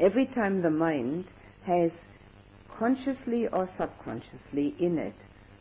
Every 0.00 0.24
time 0.24 0.62
the 0.62 0.70
mind 0.70 1.26
has 1.64 1.90
consciously 2.78 3.46
or 3.46 3.68
subconsciously 3.78 4.74
in 4.78 4.96
it, 4.96 5.14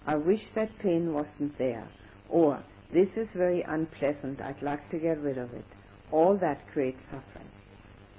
I 0.06 0.16
wish 0.16 0.44
that 0.56 0.80
pain 0.80 1.14
wasn't 1.14 1.58
there, 1.58 1.86
or 2.30 2.64
this 2.94 3.10
is 3.18 3.28
very 3.36 3.62
unpleasant, 3.62 4.40
I'd 4.40 4.62
like 4.62 4.90
to 4.92 4.98
get 4.98 5.20
rid 5.20 5.38
of 5.38 5.54
it, 5.54 5.66
all 6.12 6.38
that 6.38 6.66
creates 6.72 7.02
suffering. 7.12 7.50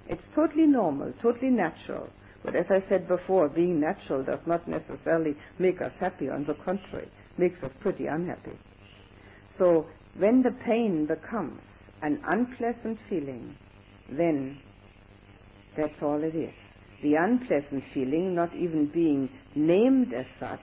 It's 0.09 0.23
totally 0.35 0.67
normal, 0.67 1.13
totally 1.21 1.51
natural. 1.51 2.09
But 2.43 2.57
as 2.57 2.67
I 2.71 2.83
said 2.89 3.09
before, 3.09 3.49
being 3.49 3.81
natural 3.81 4.23
does 4.23 4.41
not 4.47 4.67
necessarily 4.67 5.37
make 5.59 5.83
us 5.83 5.93
happy. 6.01 6.29
On 6.31 6.45
the 6.45 6.55
contrary, 6.55 7.09
makes 7.37 7.63
us 7.63 7.71
pretty 7.81 8.07
unhappy. 8.07 8.57
So 9.59 9.87
when 10.17 10.43
the 10.43 10.53
pain 10.65 11.07
becomes 11.07 11.61
an 12.03 12.23
unpleasant 12.27 12.99
feeling, 13.09 13.57
then 14.11 14.59
that's 15.77 16.01
all 16.01 16.23
it 16.23 16.35
is. 16.35 16.55
The 17.03 17.15
unpleasant 17.15 17.85
feeling 17.93 18.35
not 18.35 18.55
even 18.55 18.87
being 18.87 19.29
named 19.55 20.13
as 20.15 20.27
such, 20.41 20.61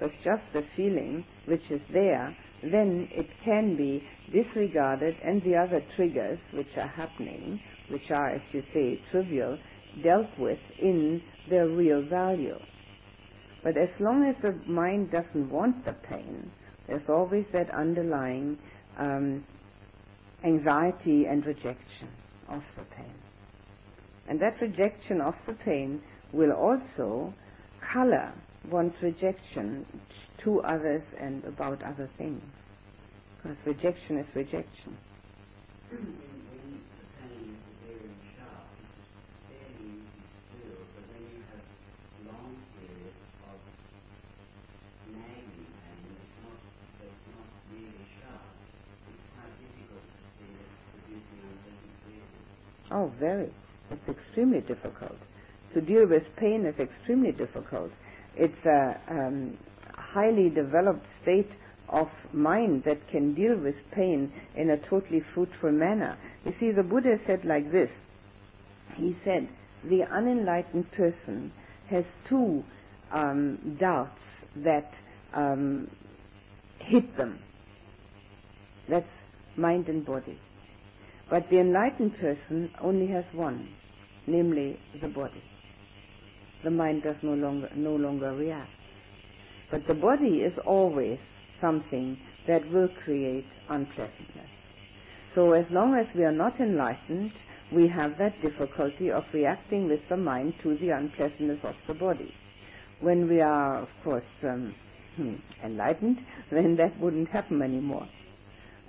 but 0.00 0.10
just 0.24 0.42
the 0.52 0.64
feeling 0.74 1.24
which 1.46 1.70
is 1.70 1.80
there, 1.92 2.36
then 2.62 3.08
it 3.12 3.28
can 3.44 3.76
be 3.76 4.02
disregarded 4.32 5.16
and 5.22 5.42
the 5.42 5.56
other 5.56 5.82
triggers 5.96 6.38
which 6.52 6.76
are 6.76 6.88
happening 6.88 7.60
which 7.88 8.10
are, 8.10 8.30
as 8.30 8.40
you 8.52 8.62
say, 8.72 9.00
trivial, 9.10 9.58
dealt 10.02 10.28
with 10.38 10.58
in 10.80 11.22
their 11.48 11.68
real 11.68 12.02
value. 12.02 12.58
But 13.62 13.76
as 13.76 13.88
long 13.98 14.24
as 14.24 14.36
the 14.42 14.52
mind 14.70 15.10
doesn't 15.10 15.50
want 15.50 15.84
the 15.84 15.92
pain, 15.92 16.50
there's 16.86 17.08
always 17.08 17.44
that 17.52 17.68
underlying 17.74 18.58
um, 18.98 19.44
anxiety 20.44 21.24
and 21.26 21.44
rejection 21.44 22.08
of 22.48 22.62
the 22.76 22.84
pain. 22.96 23.14
And 24.28 24.40
that 24.40 24.60
rejection 24.60 25.20
of 25.20 25.34
the 25.46 25.54
pain 25.54 26.00
will 26.32 26.52
also 26.52 27.32
color 27.92 28.32
one's 28.70 28.94
rejection 29.02 29.86
to 30.44 30.60
others 30.60 31.02
and 31.20 31.44
about 31.44 31.82
other 31.82 32.08
things. 32.18 32.42
Because 33.36 33.56
rejection 33.64 34.18
is 34.18 34.26
rejection. 34.34 34.96
Oh, 52.96 53.12
very. 53.20 53.50
It's 53.90 54.08
extremely 54.08 54.62
difficult. 54.62 55.18
To 55.74 55.82
deal 55.82 56.06
with 56.06 56.22
pain 56.36 56.64
is 56.64 56.78
extremely 56.78 57.30
difficult. 57.30 57.90
It's 58.34 58.64
a 58.64 58.98
um, 59.10 59.58
highly 59.92 60.48
developed 60.48 61.04
state 61.20 61.50
of 61.90 62.08
mind 62.32 62.84
that 62.84 63.06
can 63.10 63.34
deal 63.34 63.54
with 63.54 63.74
pain 63.92 64.32
in 64.54 64.70
a 64.70 64.78
totally 64.78 65.22
fruitful 65.34 65.72
manner. 65.72 66.16
You 66.46 66.54
see, 66.58 66.70
the 66.70 66.82
Buddha 66.82 67.20
said 67.26 67.44
like 67.44 67.70
this. 67.70 67.90
He 68.94 69.14
said, 69.26 69.46
the 69.84 70.04
unenlightened 70.04 70.90
person 70.92 71.52
has 71.90 72.04
two 72.30 72.64
um, 73.12 73.76
doubts 73.78 74.22
that 74.56 74.90
um, 75.34 75.90
hit 76.78 77.14
them. 77.18 77.40
That's 78.88 79.10
mind 79.54 79.88
and 79.88 80.02
body. 80.02 80.40
But 81.28 81.50
the 81.50 81.58
enlightened 81.58 82.18
person 82.18 82.70
only 82.80 83.08
has 83.08 83.24
one, 83.32 83.68
namely 84.26 84.78
the 85.00 85.08
body. 85.08 85.42
The 86.62 86.70
mind 86.70 87.02
does 87.02 87.16
no 87.22 87.34
longer, 87.34 87.70
no 87.74 87.96
longer 87.96 88.32
react. 88.32 88.70
But 89.70 89.86
the 89.88 89.94
body 89.94 90.42
is 90.42 90.56
always 90.64 91.18
something 91.60 92.18
that 92.46 92.70
will 92.70 92.88
create 93.04 93.46
unpleasantness. 93.68 94.50
So 95.34 95.52
as 95.52 95.66
long 95.70 95.94
as 95.94 96.06
we 96.14 96.24
are 96.24 96.32
not 96.32 96.60
enlightened, 96.60 97.32
we 97.72 97.88
have 97.88 98.16
that 98.18 98.40
difficulty 98.40 99.10
of 99.10 99.24
reacting 99.32 99.88
with 99.88 100.00
the 100.08 100.16
mind 100.16 100.54
to 100.62 100.76
the 100.76 100.90
unpleasantness 100.90 101.58
of 101.64 101.74
the 101.88 101.94
body. 101.94 102.32
When 103.00 103.28
we 103.28 103.40
are, 103.40 103.82
of 103.82 103.88
course, 104.04 104.24
um, 104.44 104.74
hmm, 105.16 105.34
enlightened, 105.62 106.24
then 106.50 106.76
that 106.76 106.98
wouldn't 107.00 107.28
happen 107.28 107.62
anymore. 107.62 108.08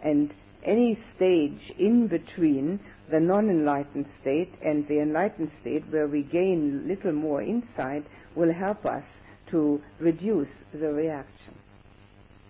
And 0.04 0.32
any 0.64 1.00
stage 1.16 1.72
in 1.78 2.08
between 2.08 2.80
the 3.12 3.20
non-enlightened 3.20 4.06
state 4.22 4.54
and 4.64 4.88
the 4.88 5.00
enlightened 5.00 5.52
state 5.62 5.84
where 5.90 6.08
we 6.08 6.24
gain 6.24 6.88
little 6.88 7.14
more 7.14 7.42
insight 7.42 8.06
will 8.36 8.54
help 8.54 8.86
us 8.86 9.04
to 9.52 9.82
reduce 10.00 10.50
the 10.74 10.92
reaction 10.92 11.54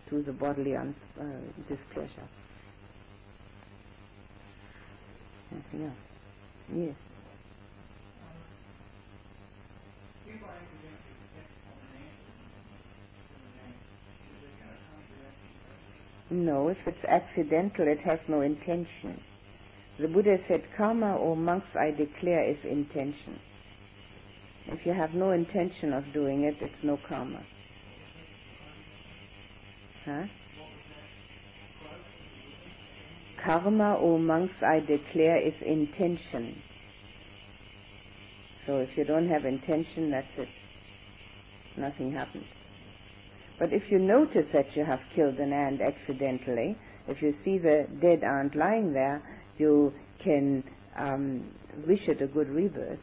to 0.09 0.23
the 0.23 0.31
bodily 0.33 0.75
un- 0.75 0.95
uh, 1.19 1.23
displeasure. 1.69 2.27
Anything? 5.51 5.91
Yes. 6.75 6.95
No, 16.29 16.67
if 16.67 16.77
it's 16.85 17.03
accidental, 17.07 17.87
it 17.87 17.99
has 17.99 18.19
no 18.27 18.41
intention. 18.41 19.21
The 19.99 20.07
Buddha 20.07 20.37
said, 20.47 20.63
karma, 20.77 21.15
or 21.15 21.35
monks, 21.35 21.67
I 21.79 21.91
declare, 21.91 22.49
is 22.49 22.57
intention. 22.63 23.39
If 24.67 24.85
you 24.85 24.93
have 24.93 25.13
no 25.13 25.31
intention 25.31 25.93
of 25.93 26.03
doing 26.13 26.43
it, 26.43 26.55
it's 26.61 26.83
no 26.83 26.99
karma. 27.07 27.41
Huh? 30.05 30.23
Karma, 33.43 33.95
or 33.95 34.19
monks, 34.19 34.53
I 34.61 34.79
declare, 34.81 35.37
is 35.47 35.53
intention. 35.65 36.61
So 38.65 38.79
if 38.79 38.89
you 38.97 39.05
don't 39.05 39.29
have 39.29 39.45
intention, 39.45 40.11
that's 40.11 40.27
it. 40.37 40.49
Nothing 41.77 42.11
happens. 42.11 42.45
But 43.59 43.73
if 43.73 43.83
you 43.89 43.97
notice 43.97 44.45
that 44.53 44.75
you 44.75 44.85
have 44.85 44.99
killed 45.15 45.39
an 45.39 45.51
ant 45.51 45.81
accidentally, 45.81 46.77
if 47.07 47.21
you 47.21 47.33
see 47.43 47.57
the 47.57 47.87
dead 48.01 48.23
ant 48.23 48.55
lying 48.55 48.93
there, 48.93 49.21
you 49.57 49.93
can 50.23 50.63
um, 50.95 51.43
wish 51.87 52.07
it 52.07 52.21
a 52.21 52.27
good 52.27 52.49
rebirth. 52.49 52.99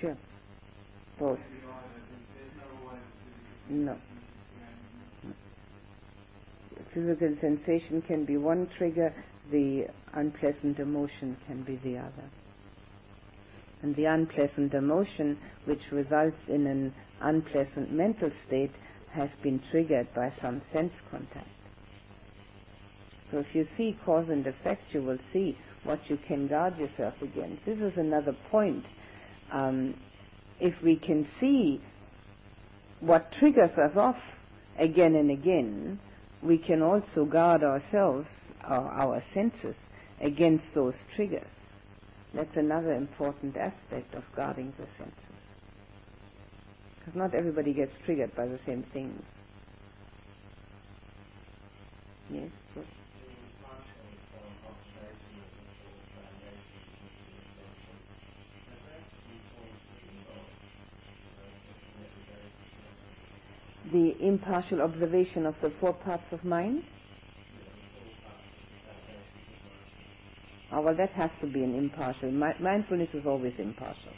Sure. 0.00 0.16
Both. 1.18 1.38
No 3.70 3.96
physical 7.16 7.36
sensation 7.40 8.02
can 8.02 8.24
be 8.24 8.36
one 8.36 8.68
trigger, 8.78 9.14
the 9.50 9.86
unpleasant 10.14 10.78
emotion 10.78 11.36
can 11.46 11.62
be 11.62 11.76
the 11.84 11.98
other. 11.98 12.30
And 13.82 13.94
the 13.96 14.06
unpleasant 14.06 14.72
emotion, 14.72 15.38
which 15.66 15.80
results 15.92 16.36
in 16.48 16.66
an 16.66 16.94
unpleasant 17.20 17.92
mental 17.92 18.30
state, 18.46 18.72
has 19.12 19.28
been 19.42 19.60
triggered 19.70 20.12
by 20.14 20.32
some 20.42 20.62
sense 20.72 20.92
contact. 21.10 21.48
So 23.30 23.38
if 23.38 23.46
you 23.52 23.66
see 23.76 23.96
cause 24.04 24.26
and 24.28 24.46
effect, 24.46 24.82
you 24.92 25.02
will 25.02 25.18
see 25.32 25.56
what 25.84 26.00
you 26.08 26.18
can 26.26 26.48
guard 26.48 26.78
yourself 26.78 27.14
against. 27.20 27.64
This 27.66 27.78
is 27.78 27.92
another 27.96 28.34
point. 28.50 28.84
Um, 29.52 29.94
if 30.60 30.74
we 30.82 30.96
can 30.96 31.28
see 31.40 31.80
what 33.00 33.30
triggers 33.38 33.76
us 33.76 33.96
off 33.96 34.16
again 34.78 35.14
and 35.14 35.30
again, 35.30 35.98
we 36.44 36.58
can 36.58 36.82
also 36.82 37.24
guard 37.24 37.62
ourselves, 37.64 38.28
our, 38.62 38.88
our 38.90 39.22
senses, 39.32 39.74
against 40.20 40.64
those 40.74 40.94
triggers. 41.16 41.46
That's 42.34 42.56
another 42.56 42.92
important 42.92 43.56
aspect 43.56 44.14
of 44.14 44.24
guarding 44.36 44.72
the 44.76 44.86
senses. 44.98 45.14
Because 46.98 47.14
not 47.14 47.34
everybody 47.34 47.72
gets 47.72 47.92
triggered 48.04 48.34
by 48.34 48.46
the 48.46 48.58
same 48.66 48.82
things. 48.92 49.22
Yes, 52.30 52.50
yes. 52.76 52.84
The 63.92 64.14
impartial 64.20 64.80
observation 64.82 65.46
of 65.46 65.54
the 65.62 65.70
four 65.80 65.92
parts 65.92 66.24
of 66.32 66.44
mind? 66.44 66.82
Oh, 70.72 70.80
well, 70.82 70.96
that 70.96 71.10
has 71.12 71.30
to 71.40 71.46
be 71.46 71.62
an 71.62 71.74
impartial. 71.76 72.30
Mi- 72.32 72.58
mindfulness 72.60 73.08
is 73.14 73.24
always 73.26 73.52
impartial. 73.58 74.12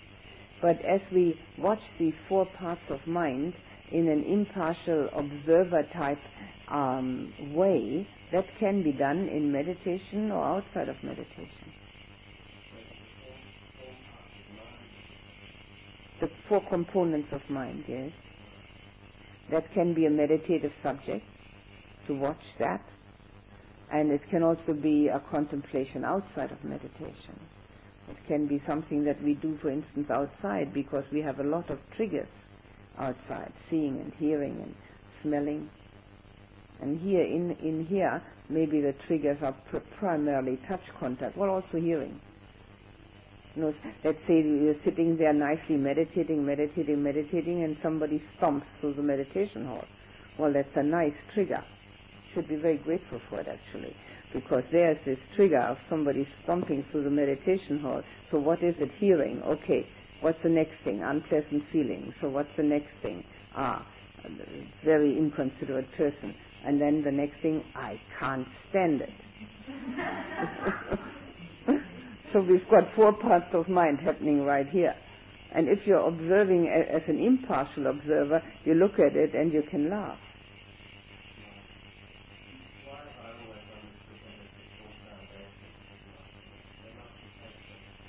But 0.62 0.83
as 0.85 1.01
we 1.12 1.39
watch 1.59 1.83
these 1.99 2.14
four 2.29 2.47
parts 2.47 2.81
of 2.89 3.07
mind 3.07 3.53
in 3.93 4.09
an 4.09 4.25
impartial 4.25 5.09
observer 5.14 5.83
type 5.93 6.19
um, 6.69 7.33
way, 7.55 8.07
that 8.33 8.47
can 8.59 8.83
be 8.83 8.93
done 8.93 9.29
in 9.29 9.53
meditation 9.53 10.31
or 10.31 10.45
outside 10.45 10.89
of 10.89 10.97
meditation. 11.03 11.73
The 16.21 16.31
four 16.49 16.62
components 16.71 17.29
of 17.33 17.43
mind, 17.51 17.85
yes. 17.87 18.11
That 19.51 19.72
can 19.72 19.94
be 19.94 20.07
a 20.07 20.11
meditative 20.11 20.72
subject, 20.82 21.24
to 22.07 22.14
watch 22.14 22.42
that. 22.59 22.82
And 23.92 24.11
it 24.11 24.22
can 24.30 24.42
also 24.42 24.72
be 24.74 25.09
a 25.09 25.20
contemplation 25.30 26.05
outside 26.05 26.51
of 26.51 26.62
meditation. 26.64 27.38
It 28.11 28.16
can 28.26 28.47
be 28.47 28.62
something 28.68 29.05
that 29.05 29.22
we 29.22 29.34
do, 29.34 29.57
for 29.62 29.70
instance, 29.70 30.09
outside 30.11 30.72
because 30.74 31.05
we 31.12 31.20
have 31.22 31.40
a 31.40 31.44
lot 31.44 31.70
of 31.70 31.78
triggers 31.97 32.28
outside, 32.99 33.53
seeing 33.70 34.01
and 34.01 34.12
hearing 34.18 34.61
and 34.62 34.74
smelling. 35.22 35.68
And 36.80 37.01
here, 37.01 37.22
in, 37.22 37.53
in 37.62 37.86
here, 37.86 38.22
maybe 38.49 38.80
the 38.80 38.94
triggers 39.07 39.38
are 39.42 39.53
pr- 39.70 39.78
primarily 39.99 40.59
touch 40.68 40.82
contact, 40.99 41.36
well, 41.36 41.51
also 41.51 41.78
hearing. 41.80 42.20
You 43.57 43.63
know, 43.63 43.75
let's 44.05 44.19
say 44.29 44.43
you're 44.43 44.77
sitting 44.85 45.17
there 45.17 45.33
nicely 45.33 45.77
meditating, 45.77 46.45
meditating, 46.45 47.03
meditating, 47.03 47.65
and 47.65 47.77
somebody 47.83 48.23
stomps 48.39 48.65
through 48.81 48.95
the 48.95 49.03
meditation 49.03 49.65
hall. 49.65 49.85
Well, 50.39 50.53
that's 50.53 50.77
a 50.77 50.83
nice 50.83 51.15
trigger. 51.33 51.65
Should 52.35 52.49
be 52.49 52.57
very 52.57 52.77
grateful 52.77 53.19
for 53.31 53.41
it, 53.41 53.49
actually, 53.49 53.97
because 54.35 54.63
there's 54.71 54.99
this 55.07 55.19
trigger 55.35 55.61
of 55.61 55.79
somebody 55.89 56.29
stomping 56.45 56.85
through 56.91 57.05
the 57.05 57.11
meditation 57.11 57.79
hall. 57.81 58.03
So 58.31 58.39
what 58.39 58.63
is 58.63 58.75
it? 58.79 58.91
Hearing. 58.99 59.43
Okay. 59.43 59.87
What's 60.21 60.43
the 60.43 60.51
next 60.51 60.75
thing? 60.85 61.03
Unpleasant 61.03 61.65
feeling. 61.73 62.13
So 62.21 62.29
what's 62.29 62.55
the 62.59 62.63
next 62.63 62.91
thing? 63.03 63.25
Ah, 63.55 63.87
very 64.85 65.17
inconsiderate 65.17 65.91
person. 65.93 66.35
And 66.65 66.79
then 66.81 67.03
the 67.03 67.13
next 67.13 67.41
thing, 67.41 67.65
I 67.75 67.99
can't 68.21 68.47
stand 68.69 69.01
it. 69.01 69.13
So 72.37 72.43
we've 72.43 72.68
got 72.68 72.95
four 72.95 73.14
parts 73.14 73.47
of 73.55 73.66
mind 73.66 73.99
happening 74.01 74.43
right 74.45 74.68
here. 74.68 74.95
And 75.55 75.68
if 75.70 75.87
you're 75.87 76.07
observing 76.07 76.68
as 76.68 77.01
an 77.09 77.18
impartial 77.18 77.87
observer, 77.87 78.43
you 78.66 78.74
look 78.74 78.99
at 78.99 79.16
it 79.16 79.34
and 79.34 79.51
you 79.55 79.62
can 79.70 79.89
laugh. 79.89 80.18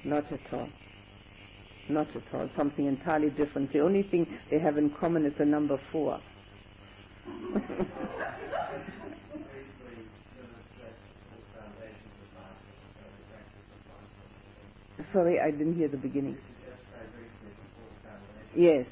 Not 0.03 0.25
at 0.30 0.53
all. 0.53 0.67
Not 1.88 2.07
at 2.13 2.23
all. 2.34 2.49
Something 2.57 2.88
entirely 2.88 3.30
different. 3.30 3.71
The 3.71 3.80
only 3.80 4.03
thing 4.03 4.28
they 4.51 4.59
have 4.59 4.78
in 4.78 4.89
common 4.99 5.25
is 5.25 5.32
the 5.39 5.45
number 5.45 5.80
four. 5.93 6.19
Sorry, 15.14 15.39
I 15.39 15.52
didn't 15.52 15.76
hear 15.76 15.88
the 15.88 15.98
beginning. 15.98 16.38
Yes. 18.56 18.86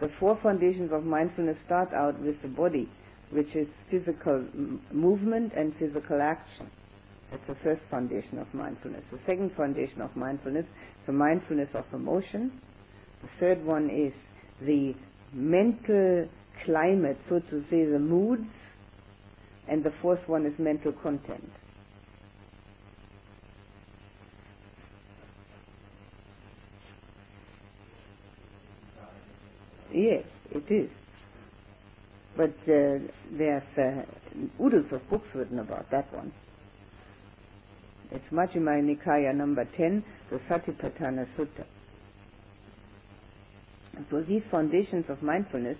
The 0.00 0.10
four 0.20 0.38
foundations 0.42 0.92
of 0.92 1.04
mindfulness 1.04 1.56
start 1.64 1.92
out 1.94 2.20
with 2.20 2.40
the 2.42 2.48
body, 2.48 2.88
which 3.30 3.54
is 3.54 3.66
physical 3.90 4.44
movement 4.92 5.52
and 5.56 5.74
physical 5.78 6.20
action. 6.20 6.70
That's 7.30 7.46
the 7.48 7.54
first 7.64 7.80
foundation 7.90 8.38
of 8.38 8.52
mindfulness. 8.52 9.02
The 9.10 9.18
second 9.26 9.52
foundation 9.56 10.02
of 10.02 10.14
mindfulness 10.14 10.64
is 10.64 11.06
the 11.06 11.12
mindfulness 11.12 11.68
of 11.74 11.84
emotion. 11.92 12.52
The 13.22 13.28
third 13.40 13.64
one 13.64 13.88
is 13.88 14.12
the 14.60 14.94
mental 15.32 16.28
climate, 16.64 17.18
so 17.28 17.40
to 17.40 17.64
say, 17.70 17.84
the 17.84 17.98
moods. 17.98 18.46
And 19.66 19.82
the 19.82 19.92
fourth 20.02 20.20
one 20.28 20.44
is 20.44 20.52
mental 20.58 20.92
content. 20.92 21.50
Yes, 29.94 30.24
it 30.50 30.68
is. 30.70 30.90
But 32.36 32.50
uh, 32.66 32.98
there's 33.30 33.78
uh, 33.78 34.02
oodles 34.60 34.90
of 34.90 35.08
books 35.08 35.28
written 35.34 35.60
about 35.60 35.88
that 35.92 36.12
one. 36.12 36.32
It's 38.10 38.28
Majjhima 38.32 38.82
Nikaya 38.82 39.32
number 39.32 39.64
10, 39.64 40.02
the 40.30 40.38
Satipatthana 40.50 41.28
Sutta. 41.36 41.64
So 44.10 44.20
these 44.22 44.42
foundations 44.50 45.08
of 45.08 45.22
mindfulness 45.22 45.78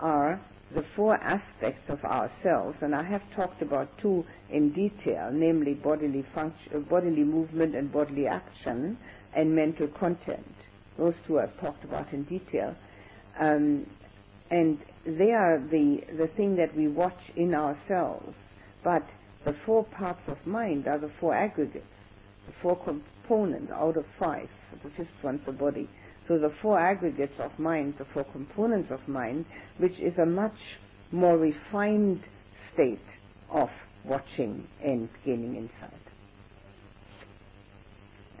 are 0.00 0.40
the 0.74 0.84
four 0.96 1.14
aspects 1.14 1.88
of 1.88 2.04
ourselves, 2.04 2.76
and 2.80 2.96
I 2.96 3.04
have 3.04 3.22
talked 3.36 3.62
about 3.62 3.96
two 3.98 4.24
in 4.50 4.72
detail, 4.72 5.30
namely 5.32 5.74
bodily 5.74 6.24
function, 6.34 6.72
uh, 6.74 6.78
bodily 6.80 7.22
movement 7.22 7.76
and 7.76 7.92
bodily 7.92 8.26
action, 8.26 8.98
and 9.34 9.54
mental 9.54 9.86
content. 9.86 10.52
Those 10.98 11.14
two 11.28 11.38
I've 11.38 11.56
talked 11.60 11.84
about 11.84 12.12
in 12.12 12.24
detail. 12.24 12.74
Um, 13.40 13.86
and 14.50 14.78
they 15.06 15.32
are 15.32 15.58
the, 15.58 16.02
the 16.18 16.28
thing 16.36 16.56
that 16.56 16.76
we 16.76 16.88
watch 16.88 17.18
in 17.36 17.54
ourselves. 17.54 18.34
But 18.84 19.02
the 19.44 19.56
four 19.64 19.84
parts 19.84 20.20
of 20.28 20.36
mind 20.46 20.86
are 20.86 20.98
the 20.98 21.10
four 21.20 21.34
aggregates, 21.34 21.86
the 22.46 22.52
four 22.60 22.76
components 22.76 23.72
out 23.74 23.96
of 23.96 24.04
five. 24.18 24.48
The 24.82 24.90
fifth 24.90 25.08
one's 25.22 25.40
the 25.46 25.52
body. 25.52 25.88
So 26.28 26.38
the 26.38 26.52
four 26.62 26.78
aggregates 26.78 27.38
of 27.40 27.58
mind, 27.58 27.94
the 27.98 28.06
four 28.12 28.24
components 28.24 28.90
of 28.90 29.06
mind, 29.08 29.44
which 29.78 29.98
is 29.98 30.16
a 30.18 30.26
much 30.26 30.56
more 31.10 31.36
refined 31.36 32.22
state 32.72 33.00
of 33.50 33.68
watching 34.04 34.66
and 34.82 35.08
gaining 35.24 35.56
insight. 35.56 35.92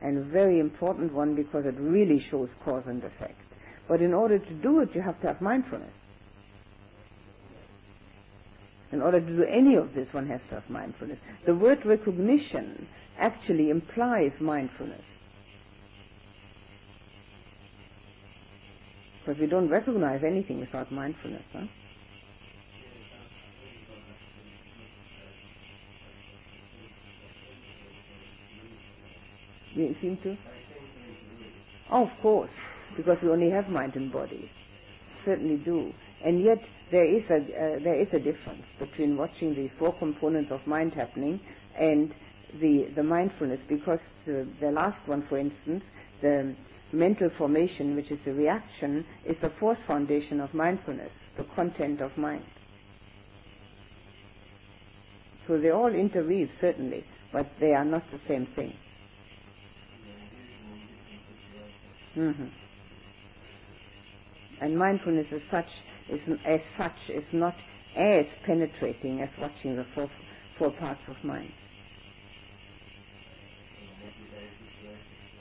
And 0.00 0.18
a 0.18 0.22
very 0.24 0.58
important 0.58 1.12
one 1.12 1.34
because 1.34 1.64
it 1.66 1.74
really 1.78 2.24
shows 2.30 2.48
cause 2.64 2.82
and 2.86 3.02
effect. 3.04 3.41
But 3.88 4.00
in 4.00 4.14
order 4.14 4.38
to 4.38 4.54
do 4.54 4.80
it, 4.80 4.90
you 4.94 5.02
have 5.02 5.20
to 5.22 5.26
have 5.26 5.40
mindfulness. 5.40 5.92
In 8.92 9.00
order 9.00 9.20
to 9.20 9.26
do 9.26 9.44
any 9.44 9.74
of 9.76 9.94
this, 9.94 10.06
one 10.12 10.28
has 10.28 10.40
to 10.50 10.56
have 10.56 10.68
mindfulness. 10.68 11.18
The 11.46 11.54
word 11.54 11.78
recognition 11.84 12.86
actually 13.18 13.70
implies 13.70 14.32
mindfulness. 14.40 15.02
Because 19.24 19.40
we 19.40 19.46
don't 19.46 19.68
recognize 19.68 20.22
anything 20.26 20.60
without 20.60 20.92
mindfulness, 20.92 21.44
huh? 21.52 21.66
You 29.74 29.94
seem 30.02 30.18
to? 30.22 30.36
Oh, 31.90 32.02
of 32.04 32.10
course, 32.20 32.50
because 32.96 33.16
we 33.22 33.30
only 33.30 33.50
have 33.50 33.68
mind 33.68 33.96
and 33.96 34.12
body. 34.12 34.50
Certainly 35.24 35.62
do. 35.64 35.92
And 36.24 36.42
yet 36.42 36.58
there 36.90 37.06
is 37.06 37.22
a 37.30 37.36
uh, 37.36 37.78
there 37.82 38.00
is 38.00 38.08
a 38.12 38.18
difference 38.18 38.64
between 38.78 39.16
watching 39.16 39.54
the 39.54 39.70
four 39.78 39.94
components 39.98 40.50
of 40.52 40.64
mind 40.66 40.92
happening 40.94 41.40
and 41.78 42.12
the 42.60 42.88
the 42.94 43.02
mindfulness 43.02 43.60
because 43.68 43.98
the, 44.26 44.46
the 44.60 44.70
last 44.70 44.98
one, 45.06 45.24
for 45.28 45.38
instance, 45.38 45.82
the 46.20 46.54
mental 46.92 47.30
formation, 47.38 47.96
which 47.96 48.10
is 48.10 48.18
the 48.24 48.32
reaction, 48.32 49.04
is 49.26 49.36
the 49.42 49.50
fourth 49.58 49.78
foundation 49.86 50.40
of 50.40 50.52
mindfulness, 50.54 51.10
the 51.36 51.44
content 51.56 52.00
of 52.00 52.16
mind. 52.16 52.44
So 55.48 55.58
they 55.58 55.70
all 55.70 55.92
interweave 55.92 56.50
certainly, 56.60 57.04
but 57.32 57.46
they 57.60 57.72
are 57.72 57.84
not 57.84 58.02
the 58.12 58.20
same 58.28 58.46
thing. 58.54 58.74
Mm-hmm. 62.16 62.61
And 64.62 64.78
mindfulness 64.78 65.26
as 65.34 65.40
such 65.50 65.66
is, 66.08 66.20
as 66.46 66.60
such 66.78 66.96
is 67.08 67.24
not 67.32 67.56
as 67.96 68.26
penetrating 68.46 69.20
as 69.20 69.28
watching 69.40 69.74
the 69.74 69.84
four, 69.92 70.08
four 70.56 70.70
parts 70.70 71.00
of 71.08 71.16
mind. 71.24 71.50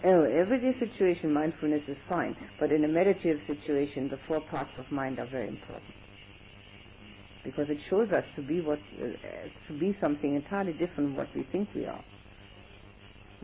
Oh, 0.03 0.23
everyday 0.23 0.77
situation, 0.79 1.31
mindfulness 1.31 1.83
is 1.87 1.97
fine, 2.09 2.35
but 2.59 2.71
in 2.71 2.83
a 2.83 2.87
meditative 2.87 3.39
situation, 3.45 4.09
the 4.09 4.17
four 4.27 4.41
parts 4.41 4.71
of 4.79 4.91
mind 4.91 5.19
are 5.19 5.27
very 5.27 5.47
important 5.47 5.93
because 7.43 7.69
it 7.69 7.77
shows 7.89 8.09
us 8.11 8.23
to 8.35 8.41
be 8.41 8.61
what 8.61 8.79
uh, 9.01 9.05
to 9.67 9.79
be 9.79 9.95
something 10.01 10.35
entirely 10.35 10.73
different 10.73 11.09
from 11.09 11.15
what 11.15 11.27
we 11.35 11.43
think 11.51 11.69
we 11.75 11.85
are. 11.85 12.03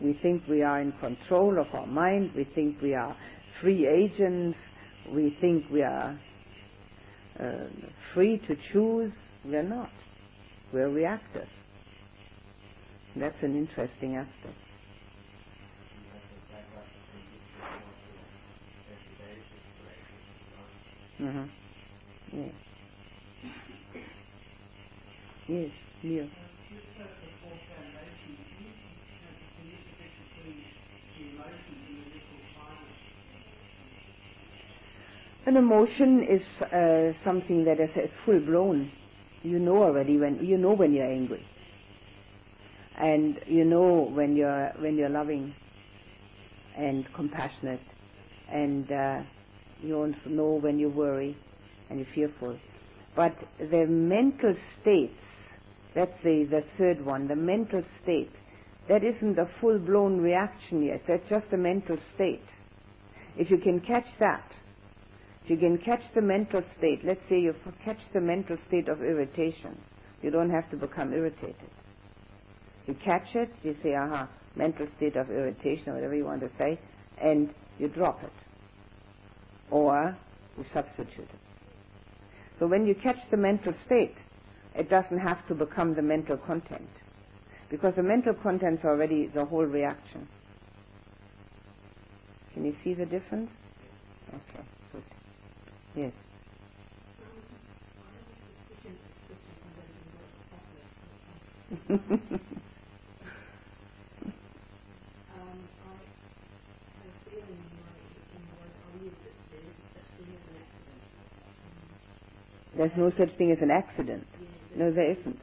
We 0.01 0.13
think 0.21 0.43
we 0.47 0.61
are 0.63 0.81
in 0.81 0.91
control 0.93 1.59
of 1.59 1.67
our 1.73 1.87
mind. 1.87 2.31
We 2.35 2.43
think 2.43 2.81
we 2.81 2.93
are 2.93 3.15
free 3.61 3.87
agents. 3.87 4.57
We 5.13 5.35
think 5.41 5.65
we 5.71 5.83
are 5.83 6.19
uh, 7.39 7.43
free 8.13 8.39
to 8.47 8.55
choose. 8.73 9.11
We're 9.45 9.63
not. 9.63 9.89
We're 10.73 10.89
reactors. 10.89 11.47
That's 13.15 13.35
an 13.41 13.55
interesting 13.57 14.15
aspect. 14.15 14.57
Mm-hmm. 21.21 22.37
Yes. 22.37 22.53
Yes, 25.47 25.71
Leo. 26.03 26.27
An 35.47 35.55
emotion 35.55 36.27
is 36.29 36.41
uh, 36.61 37.13
something 37.23 37.63
that 37.63 37.79
is, 37.79 37.89
full 38.25 38.41
blown. 38.41 38.91
You 39.43 39.59
know 39.59 39.81
already 39.81 40.17
when 40.17 40.45
you 40.45 40.57
know 40.57 40.73
when 40.73 40.91
you're 40.91 41.09
angry, 41.09 41.41
and 42.97 43.39
you 43.47 43.63
know 43.63 44.11
when 44.13 44.35
you're 44.35 44.73
when 44.79 44.97
you're 44.97 45.07
loving 45.07 45.55
and 46.75 47.07
compassionate, 47.13 47.79
and 48.51 48.91
uh, 48.91 49.21
you 49.81 49.95
also 49.95 50.17
know 50.25 50.59
when 50.59 50.79
you 50.79 50.89
worry 50.89 51.37
and 51.89 51.99
you're 51.99 52.13
fearful. 52.13 52.59
But 53.15 53.33
the 53.57 53.85
mental 53.87 54.53
states, 54.81 55.15
that's 55.95 56.21
the, 56.25 56.43
the 56.43 56.65
third 56.77 57.05
one, 57.05 57.29
the 57.29 57.37
mental 57.37 57.83
state, 58.03 58.33
that 58.89 59.01
isn't 59.01 59.39
a 59.39 59.49
full 59.61 59.79
blown 59.79 60.19
reaction 60.19 60.83
yet. 60.83 61.03
That's 61.07 61.29
just 61.29 61.45
a 61.53 61.57
mental 61.57 61.97
state. 62.15 62.43
If 63.37 63.49
you 63.49 63.59
can 63.59 63.79
catch 63.79 64.07
that, 64.19 64.43
if 65.47 65.51
you 65.51 65.57
can 65.57 65.77
catch 65.77 66.03
the 66.13 66.21
mental 66.21 66.61
state, 66.77 67.05
let's 67.05 67.21
say 67.29 67.39
you 67.39 67.55
catch 67.85 67.99
the 68.11 68.19
mental 68.19 68.57
state 68.67 68.89
of 68.89 69.01
irritation, 69.01 69.77
you 70.21 70.29
don't 70.29 70.49
have 70.49 70.69
to 70.71 70.75
become 70.75 71.13
irritated. 71.13 71.69
You 72.85 72.95
catch 72.95 73.33
it, 73.33 73.49
you 73.63 73.73
say, 73.81 73.95
aha, 73.95 74.27
mental 74.57 74.87
state 74.97 75.15
of 75.15 75.29
irritation, 75.29 75.87
or 75.87 75.93
whatever 75.95 76.15
you 76.15 76.25
want 76.25 76.41
to 76.41 76.49
say, 76.57 76.77
and 77.21 77.53
you 77.79 77.87
drop 77.87 78.21
it 78.25 78.31
or 79.71 80.17
you 80.57 80.65
substitute 80.73 81.19
it. 81.19 81.39
So 82.59 82.67
when 82.67 82.85
you 82.85 82.93
catch 82.95 83.19
the 83.31 83.37
mental 83.37 83.73
state, 83.85 84.15
it 84.75 84.89
doesn't 84.89 85.19
have 85.19 85.47
to 85.47 85.55
become 85.55 85.93
the 85.93 86.01
mental 86.01 86.35
content. 86.35 86.89
Because 87.69 87.95
the 87.95 88.03
mental 88.03 88.33
content 88.33 88.79
is 88.79 88.85
already 88.85 89.27
the 89.27 89.45
whole 89.45 89.65
reaction. 89.65 90.27
Can 92.53 92.65
you 92.65 92.75
see 92.83 92.93
the 92.93 93.05
difference? 93.05 93.49
Okay, 94.29 94.65
good. 94.91 95.03
Yes. 95.97 96.13
There's 112.77 112.91
no 112.97 113.11
such 113.17 113.37
thing 113.37 113.51
as 113.51 113.59
an 113.61 113.71
accident. 113.71 114.27
No, 114.75 114.91
there 114.93 115.11
isn't. 115.13 115.39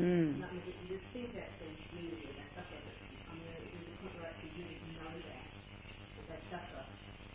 Mm. 0.00 0.32
And 0.32 0.40
I 0.40 0.48
mean, 0.54 0.64
you 0.64 0.96
just 0.96 1.04
think 1.12 1.34
that 1.36 1.50
they 1.60 1.68
really, 1.92 2.24
they 2.24 2.46
suffer. 2.56 2.72
I 2.72 3.32
mean, 3.36 3.52
it 3.52 3.68
was 3.68 3.84
a 3.84 3.96
copyright 4.00 4.32
to 4.40 4.46
you 4.56 4.64
to 4.64 4.86
know 4.96 5.12
that, 5.12 5.44
that 5.44 6.24
they 6.30 6.40
suffer 6.48 6.82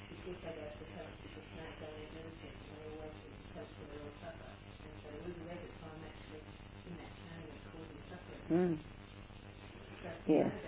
because 0.09 0.37
they 0.41 0.53
go 0.55 0.65
to 0.65 0.77
the 0.81 0.87
pellets 0.97 1.19
because 1.21 1.45
snails 1.53 1.77
don't 1.77 1.93
eat 2.01 2.09
anything. 2.09 2.55
And 2.57 2.73
they 2.73 2.87
always 2.89 3.13
put 3.21 3.37
the 3.37 3.45
pellets 3.53 3.75
where 3.77 3.89
they 3.93 3.99
all 4.01 4.17
suffer. 4.17 4.49
And 4.49 4.93
so 4.97 5.07
losing 5.29 5.45
rabbits, 5.45 5.77
I'm 5.85 6.01
actually 6.09 6.41
in 6.41 6.93
that 6.97 7.11
chain 7.21 7.41
that's 7.45 7.65
causing 7.69 8.01
suffering. 8.09 8.43
Mm. 8.49 8.73
Yes. 10.25 10.64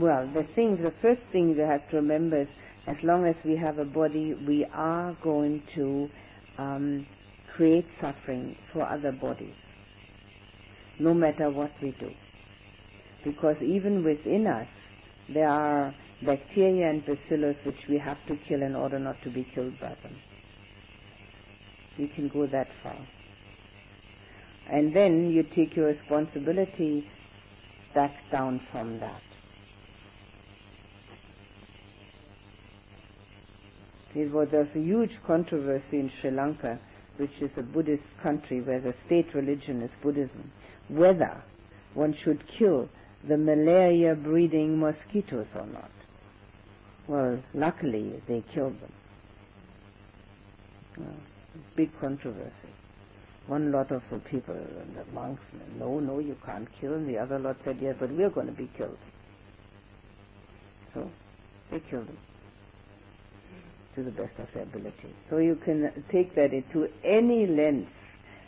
Well, 0.00 0.28
the 0.34 0.42
thing, 0.56 0.82
the 0.82 0.90
first 1.00 1.20
thing 1.30 1.50
you 1.50 1.60
have 1.62 1.88
to 1.90 1.96
remember 1.96 2.40
is, 2.40 2.48
as 2.88 2.96
long 3.04 3.26
as 3.26 3.36
we 3.44 3.54
have 3.54 3.78
a 3.78 3.84
body, 3.84 4.34
we 4.34 4.64
are 4.74 5.16
going 5.22 5.62
to 5.76 6.10
um, 6.58 7.06
create 7.54 7.86
suffering 8.00 8.56
for 8.72 8.82
other 8.82 9.12
bodies, 9.12 9.54
no 10.98 11.14
matter 11.14 11.48
what 11.48 11.70
we 11.80 11.92
do. 12.00 12.10
Because 13.22 13.56
even 13.62 14.02
within 14.02 14.48
us, 14.48 14.66
there 15.32 15.48
are 15.48 15.94
bacteria 16.22 16.90
and 16.90 17.06
bacillus 17.06 17.56
which 17.64 17.86
we 17.88 17.96
have 17.98 18.18
to 18.26 18.36
kill 18.48 18.62
in 18.62 18.74
order 18.74 18.98
not 18.98 19.22
to 19.22 19.30
be 19.30 19.46
killed 19.54 19.78
by 19.80 19.94
them. 20.02 20.16
We 22.00 22.08
can 22.08 22.26
go 22.26 22.48
that 22.48 22.66
far. 22.82 22.98
And 24.68 24.92
then 24.92 25.30
you 25.30 25.44
take 25.44 25.76
your 25.76 25.86
responsibility 25.86 27.08
back 27.94 28.12
down 28.32 28.60
from 28.72 28.98
that. 28.98 29.22
There 34.14 34.28
was 34.28 34.48
a 34.52 34.64
huge 34.78 35.10
controversy 35.26 35.98
in 35.98 36.10
Sri 36.20 36.30
Lanka, 36.30 36.78
which 37.16 37.32
is 37.40 37.50
a 37.56 37.62
Buddhist 37.62 38.04
country 38.22 38.60
where 38.60 38.80
the 38.80 38.94
state 39.06 39.34
religion 39.34 39.82
is 39.82 39.90
Buddhism, 40.02 40.52
whether 40.88 41.42
one 41.94 42.16
should 42.22 42.42
kill 42.58 42.88
the 43.26 43.36
malaria 43.36 44.14
breeding 44.14 44.78
mosquitoes 44.78 45.46
or 45.54 45.66
not. 45.66 45.90
Well, 47.08 47.42
luckily 47.54 48.22
they 48.28 48.44
killed 48.54 48.80
them. 48.80 48.92
Well, 50.96 51.16
big 51.74 51.90
controversy. 52.00 52.52
One 53.48 53.72
lot 53.72 53.90
of 53.90 54.02
the 54.10 54.18
people, 54.20 54.54
and 54.54 54.96
the 54.96 55.12
monks, 55.12 55.42
said, 55.50 55.78
no, 55.78 55.98
no, 55.98 56.20
you 56.20 56.36
can't 56.46 56.68
kill. 56.80 56.94
And 56.94 57.08
the 57.08 57.18
other 57.18 57.38
lot 57.38 57.56
said, 57.64 57.78
yes, 57.80 57.96
but 57.98 58.10
we're 58.10 58.30
going 58.30 58.46
to 58.46 58.52
be 58.52 58.70
killed. 58.76 58.96
So 60.94 61.10
they 61.70 61.80
killed 61.80 62.06
them 62.06 62.16
to 63.94 64.02
the 64.02 64.10
best 64.10 64.38
of 64.38 64.48
their 64.54 64.64
ability. 64.64 65.14
So 65.30 65.38
you 65.38 65.56
can 65.56 66.04
take 66.10 66.34
that 66.34 66.52
into 66.52 66.88
any 67.04 67.46
length 67.46 67.90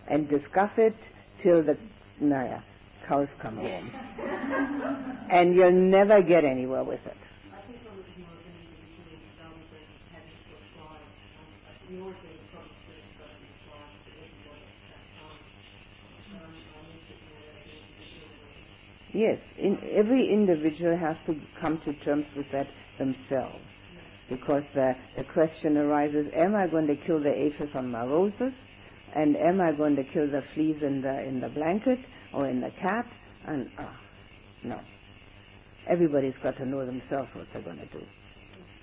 and 0.09 0.29
discuss 0.29 0.71
it 0.77 0.97
till 1.43 1.63
the 1.63 1.77
naya, 2.21 2.61
cows 3.09 3.29
come 3.41 3.57
home. 3.57 3.91
and 5.31 5.55
you'll 5.55 5.71
never 5.71 6.23
get 6.23 6.45
anywhere 6.45 6.85
with 6.85 7.05
it. 7.07 7.17
Yes, 19.13 19.39
in, 19.57 19.79
every 19.95 20.31
individual 20.31 20.95
has 20.95 21.17
to 21.25 21.41
come 21.59 21.81
to 21.87 21.95
terms 22.05 22.27
with 22.37 22.51
that 22.53 22.67
themselves 22.99 23.65
because 24.29 24.63
the, 24.75 24.93
the 25.17 25.25
question 25.25 25.77
arises, 25.77 26.27
am 26.35 26.55
I 26.55 26.67
going 26.67 26.87
to 26.89 26.97
kill 27.07 27.21
the 27.21 27.31
aphis 27.31 27.71
on 27.75 27.91
my 27.91 28.05
roses? 28.05 28.53
And 29.15 29.37
am 29.37 29.61
I 29.61 29.73
going 29.73 29.97
to 29.97 30.05
kill 30.05 30.27
the 30.31 30.43
fleas 30.55 30.77
in 30.83 31.01
the 31.01 31.23
in 31.23 31.41
the 31.41 31.49
blanket 31.49 31.99
or 32.35 32.49
in 32.49 32.61
the 32.61 32.71
cat? 32.83 33.07
And 33.47 33.71
uh, 33.79 33.85
no. 34.65 34.81
Everybody's 35.89 36.35
got 36.43 36.57
to 36.59 36.67
know 36.67 36.85
themselves 36.85 37.29
what 37.35 37.47
they're 37.53 37.63
going 37.63 37.79
to 37.79 37.87
do. 37.87 38.05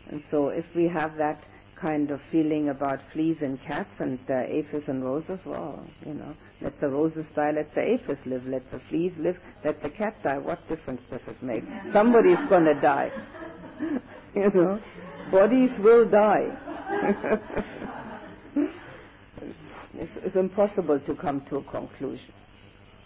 And 0.09 0.23
so 0.31 0.47
if 0.49 0.65
we 0.75 0.89
have 0.93 1.17
that 1.17 1.43
kind 1.79 2.09
of 2.11 2.19
feeling 2.31 2.69
about 2.69 2.99
fleas 3.11 3.37
and 3.41 3.59
cats 3.67 3.89
and 3.99 4.17
uh, 4.29 4.33
aphids 4.47 4.85
and 4.87 5.03
roses, 5.03 5.39
well, 5.45 5.85
you 6.05 6.13
know, 6.13 6.33
let 6.61 6.79
the 6.79 6.87
roses 6.87 7.25
die, 7.35 7.51
let 7.51 7.73
the 7.75 7.81
aphids 7.81 8.19
live, 8.25 8.45
let 8.47 8.63
the 8.71 8.79
fleas 8.89 9.11
live, 9.19 9.35
let 9.65 9.83
the 9.83 9.89
cat 9.89 10.15
die. 10.23 10.37
What 10.37 10.65
difference 10.69 11.01
does 11.11 11.19
it 11.27 11.43
make? 11.43 11.63
Somebody's 11.91 12.37
going 12.49 12.65
to 12.65 12.79
die. 12.81 13.11
you 14.35 14.49
know, 14.53 14.79
bodies 15.31 15.69
will 15.79 16.05
die. 16.09 16.47
it's, 18.55 20.11
it's 20.23 20.35
impossible 20.35 20.99
to 20.99 21.15
come 21.15 21.41
to 21.49 21.57
a 21.57 21.63
conclusion. 21.63 22.33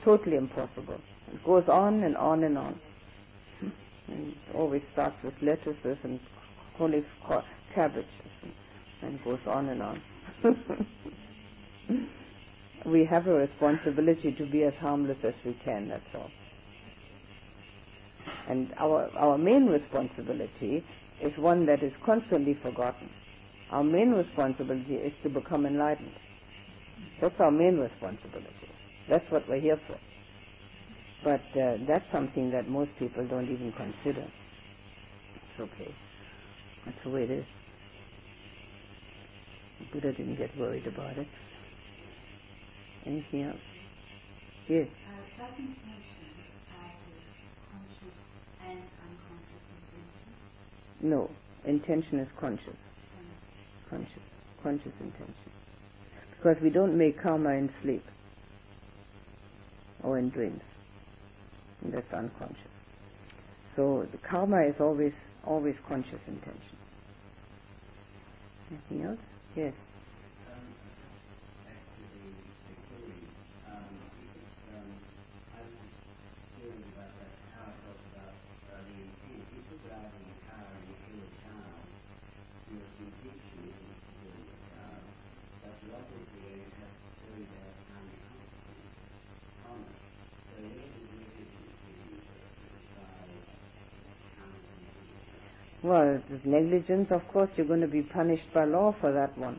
Totally 0.06 0.38
impossible. 0.38 1.02
It 1.34 1.44
goes 1.44 1.68
on 1.68 2.04
and 2.04 2.16
on 2.16 2.44
and 2.44 2.58
on. 2.58 2.80
And 4.08 4.28
it 4.30 4.56
always 4.56 4.82
starts 4.94 5.22
with 5.22 5.34
lettuces 5.42 5.98
and 6.04 6.18
cauliflower, 6.78 7.44
cabbages, 7.76 8.06
and 9.02 9.22
goes 9.22 9.40
on 9.46 9.68
and 9.68 9.84
on. 9.84 10.02
we 12.86 13.04
have 13.04 13.28
a 13.28 13.34
responsibility 13.34 14.32
to 14.32 14.46
be 14.46 14.64
as 14.64 14.74
harmless 14.76 15.18
as 15.26 15.34
we 15.44 15.60
can, 15.66 15.90
that's 15.90 16.16
all. 16.16 16.32
And 18.48 18.74
our, 18.78 19.10
our 19.18 19.38
main 19.38 19.66
responsibility 19.66 20.86
is 21.22 21.38
one 21.38 21.66
that 21.66 21.84
is 21.84 21.94
constantly 22.06 22.54
forgotten. 22.62 23.10
Our 23.72 23.84
main 23.84 24.12
responsibility 24.12 24.96
is 24.96 25.14
to 25.24 25.30
become 25.30 25.66
enlightened. 25.66 26.14
That's 27.22 27.40
our 27.40 27.52
main 27.52 27.78
responsibility. 27.78 28.70
That's 29.10 29.30
what 29.32 29.48
we're 29.50 29.60
here 29.60 29.80
for. 29.88 29.98
But 31.24 31.60
uh, 31.60 31.78
that's 31.88 32.06
something 32.12 32.52
that 32.52 32.70
most 32.70 32.92
people 33.00 33.26
don't 33.28 33.50
even 33.50 33.72
consider. 33.74 34.26
It's 35.36 35.60
okay. 35.60 35.94
That's 36.86 36.98
the 37.04 37.10
way 37.10 37.24
it 37.24 37.32
is. 37.32 37.46
Buddha 39.92 40.12
didn't 40.12 40.36
get 40.36 40.56
worried 40.58 40.86
about 40.88 41.18
it. 41.18 41.28
Anything 43.06 43.44
else? 43.44 43.58
Yes. 44.68 44.88
Uh, 44.88 45.40
self-intention 45.40 46.18
conscious 47.72 48.18
and 48.68 48.80
unconscious 49.00 49.64
intention? 49.72 50.32
No. 51.02 51.30
Intention 51.66 52.20
is 52.20 52.28
conscious. 52.40 52.76
Conscious. 53.90 54.24
Conscious 54.64 54.94
intention. 55.00 55.34
Because 56.38 56.62
we 56.62 56.70
don't 56.70 56.98
make 56.98 57.22
karma 57.22 57.50
in 57.52 57.70
sleep 57.82 58.06
or 60.04 60.18
in 60.18 60.30
dreams. 60.30 60.62
And 61.84 61.94
that's 61.94 62.12
unconscious. 62.14 62.58
So 63.76 64.08
the 64.12 64.18
karma 64.18 64.64
is 64.64 64.76
always 64.80 65.14
always 65.46 65.76
conscious 65.88 66.20
intention. 66.28 66.78
Anything 68.72 69.08
else? 69.08 69.20
Yes. 69.56 69.74
Well, 95.88 96.18
if 96.18 96.22
it's 96.30 96.46
negligence, 96.46 97.08
of 97.12 97.26
course, 97.30 97.50
you're 97.56 97.66
going 97.66 97.80
to 97.80 97.88
be 97.88 98.02
punished 98.02 98.54
by 98.54 98.66
law 98.66 98.94
for 99.00 99.14
that 99.14 99.38
one. 99.38 99.58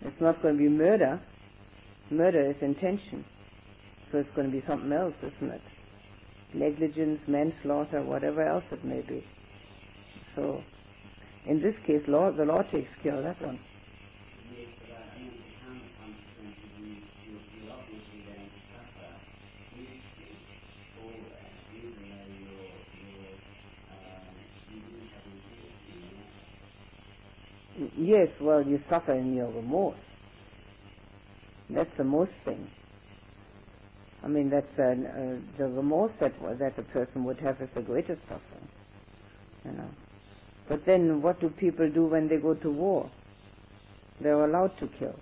It's 0.00 0.18
not 0.22 0.40
going 0.40 0.56
to 0.56 0.58
be 0.58 0.70
murder. 0.70 1.20
Murder 2.10 2.50
is 2.50 2.56
intention. 2.62 3.22
So 4.10 4.18
it's 4.20 4.34
going 4.34 4.50
to 4.50 4.58
be 4.58 4.64
something 4.66 4.90
else, 4.90 5.12
isn't 5.18 5.52
it? 5.52 5.60
Negligence, 6.54 7.20
manslaughter, 7.26 8.00
whatever 8.02 8.42
else 8.42 8.64
it 8.72 8.86
may 8.86 9.02
be. 9.02 9.22
So, 10.34 10.62
in 11.44 11.60
this 11.60 11.74
case, 11.86 12.00
law, 12.08 12.32
the 12.32 12.46
law 12.46 12.62
takes 12.62 12.88
care 13.02 13.14
of 13.14 13.24
that 13.24 13.42
one. 13.42 13.58
Yes, 27.96 28.28
well, 28.40 28.62
you 28.66 28.80
suffer 28.88 29.12
in 29.12 29.34
your 29.34 29.48
remorse. 29.48 29.98
That's 31.68 31.94
the 31.96 32.04
most 32.04 32.32
thing. 32.44 32.70
I 34.24 34.28
mean, 34.28 34.50
that's 34.50 34.78
uh, 34.78 34.82
uh, 34.82 35.36
the 35.58 35.68
remorse 35.68 36.12
that 36.20 36.32
that 36.58 36.78
a 36.78 36.82
person 36.82 37.24
would 37.24 37.38
have 37.40 37.60
is 37.60 37.68
the 37.74 37.82
greatest 37.82 38.20
suffering. 38.28 38.68
You 39.64 39.72
know. 39.72 39.88
But 40.68 40.84
then, 40.86 41.22
what 41.22 41.40
do 41.40 41.48
people 41.48 41.90
do 41.90 42.04
when 42.04 42.28
they 42.28 42.36
go 42.36 42.54
to 42.54 42.70
war? 42.70 43.10
They're 44.20 44.44
allowed 44.44 44.78
to 44.78 44.86
kill. 44.86 45.18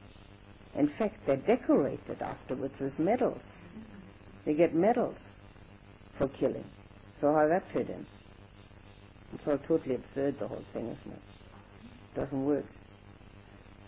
In 0.76 0.88
fact, 0.88 1.26
they're 1.26 1.36
decorated 1.36 2.20
afterwards 2.20 2.74
with 2.78 2.98
medals. 2.98 3.40
They 4.44 4.54
get 4.54 4.74
medals 4.74 5.16
for 6.18 6.28
killing. 6.28 6.64
So 7.20 7.32
how 7.32 7.48
that 7.48 7.64
fit 7.72 7.88
in? 7.88 8.06
It's 9.34 9.46
all 9.46 9.58
totally 9.58 9.96
absurd, 9.96 10.38
the 10.38 10.48
whole 10.48 10.64
thing, 10.72 10.84
isn't 10.86 11.12
it? 11.12 11.29
Doesn't 12.14 12.44
work. 12.44 12.64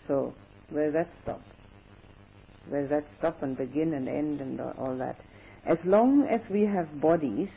So 0.07 0.33
where 0.69 0.91
that 0.91 1.09
stop? 1.23 1.41
Where 2.69 2.87
that 2.87 3.05
stop 3.19 3.43
and 3.43 3.57
begin 3.57 3.93
and 3.93 4.07
end 4.07 4.41
and 4.41 4.59
all 4.59 4.95
that? 4.97 5.19
As 5.65 5.77
long 5.85 6.27
as 6.27 6.41
we 6.49 6.61
have 6.61 6.99
bodies, 6.99 7.49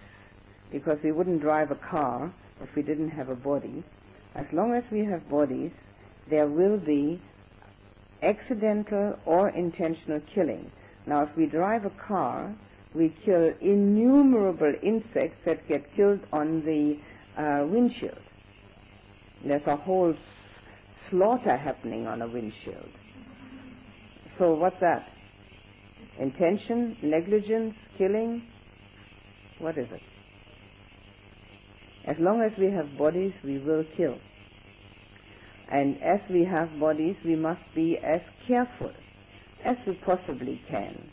because 0.70 0.98
we 1.02 1.12
wouldn't 1.12 1.40
drive 1.40 1.70
a 1.70 1.76
car 1.76 2.32
if 2.62 2.74
we 2.74 2.82
didn't 2.82 3.10
have 3.10 3.28
a 3.28 3.34
body, 3.34 3.82
as 4.34 4.46
long 4.52 4.74
as 4.74 4.84
we 4.90 5.04
have 5.04 5.28
bodies, 5.28 5.72
there 6.28 6.46
will 6.46 6.76
be 6.76 7.20
accidental 8.22 9.18
or 9.24 9.50
intentional 9.50 10.20
killing. 10.34 10.70
Now, 11.06 11.22
if 11.22 11.36
we 11.36 11.46
drive 11.46 11.84
a 11.84 11.90
car, 11.90 12.54
we 12.94 13.14
kill 13.24 13.52
innumerable 13.60 14.74
insects 14.82 15.38
that 15.44 15.66
get 15.68 15.94
killed 15.94 16.20
on 16.32 16.64
the 16.64 16.98
uh, 17.40 17.64
windshield. 17.66 18.18
There's 19.44 19.66
a 19.66 19.76
whole 19.76 20.14
slaughter 21.10 21.56
happening 21.56 22.06
on 22.06 22.22
a 22.22 22.26
windshield. 22.26 22.90
So 24.38 24.54
what's 24.54 24.80
that? 24.80 25.08
Intention, 26.18 26.96
negligence, 27.02 27.74
killing? 27.96 28.42
What 29.58 29.78
is 29.78 29.88
it? 29.90 30.02
As 32.04 32.16
long 32.18 32.42
as 32.42 32.52
we 32.58 32.70
have 32.70 32.96
bodies, 32.96 33.32
we 33.42 33.58
will 33.58 33.84
kill. 33.96 34.18
And 35.70 36.00
as 36.02 36.20
we 36.30 36.44
have 36.44 36.78
bodies, 36.78 37.16
we 37.24 37.34
must 37.34 37.62
be 37.74 37.98
as 37.98 38.20
careful 38.46 38.92
as 39.64 39.76
we 39.86 39.94
possibly 39.94 40.62
can 40.70 41.10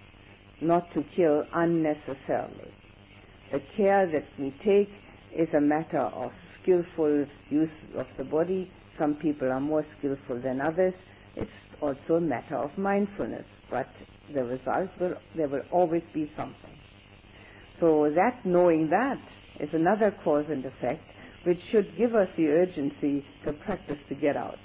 not 0.61 0.91
to 0.93 1.03
kill 1.15 1.43
unnecessarily. 1.53 2.71
The 3.51 3.61
care 3.75 4.07
that 4.07 4.25
we 4.39 4.51
take 4.63 4.89
is 5.35 5.49
a 5.53 5.61
matter 5.61 5.99
of 5.99 6.31
skillful 6.61 7.25
use 7.49 7.69
of 7.95 8.07
the 8.17 8.23
body 8.23 8.71
some 8.97 9.15
people 9.15 9.51
are 9.51 9.59
more 9.59 9.85
skillful 9.97 10.39
than 10.39 10.61
others. 10.61 10.93
It's 11.35 11.51
also 11.81 12.15
a 12.15 12.21
matter 12.21 12.55
of 12.55 12.77
mindfulness, 12.77 13.45
but 13.69 13.87
the 14.33 14.43
result 14.43 14.89
will, 14.99 15.15
there 15.35 15.47
will 15.47 15.63
always 15.71 16.03
be 16.13 16.31
something. 16.37 16.77
So 17.79 18.11
that, 18.15 18.45
knowing 18.45 18.89
that, 18.89 19.19
is 19.59 19.69
another 19.73 20.15
cause 20.23 20.45
and 20.49 20.63
effect 20.65 21.03
which 21.43 21.59
should 21.71 21.97
give 21.97 22.15
us 22.15 22.29
the 22.37 22.47
urgency 22.47 23.25
to 23.45 23.53
practice 23.53 23.97
to 24.09 24.15
get 24.15 24.37
out. 24.37 24.59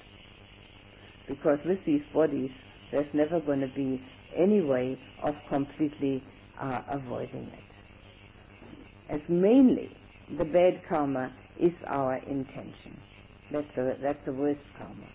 Because 1.27 1.59
with 1.65 1.83
these 1.85 2.01
bodies, 2.13 2.51
there's 2.91 3.13
never 3.13 3.39
going 3.39 3.59
to 3.61 3.67
be 3.67 4.01
any 4.35 4.61
way 4.61 4.97
of 5.23 5.35
completely 5.49 6.23
uh, 6.59 6.81
avoiding 6.87 7.47
it. 7.47 9.13
As 9.13 9.21
mainly 9.27 9.95
the 10.37 10.45
bad 10.45 10.81
karma 10.87 11.33
is 11.59 11.73
our 11.87 12.15
intention. 12.15 12.99
That's 13.51 13.67
the, 13.75 13.97
that's 14.01 14.23
the 14.25 14.33
worst 14.33 14.61
karma. 14.77 15.07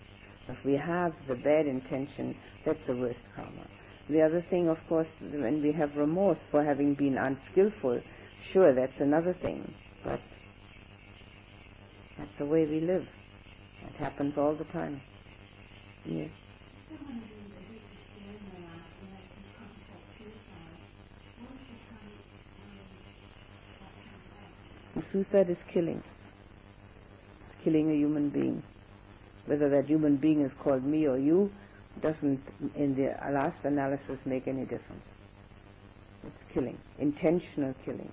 If 0.47 0.63
we 0.65 0.73
have 0.73 1.13
the 1.27 1.35
bad 1.35 1.65
intention, 1.67 2.35
that's 2.65 2.79
the 2.87 2.95
worst 2.95 3.19
karma. 3.35 3.67
The 4.09 4.21
other 4.21 4.45
thing, 4.49 4.67
of 4.69 4.77
course, 4.87 5.07
when 5.21 5.63
we 5.63 5.71
have 5.71 5.95
remorse 5.95 6.37
for 6.51 6.63
having 6.63 6.93
been 6.93 7.17
unskillful, 7.17 8.01
sure, 8.53 8.73
that's 8.73 8.99
another 8.99 9.33
thing. 9.33 9.73
But 10.03 10.19
that's 12.17 12.29
the 12.37 12.45
way 12.45 12.65
we 12.65 12.81
live. 12.81 13.07
It 13.87 13.95
happens 13.97 14.37
all 14.37 14.53
the 14.53 14.65
time. 14.65 15.01
Yes. 16.05 16.29
Suicide 25.11 25.49
is 25.49 25.57
killing. 25.73 26.03
Killing 27.65 27.89
a 27.89 27.95
human 27.95 28.29
being. 28.29 28.61
Whether 29.47 29.69
that 29.69 29.87
human 29.87 30.17
being 30.17 30.41
is 30.41 30.51
called 30.59 30.83
me 30.85 31.07
or 31.07 31.17
you 31.17 31.51
doesn't, 31.99 32.39
in 32.75 32.95
the 32.95 33.15
last 33.31 33.57
analysis, 33.63 34.19
make 34.23 34.47
any 34.47 34.61
difference. 34.65 35.01
It's 36.27 36.53
killing, 36.53 36.77
intentional 36.99 37.73
killing. 37.83 38.11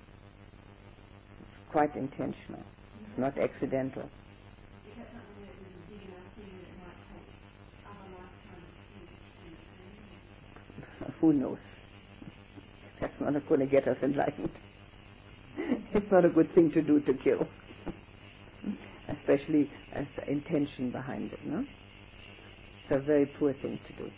It's 1.41 1.71
quite 1.71 1.95
intentional. 1.97 2.63
It's 3.11 3.19
not 3.19 3.37
accidental. 3.37 4.09
Who 11.21 11.35
knows? 11.35 11.59
That's 13.01 13.21
not 13.21 13.47
going 13.49 13.61
to 13.61 13.67
get 13.67 13.87
us 13.87 13.99
enlightened. 14.03 14.49
it's 15.59 16.11
not 16.11 16.25
a 16.25 16.31
good 16.31 16.55
thing 16.55 16.71
to 16.71 16.81
do 16.81 17.01
to 17.01 17.13
kill, 17.13 17.47
especially 19.23 19.71
as 19.95 20.07
the 20.17 20.31
intention 20.31 20.93
behind 20.93 21.33
it. 21.33 21.41
No, 21.47 21.61
it's 22.69 22.97
a 22.97 23.01
very 23.07 23.27
poor 23.39 23.55
thing 23.55 23.79
to 23.89 24.05
do, 24.05 24.11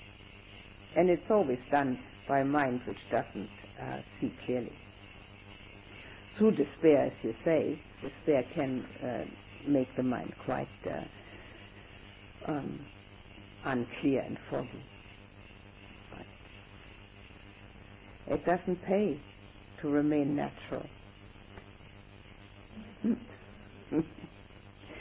and 0.96 1.10
it's 1.10 1.30
always 1.30 1.58
done 1.72 1.98
by 2.28 2.40
a 2.40 2.44
mind 2.46 2.80
which 2.86 2.98
doesn't 3.10 3.50
uh, 3.82 3.98
see 4.20 4.32
clearly. 4.46 4.72
Through 6.38 6.52
despair, 6.52 7.06
as 7.06 7.12
you 7.22 7.34
say, 7.44 7.78
despair 8.02 8.44
can 8.54 8.84
uh, 9.04 9.24
make 9.70 9.88
the 9.96 10.02
mind 10.04 10.32
quite 10.44 10.68
uh, 10.86 11.26
um, 12.52 12.80
unclear 13.64 14.22
and 14.22 14.38
foggy. 14.50 14.84
But 16.12 16.26
it 18.34 18.44
doesn't 18.46 18.82
pay 18.86 19.20
to 19.82 19.88
remain 19.88 20.36
natural. 20.36 20.86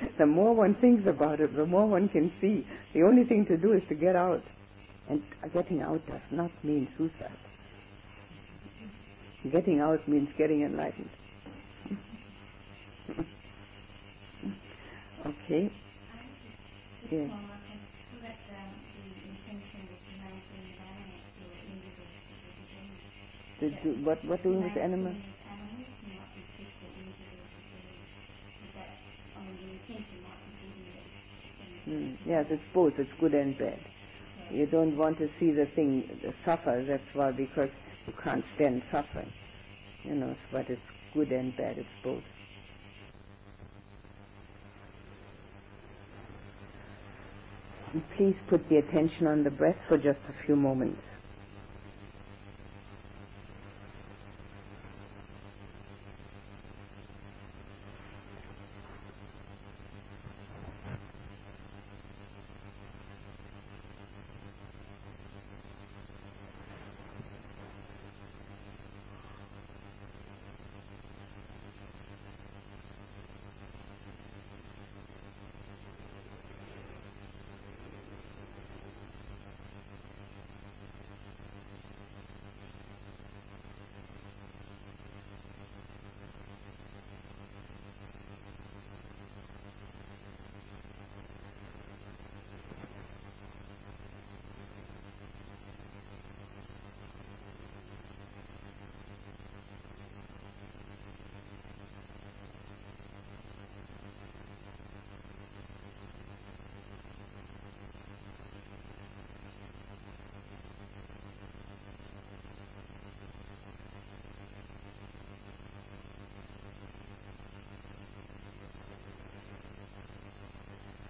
the 0.18 0.26
more 0.26 0.54
one 0.56 0.76
thinks 0.76 1.08
about 1.08 1.40
it, 1.40 1.56
the 1.56 1.66
more 1.66 1.86
one 1.88 2.10
can 2.10 2.32
see. 2.42 2.68
The 2.94 3.04
only 3.04 3.24
thing 3.26 3.46
to 3.48 3.58
do 3.58 3.74
is 3.74 3.84
to 3.90 3.96
get 3.96 4.16
out. 4.16 4.44
And 5.10 5.22
getting 5.54 5.82
out 5.82 6.06
does 6.08 6.22
not 6.32 6.52
mean 6.64 6.88
suicide. 6.98 7.38
Getting 9.52 9.82
out 9.82 10.08
means 10.08 10.30
getting 10.38 10.62
enlightened. 10.62 11.10
okay. 15.26 15.70
Yes. 17.12 17.30
The, 23.60 23.70
what 24.04 24.24
what 24.26 24.42
doing 24.44 24.64
with 24.64 24.78
animals? 24.78 25.16
Mm, 31.90 32.18
yes, 32.28 32.46
it's 32.50 32.64
both. 32.74 32.94
It's 32.98 33.10
good 33.20 33.34
and 33.34 33.58
bad. 33.58 33.80
You 34.52 34.66
don't 34.68 34.98
want 34.98 35.18
to 35.20 35.28
see 35.40 35.52
the 35.52 35.66
thing 35.76 36.04
suffer. 36.46 36.86
That's 36.88 37.04
why 37.16 37.32
because 37.32 37.70
you 38.08 38.14
can't 38.24 38.44
stand 38.56 38.84
suffering. 38.92 39.32
You 40.06 40.16
know, 40.16 40.36
but 40.52 40.70
it's 40.70 40.82
good 41.14 41.30
and 41.32 41.56
bad. 41.58 41.78
It's 41.78 41.90
both. 42.04 42.24
Please 48.18 48.36
put 48.50 48.68
the 48.70 48.78
attention 48.78 49.28
on 49.28 49.44
the 49.44 49.52
breath 49.52 49.78
for 49.88 49.98
just 49.98 50.20
a 50.30 50.46
few 50.46 50.56
moments. 50.56 51.02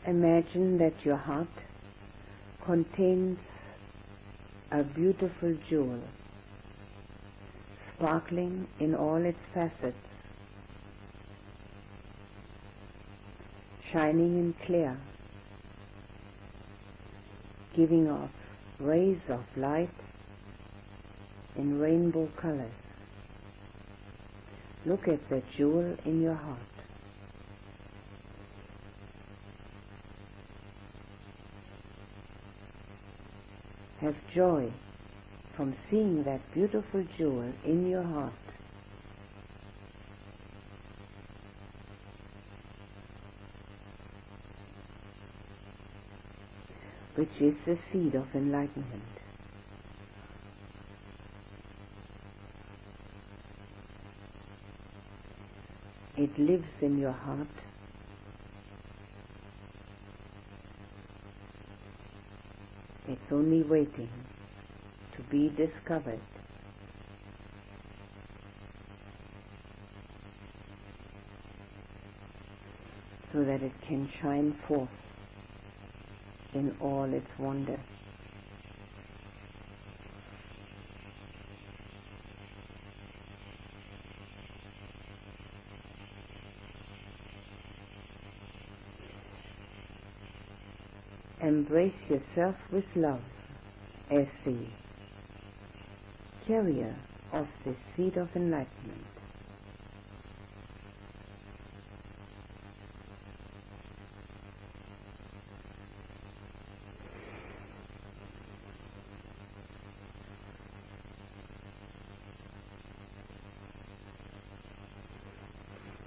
Imagine 0.06 0.78
that 0.80 1.06
your 1.06 1.16
heart 1.16 1.48
contains 2.66 3.40
a 4.70 4.84
beautiful 4.84 5.56
jewel, 5.70 6.02
sparkling 7.96 8.68
in 8.82 8.96
all 8.96 9.24
its 9.24 9.40
facets, 9.54 9.96
shining 13.94 14.40
and 14.40 14.60
clear, 14.66 14.98
giving 17.74 18.10
off 18.10 18.32
rays 18.80 19.22
of 19.30 19.46
light 19.56 19.90
in 21.56 21.80
rainbow 21.80 22.28
colors. 22.36 22.74
Look 24.86 25.08
at 25.08 25.30
the 25.30 25.42
jewel 25.56 25.96
in 26.04 26.22
your 26.22 26.36
heart. 26.36 26.73
Have 34.14 34.34
joy 34.34 34.72
from 35.56 35.76
seeing 35.90 36.24
that 36.24 36.42
beautiful 36.54 37.06
jewel 37.18 37.52
in 37.66 37.90
your 37.90 38.04
heart. 38.04 38.34
Which 47.16 47.30
is 47.40 47.54
the 47.66 47.78
seed 47.92 48.16
of 48.16 48.26
enlightenment. 48.34 49.04
It 56.18 56.38
lives 56.40 56.68
in 56.82 57.00
your 57.00 57.12
heart 57.12 57.48
It's 63.14 63.32
only 63.32 63.62
waiting 63.62 64.10
to 65.16 65.22
be 65.30 65.48
discovered. 65.50 66.20
So 73.32 73.44
that 73.44 73.62
it 73.62 73.72
can 73.88 74.10
shine 74.20 74.56
forth 74.68 74.90
in 76.56 76.76
all 76.82 77.04
its 77.14 77.30
wonder. 77.38 77.80
Embrace 91.84 92.10
yourself 92.10 92.56
with 92.72 92.86
love 92.96 93.22
as 94.10 94.26
the 94.46 94.56
carrier 96.48 96.96
of 97.34 97.48
the 97.66 97.76
seed 97.96 98.16
of 98.18 98.30
enlightenment. 98.36 99.00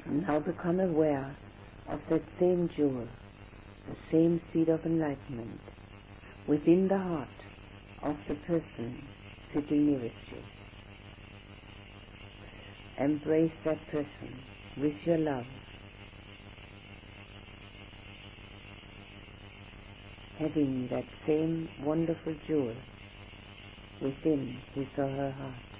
Now 0.08 0.40
become 0.40 0.80
aware 0.80 1.36
of 1.88 2.00
that 2.08 2.22
same 2.40 2.68
jewel, 2.74 3.06
same 4.16 4.40
seed 4.52 4.68
of 4.70 4.80
enlightenment 4.86 5.60
within 6.48 6.88
the 6.88 6.96
heart 6.96 7.28
of 8.02 8.16
the 8.28 8.34
person 8.46 8.96
sitting 9.52 9.90
nearest 9.90 10.14
you. 10.30 10.38
Embrace 13.04 13.52
that 13.66 13.78
person 13.90 14.30
with 14.80 14.94
your 15.04 15.18
love. 15.18 15.44
Having 20.38 20.88
that 20.90 21.04
same 21.26 21.68
wonderful 21.84 22.34
jewel 22.48 22.74
within 24.00 24.56
his 24.74 24.86
or 24.96 25.08
her 25.08 25.34
heart. 25.38 25.75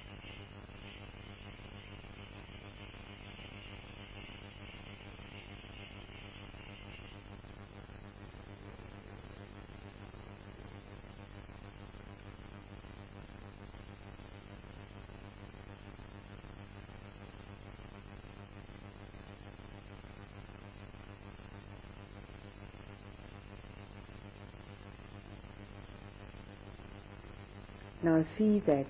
Now 28.17 28.25
see 28.35 28.63
that 28.65 28.87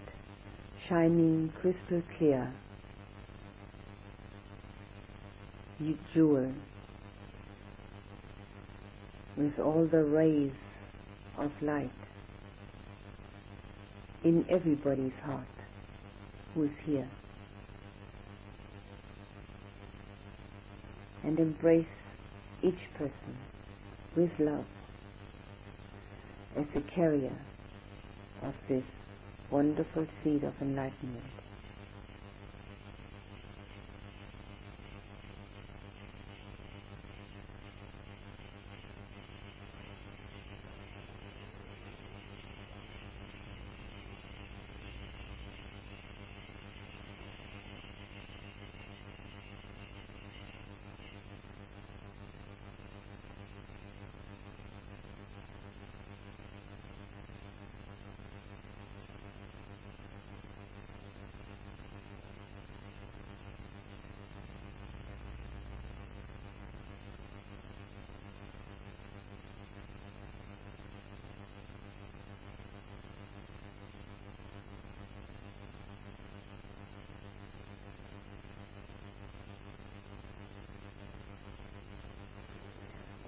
shining 0.88 1.52
crystal 1.60 2.02
clear 2.18 2.54
jewel 6.14 6.54
with 9.36 9.60
all 9.60 9.86
the 9.86 10.02
rays 10.06 10.54
of 11.38 11.52
light 11.62 11.90
in 14.24 14.45
everybody's 14.48 15.20
heart 15.26 15.44
who 16.54 16.64
is 16.64 16.78
here. 16.86 17.10
And 21.26 21.38
embrace 21.38 21.86
each 22.64 22.94
person 22.98 23.36
with 24.16 24.32
love 24.40 24.64
as 26.56 26.68
a 26.76 26.80
carrier 26.80 27.36
of 28.41 28.54
this 28.70 28.86
wonderful 29.52 30.07
seed 30.24 30.44
of 30.44 30.53
enlightenment. 30.61 31.34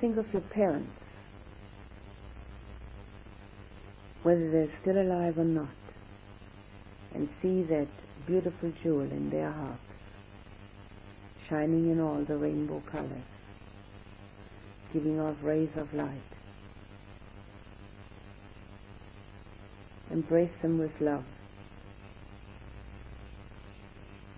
Think 0.09 0.25
of 0.25 0.33
your 0.33 0.41
parents, 0.41 0.91
whether 4.23 4.49
they're 4.49 4.71
still 4.81 4.99
alive 4.99 5.37
or 5.37 5.43
not, 5.43 5.67
and 7.13 7.29
see 7.43 7.61
that 7.69 7.87
beautiful 8.25 8.73
jewel 8.81 9.03
in 9.03 9.29
their 9.29 9.51
heart, 9.51 9.77
shining 11.47 11.91
in 11.91 11.99
all 11.99 12.25
the 12.27 12.37
rainbow 12.37 12.81
colors, 12.91 13.21
giving 14.93 15.19
off 15.19 15.35
rays 15.43 15.69
of 15.75 15.93
light. 15.93 16.09
Embrace 20.09 20.49
them 20.63 20.79
with 20.79 20.99
love, 20.99 21.25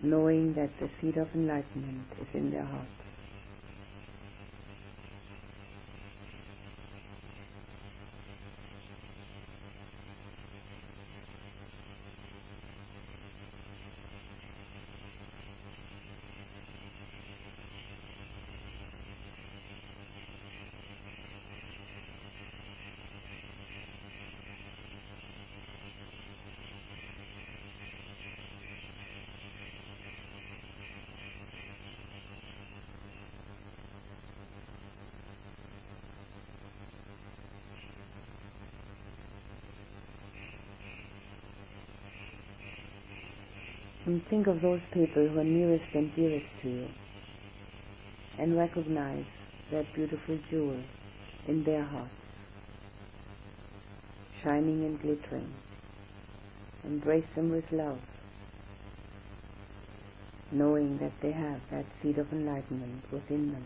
knowing 0.04 0.54
that 0.56 0.72
the 0.82 0.90
seed 1.00 1.16
of 1.16 1.34
enlightenment 1.34 2.08
is 2.20 2.28
in 2.34 2.52
their 2.52 2.66
heart. 2.66 2.88
And 44.12 44.28
think 44.28 44.48
of 44.48 44.62
those 44.62 44.82
people 44.92 45.26
who 45.26 45.40
are 45.40 45.44
nearest 45.46 45.86
and 45.94 46.14
dearest 46.18 46.46
to 46.64 46.68
you 46.68 46.86
and 48.38 48.58
recognize 48.58 49.24
that 49.72 49.86
beautiful 49.94 50.38
jewel 50.50 50.76
in 51.48 51.64
their 51.64 51.82
hearts, 51.82 52.10
shining 54.44 54.84
and 54.84 55.02
glittering. 55.02 55.50
Embrace 56.84 57.24
them 57.38 57.52
with 57.52 57.64
love, 57.72 58.00
knowing 60.52 60.98
that 60.98 61.14
they 61.22 61.32
have 61.32 61.62
that 61.72 61.86
seed 62.04 62.18
of 62.18 62.30
enlightenment 62.34 63.10
within 63.14 63.54
them. 63.54 63.64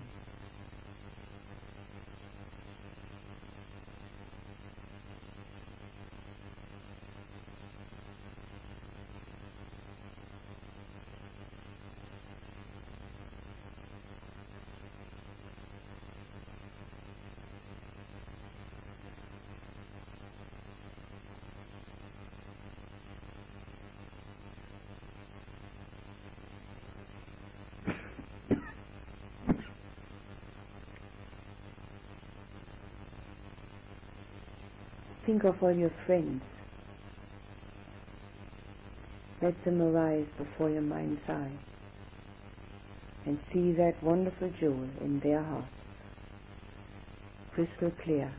Think 35.36 35.54
of 35.54 35.62
all 35.62 35.76
your 35.76 35.92
friends. 36.06 36.42
Let 39.42 39.66
them 39.66 39.82
arise 39.82 40.28
before 40.38 40.70
your 40.70 40.82
mind's 40.82 41.28
eye 41.28 41.52
and 43.26 43.38
see 43.52 43.74
that 43.74 44.02
wonderful 44.02 44.50
jewel 44.58 44.88
in 45.02 45.20
their 45.20 45.44
hearts, 45.44 45.68
crystal 47.54 47.92
clear. 48.02 48.32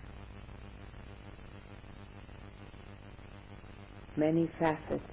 Many 4.16 4.48
facets 4.59 5.05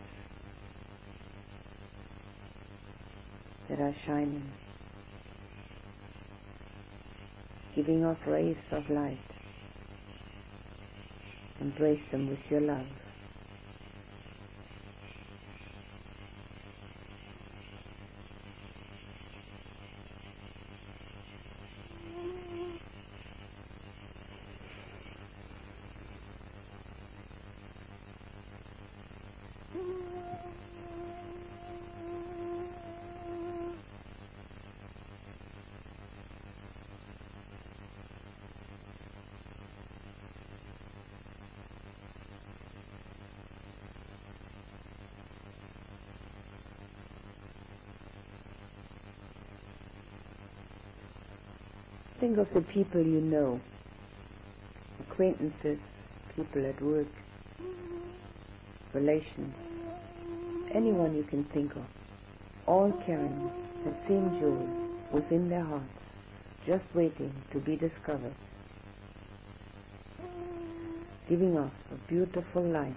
that 3.68 3.82
are 3.82 3.96
shining, 4.06 4.50
giving 7.76 8.06
off 8.06 8.20
rays 8.26 8.56
of 8.72 8.90
light. 8.90 9.33
Embrace 11.64 12.02
them 12.12 12.30
with 12.30 12.40
your 12.52 12.62
love. 12.62 12.88
Think 52.24 52.38
of 52.38 52.54
the 52.54 52.62
people 52.62 53.02
you 53.02 53.20
know, 53.20 53.60
acquaintances, 55.02 55.78
people 56.38 56.66
at 56.66 56.82
work, 56.82 57.08
relations, 58.94 59.54
anyone 60.74 61.14
you 61.18 61.24
can 61.24 61.44
think 61.44 61.76
of, 61.76 61.84
all 62.66 62.94
carrying 63.06 63.52
the 63.84 63.92
same 64.08 64.40
jewel 64.40 64.70
within 65.12 65.50
their 65.50 65.66
hearts, 65.66 65.84
just 66.66 66.86
waiting 66.94 67.34
to 67.52 67.60
be 67.60 67.76
discovered, 67.76 68.34
giving 71.28 71.58
off 71.58 71.74
a 71.92 71.96
beautiful 72.10 72.64
light. 72.64 72.96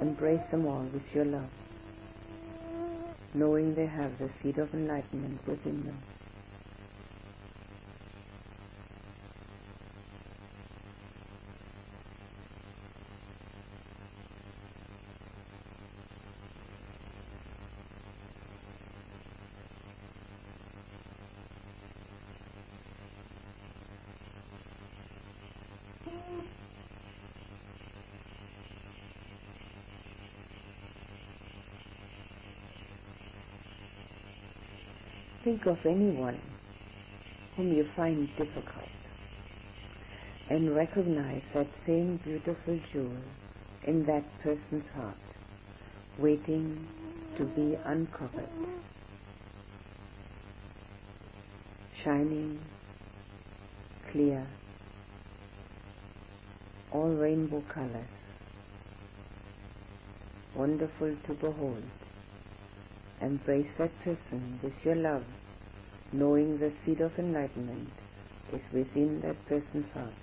Embrace 0.00 0.40
them 0.50 0.66
all 0.66 0.82
with 0.92 1.14
your 1.14 1.24
love, 1.24 1.48
knowing 3.34 3.74
they 3.74 3.86
have 3.86 4.18
the 4.18 4.30
seed 4.42 4.58
of 4.58 4.72
enlightenment 4.74 5.40
within 5.46 5.84
them. 5.84 6.04
Think 35.48 35.64
of 35.64 35.78
anyone 35.86 36.38
whom 37.56 37.72
you 37.72 37.88
find 37.96 38.28
difficult 38.36 38.84
and 40.50 40.76
recognize 40.76 41.40
that 41.54 41.66
same 41.86 42.20
beautiful 42.22 42.78
jewel 42.92 43.16
in 43.86 44.04
that 44.04 44.24
person's 44.42 44.84
heart, 44.94 45.16
waiting 46.18 46.86
to 47.38 47.44
be 47.44 47.78
uncovered, 47.86 48.50
shining, 52.04 52.60
clear, 54.12 54.46
all 56.92 57.08
rainbow 57.08 57.64
colors, 57.72 58.12
wonderful 60.54 61.16
to 61.26 61.32
behold. 61.32 61.82
Embrace 63.22 63.68
that 63.78 63.90
person 64.04 64.60
with 64.62 64.74
your 64.84 64.96
love, 64.96 65.24
knowing 66.12 66.58
the 66.58 66.72
seed 66.84 67.00
of 67.00 67.12
enlightenment 67.18 67.90
is 68.52 68.60
within 68.72 69.20
that 69.22 69.36
person's 69.48 69.90
heart. 69.94 70.14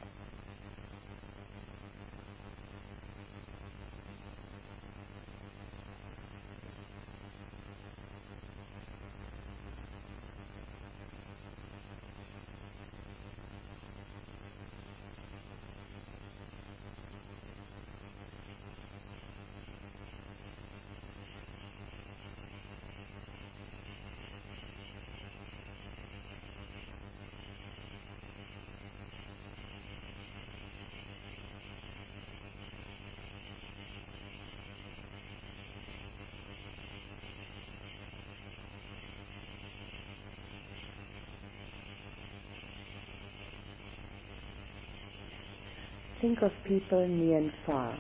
Think 46.22 46.42
of 46.42 46.52
people 46.68 47.08
near 47.08 47.38
and 47.38 47.52
far, 47.66 47.98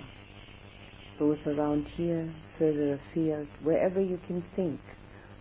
those 1.19 1.37
around 1.45 1.85
here, 1.95 2.33
further 2.57 2.93
afield, 2.93 3.47
wherever 3.63 4.01
you 4.01 4.19
can 4.27 4.43
think 4.55 4.79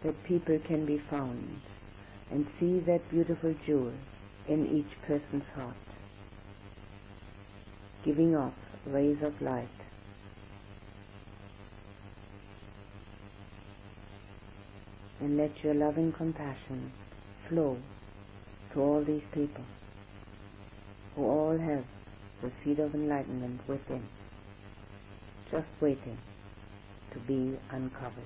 that 0.03 0.25
people 0.25 0.59
can 0.67 0.85
be 0.85 1.03
found, 1.11 1.61
and 2.31 2.47
see 2.61 2.81
that 2.81 3.01
beautiful 3.11 3.55
jewel 3.67 3.93
in 4.49 4.67
each 4.77 5.01
person's 5.07 5.45
heart, 5.55 5.75
giving 8.05 8.37
off 8.37 8.53
rays 8.87 9.17
of 9.23 9.41
light. 9.41 9.69
And 15.21 15.39
let 15.39 15.53
your 15.63 15.75
loving 15.75 16.13
compassion 16.13 16.93
flow 17.49 17.79
to 18.75 18.81
all 18.81 19.03
these 19.03 19.23
people 19.33 19.65
who 21.15 21.23
all 21.23 21.57
have 21.57 21.85
the 22.45 22.53
seed 22.63 22.79
of 22.79 22.95
enlightenment 22.95 23.59
within, 23.67 24.05
just 25.51 25.67
waiting 25.81 26.19
to 27.13 27.19
be 27.21 27.59
uncovered. 27.71 28.25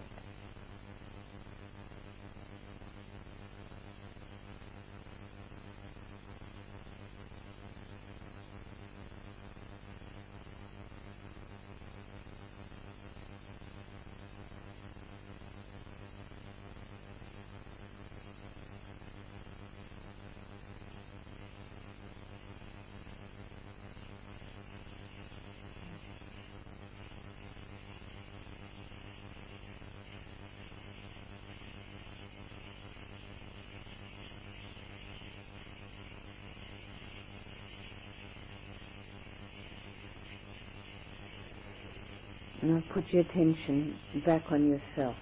Now 42.62 42.82
put 42.98 43.12
your 43.12 43.22
attention 43.22 43.96
back 44.26 44.42
on 44.50 44.68
yourself 44.68 45.14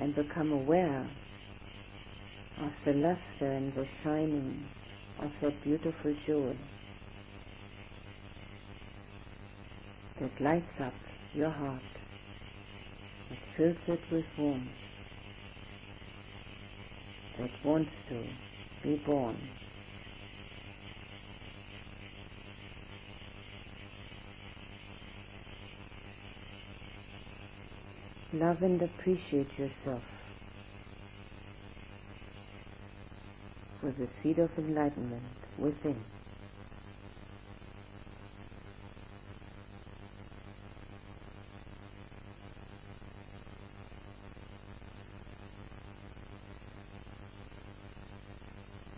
and 0.00 0.12
become 0.16 0.50
aware 0.50 1.06
of 2.60 2.72
the 2.84 2.92
luster 2.94 3.52
and 3.52 3.72
the 3.76 3.86
shining 4.02 4.66
of 5.20 5.30
that 5.40 5.62
beautiful 5.62 6.12
jewel 6.26 6.56
that 10.20 10.40
lights 10.40 10.80
up 10.80 10.94
your 11.32 11.50
heart, 11.50 11.80
that 13.30 13.38
fills 13.56 13.76
it 13.86 14.00
with 14.10 14.24
warmth, 14.36 14.66
that 17.38 17.50
wants 17.64 17.92
to 18.08 18.24
be 18.82 18.96
born. 19.06 19.36
Love 28.32 28.62
and 28.62 28.82
appreciate 28.82 29.48
yourself 29.58 30.02
with 33.82 33.96
the 33.98 34.08
seed 34.22 34.38
of 34.38 34.50
enlightenment 34.58 35.22
within. 35.58 36.04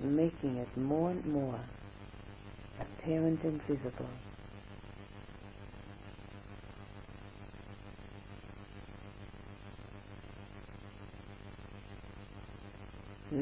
Making 0.02 0.58
it 0.58 0.76
more 0.78 1.10
and 1.12 1.24
more 1.26 1.60
apparent 2.80 3.42
and 3.44 3.60
visible. 3.68 4.10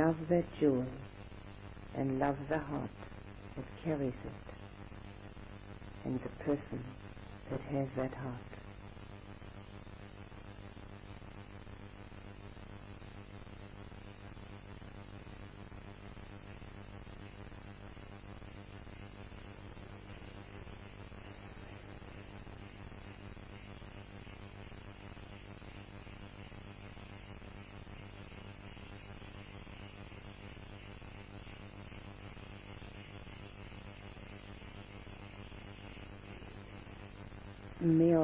Love 0.08 0.28
that 0.30 0.44
jewel 0.58 0.86
and 1.94 2.18
love 2.18 2.38
the 2.48 2.56
heart 2.58 2.88
that 3.56 3.84
carries 3.84 4.14
it 4.24 4.54
and 6.06 6.18
the 6.22 6.44
person 6.44 6.82
that 7.50 7.60
has 7.60 7.86
that 7.94 8.14
heart. 8.14 8.57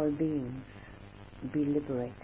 All 0.05 0.13
beings 0.13 0.65
be 1.53 1.65
liberated. 1.67 2.24